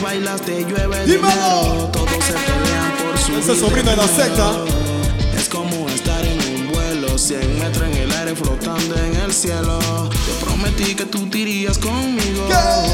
[1.05, 1.89] Dímelo.
[1.91, 4.96] Todos se pelean por su Ese sobrino de la secta.
[7.17, 9.79] Un vuelo, 100 metros en el aire flotando en el cielo.
[10.09, 12.85] Te prometí que tú te irías conmigo a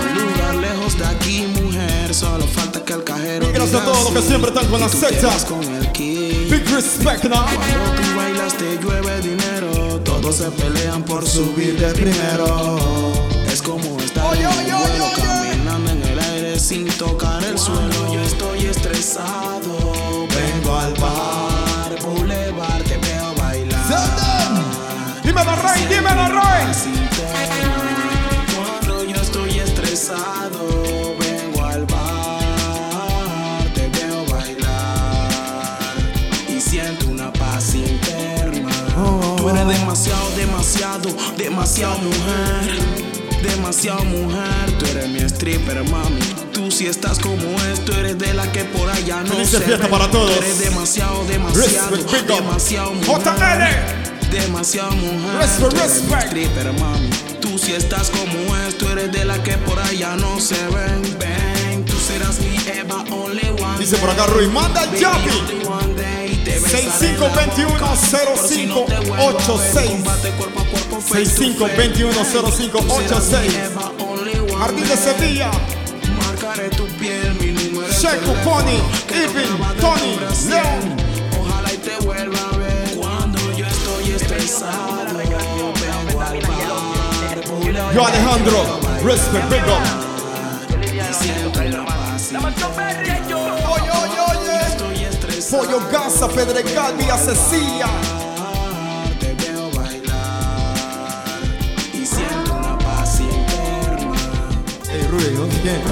[0.00, 2.14] un lugar lejos de aquí, mujer.
[2.14, 3.48] Solo falta que el cajero.
[3.48, 5.30] Y gracias a todos los que siempre están con la secta.
[5.48, 5.86] con el.
[5.96, 7.44] Big respect, ¿no?
[7.44, 10.00] Cuando tú bailas te llueve dinero.
[10.04, 12.78] Todos se pelean por subir de primero.
[13.50, 18.12] Es como estar en un vuelo caminando en el aire sin tocar el suelo.
[18.12, 19.95] Yo estoy estresado.
[25.36, 26.64] Dímelo, Rey, dímelo, Rey.
[28.56, 35.92] Cuando yo estoy estresado, vengo al bar, te veo bailar
[36.48, 38.72] y siento una paz interna.
[39.36, 42.80] Tú eres demasiado, demasiado, demasiado mujer.
[43.42, 46.18] Demasiado mujer, tú eres mi stripper, mami.
[46.54, 49.86] Tú si estás como esto, eres de la que por allá no Feliz se fiesta
[49.86, 50.34] para todos.
[50.34, 53.22] Eres demasiado, demasiado, demasiado mujer.
[53.22, 54.15] JL.
[54.40, 55.36] Demasiado mujer.
[55.38, 56.26] Respect, tú eres mi respect.
[56.26, 57.10] stripper, mami.
[57.40, 61.02] Tú si estás como esto, eres de la que por allá no se ven.
[61.18, 63.78] Ven, tú serás mi Eva only one.
[63.78, 65.30] Dice por acá Rui, manda el Baby, Yapi.
[65.30, 66.36] only one day.
[66.44, 67.28] Te besaré en la
[67.66, 67.96] boca, por
[68.48, 69.42] si no te vuelvo a ver.
[69.42, 69.90] 6521-0586.
[69.90, 71.30] Combate cuerpo a cuerpo, face to
[71.66, 71.96] face.
[71.96, 74.58] 6521-0586.
[74.58, 75.50] Jardín de Sevilla.
[76.18, 80.12] Marcaré tu piel, mi número de Checo, teléfono, Pony, que no Irving, me bates Tony,
[80.12, 80.62] tu brasier.
[80.62, 80.96] León.
[81.40, 82.45] Ojalá y te vuelva
[84.46, 84.96] estoy estresado.
[85.16, 89.82] Vengo al bar, Yo Alejandro, respect, big up.
[90.82, 94.60] y siento una paz Oye, oye, oye.
[95.50, 97.86] Pollo Gaza, Pedregal, Villa Cecilia.
[99.20, 100.76] Te veo bailar
[101.92, 104.16] y siento una paz interna.
[104.92, 105.46] Ey, Rudy, ¿no?
[105.62, 105.82] ¿Quién?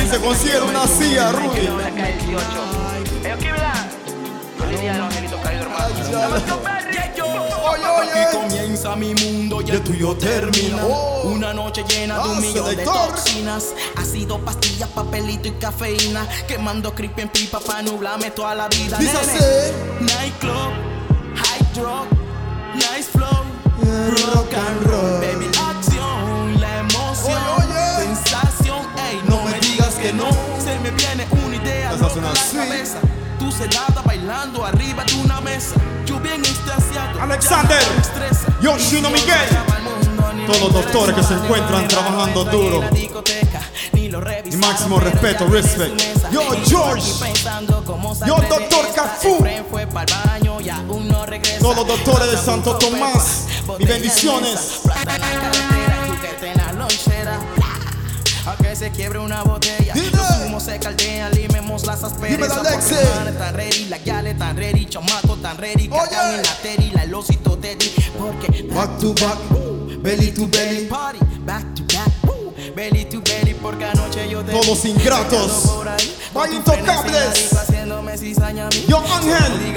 [0.00, 1.68] Dice, considera una silla, Rudy.
[8.14, 10.84] Aquí comienza mi mundo y el tuyo termina.
[11.24, 13.74] Una noche llena de un millón de toxinas.
[13.96, 16.26] Ácido, pastillas, papelito y cafeína.
[16.46, 18.98] Quemando creep en pipa para nublarme toda la vida.
[20.00, 20.72] Nightclub,
[21.36, 22.06] high drop,
[22.74, 23.44] nice flow.
[24.34, 27.36] Rock and roll, baby, acción, la emoción,
[27.98, 28.86] sensación.
[29.10, 30.28] Ey, no me digas que no.
[30.62, 32.98] Se me viene una idea loca una la cabeza.
[33.54, 35.76] Tu celada bailando arriba de una mesa.
[36.06, 37.20] Yo bien extasiado.
[37.20, 37.80] Alexander.
[38.60, 39.48] Yoshino Miguel.
[40.46, 42.80] Todos los doctores que se encuentran trabajando duro.
[44.44, 46.00] Y máximo respeto, respect.
[46.32, 47.12] Yo, George.
[48.26, 49.38] Yo, doctor Cafú.
[51.60, 53.46] Todos los doctores de Santo Tomás.
[53.78, 54.80] Y bendiciones.
[58.46, 59.94] A que se quiebre una botella.
[59.94, 62.58] Los humos se caldean, limemos las asperezas.
[62.58, 66.90] Porque manes tan ready, la gale tan ready, chamaco tan ready, cagan en la teri,
[66.90, 67.90] la elosito teddy.
[68.18, 69.38] Porque Back to back,
[70.02, 70.86] belly to belly.
[70.86, 75.70] party, back to back, woo, belly to belly, porque anoche yo te Todos ingratos.
[76.34, 77.50] Vaya intocables.
[78.88, 79.76] Yo, Ángel.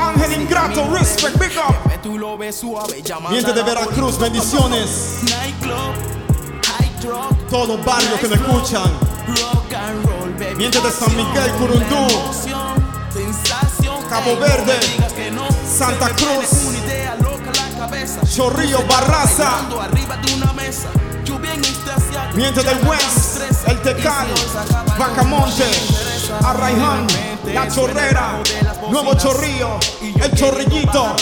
[0.00, 3.30] Ángel ingrato, respect, big up.
[3.30, 5.18] Miente de Veracruz, bendiciones.
[5.22, 5.94] Nightclub,
[7.48, 8.90] todo barrios que me escuchan.
[10.56, 12.06] Mientras de San Miguel, Curundú,
[14.08, 14.80] Cabo Verde,
[15.64, 16.74] Santa Cruz,
[18.34, 19.60] Chorrillo, Barraza.
[22.34, 24.26] Mientras del West, El Tecán,
[24.98, 25.70] Bacamonte,
[26.44, 27.06] Arraiján,
[27.54, 28.42] La Chorrera,
[28.90, 29.78] Nuevo Chorrillo,
[30.20, 31.14] El Chorrillito.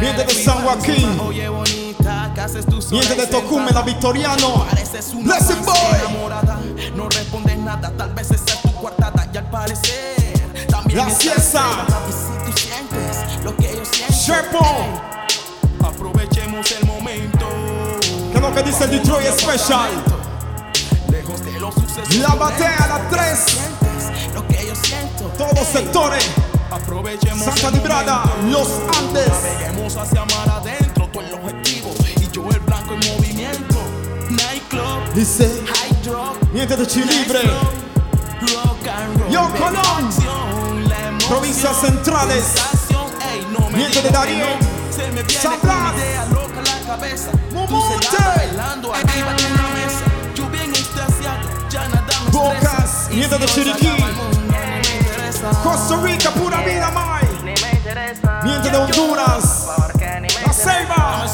[0.00, 0.94] Miente de San Joaquín.
[0.94, 1.22] encima.
[1.24, 3.82] Oye, bonita, ¿qué haces tú sola Miente de Tocumen, la?
[3.82, 4.66] Victoriano.
[4.66, 6.94] Fan boy.
[6.94, 9.28] No respondes nada, tal vez esa es tu coartada.
[9.32, 11.86] Y al parecer, también La sola.
[12.08, 14.58] Y si tú sientes lo que yo siento,
[15.84, 17.46] aprovechemos el momento.
[18.30, 19.90] ¿Qué es lo que dice el Detroit Special?
[21.10, 22.16] Lejos de los sucesos.
[22.16, 23.38] La batea a las 3.
[23.38, 25.24] Sientes lo que yo siento.
[25.38, 26.30] Todos sectores.
[26.74, 28.24] Aprovechemos Santa Librada.
[28.50, 28.68] Los
[28.98, 29.28] Andes.
[29.28, 33.76] Naveguemos hacia mar adentro, tú el objetivo y yo el blanco en movimiento.
[34.30, 36.84] Nightclub, Dice, high drop, miente de
[38.40, 39.30] rock and roll.
[39.30, 40.88] Yo, Colón.
[40.88, 42.44] la Provincias centrales.
[43.32, 44.40] ey, no me Miente de Darién.
[44.40, 44.92] no.
[44.92, 45.94] Se me viene San una Blas.
[45.96, 47.30] idea loca la cabeza.
[47.68, 47.82] Tú
[48.36, 50.02] bailando arriba de una mesa.
[50.34, 51.84] Yo bien extasiado, ya
[55.62, 57.22] Costa Rica, pura vida, mai.
[58.44, 59.66] Niente de Honduras.
[60.46, 61.26] La selva.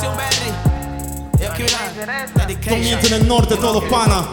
[2.68, 4.24] Comienza en el norte, todo pana.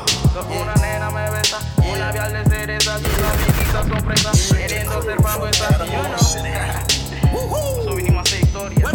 [8.16, 8.88] A hacer historia.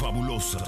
[0.00, 0.58] Fabulosa.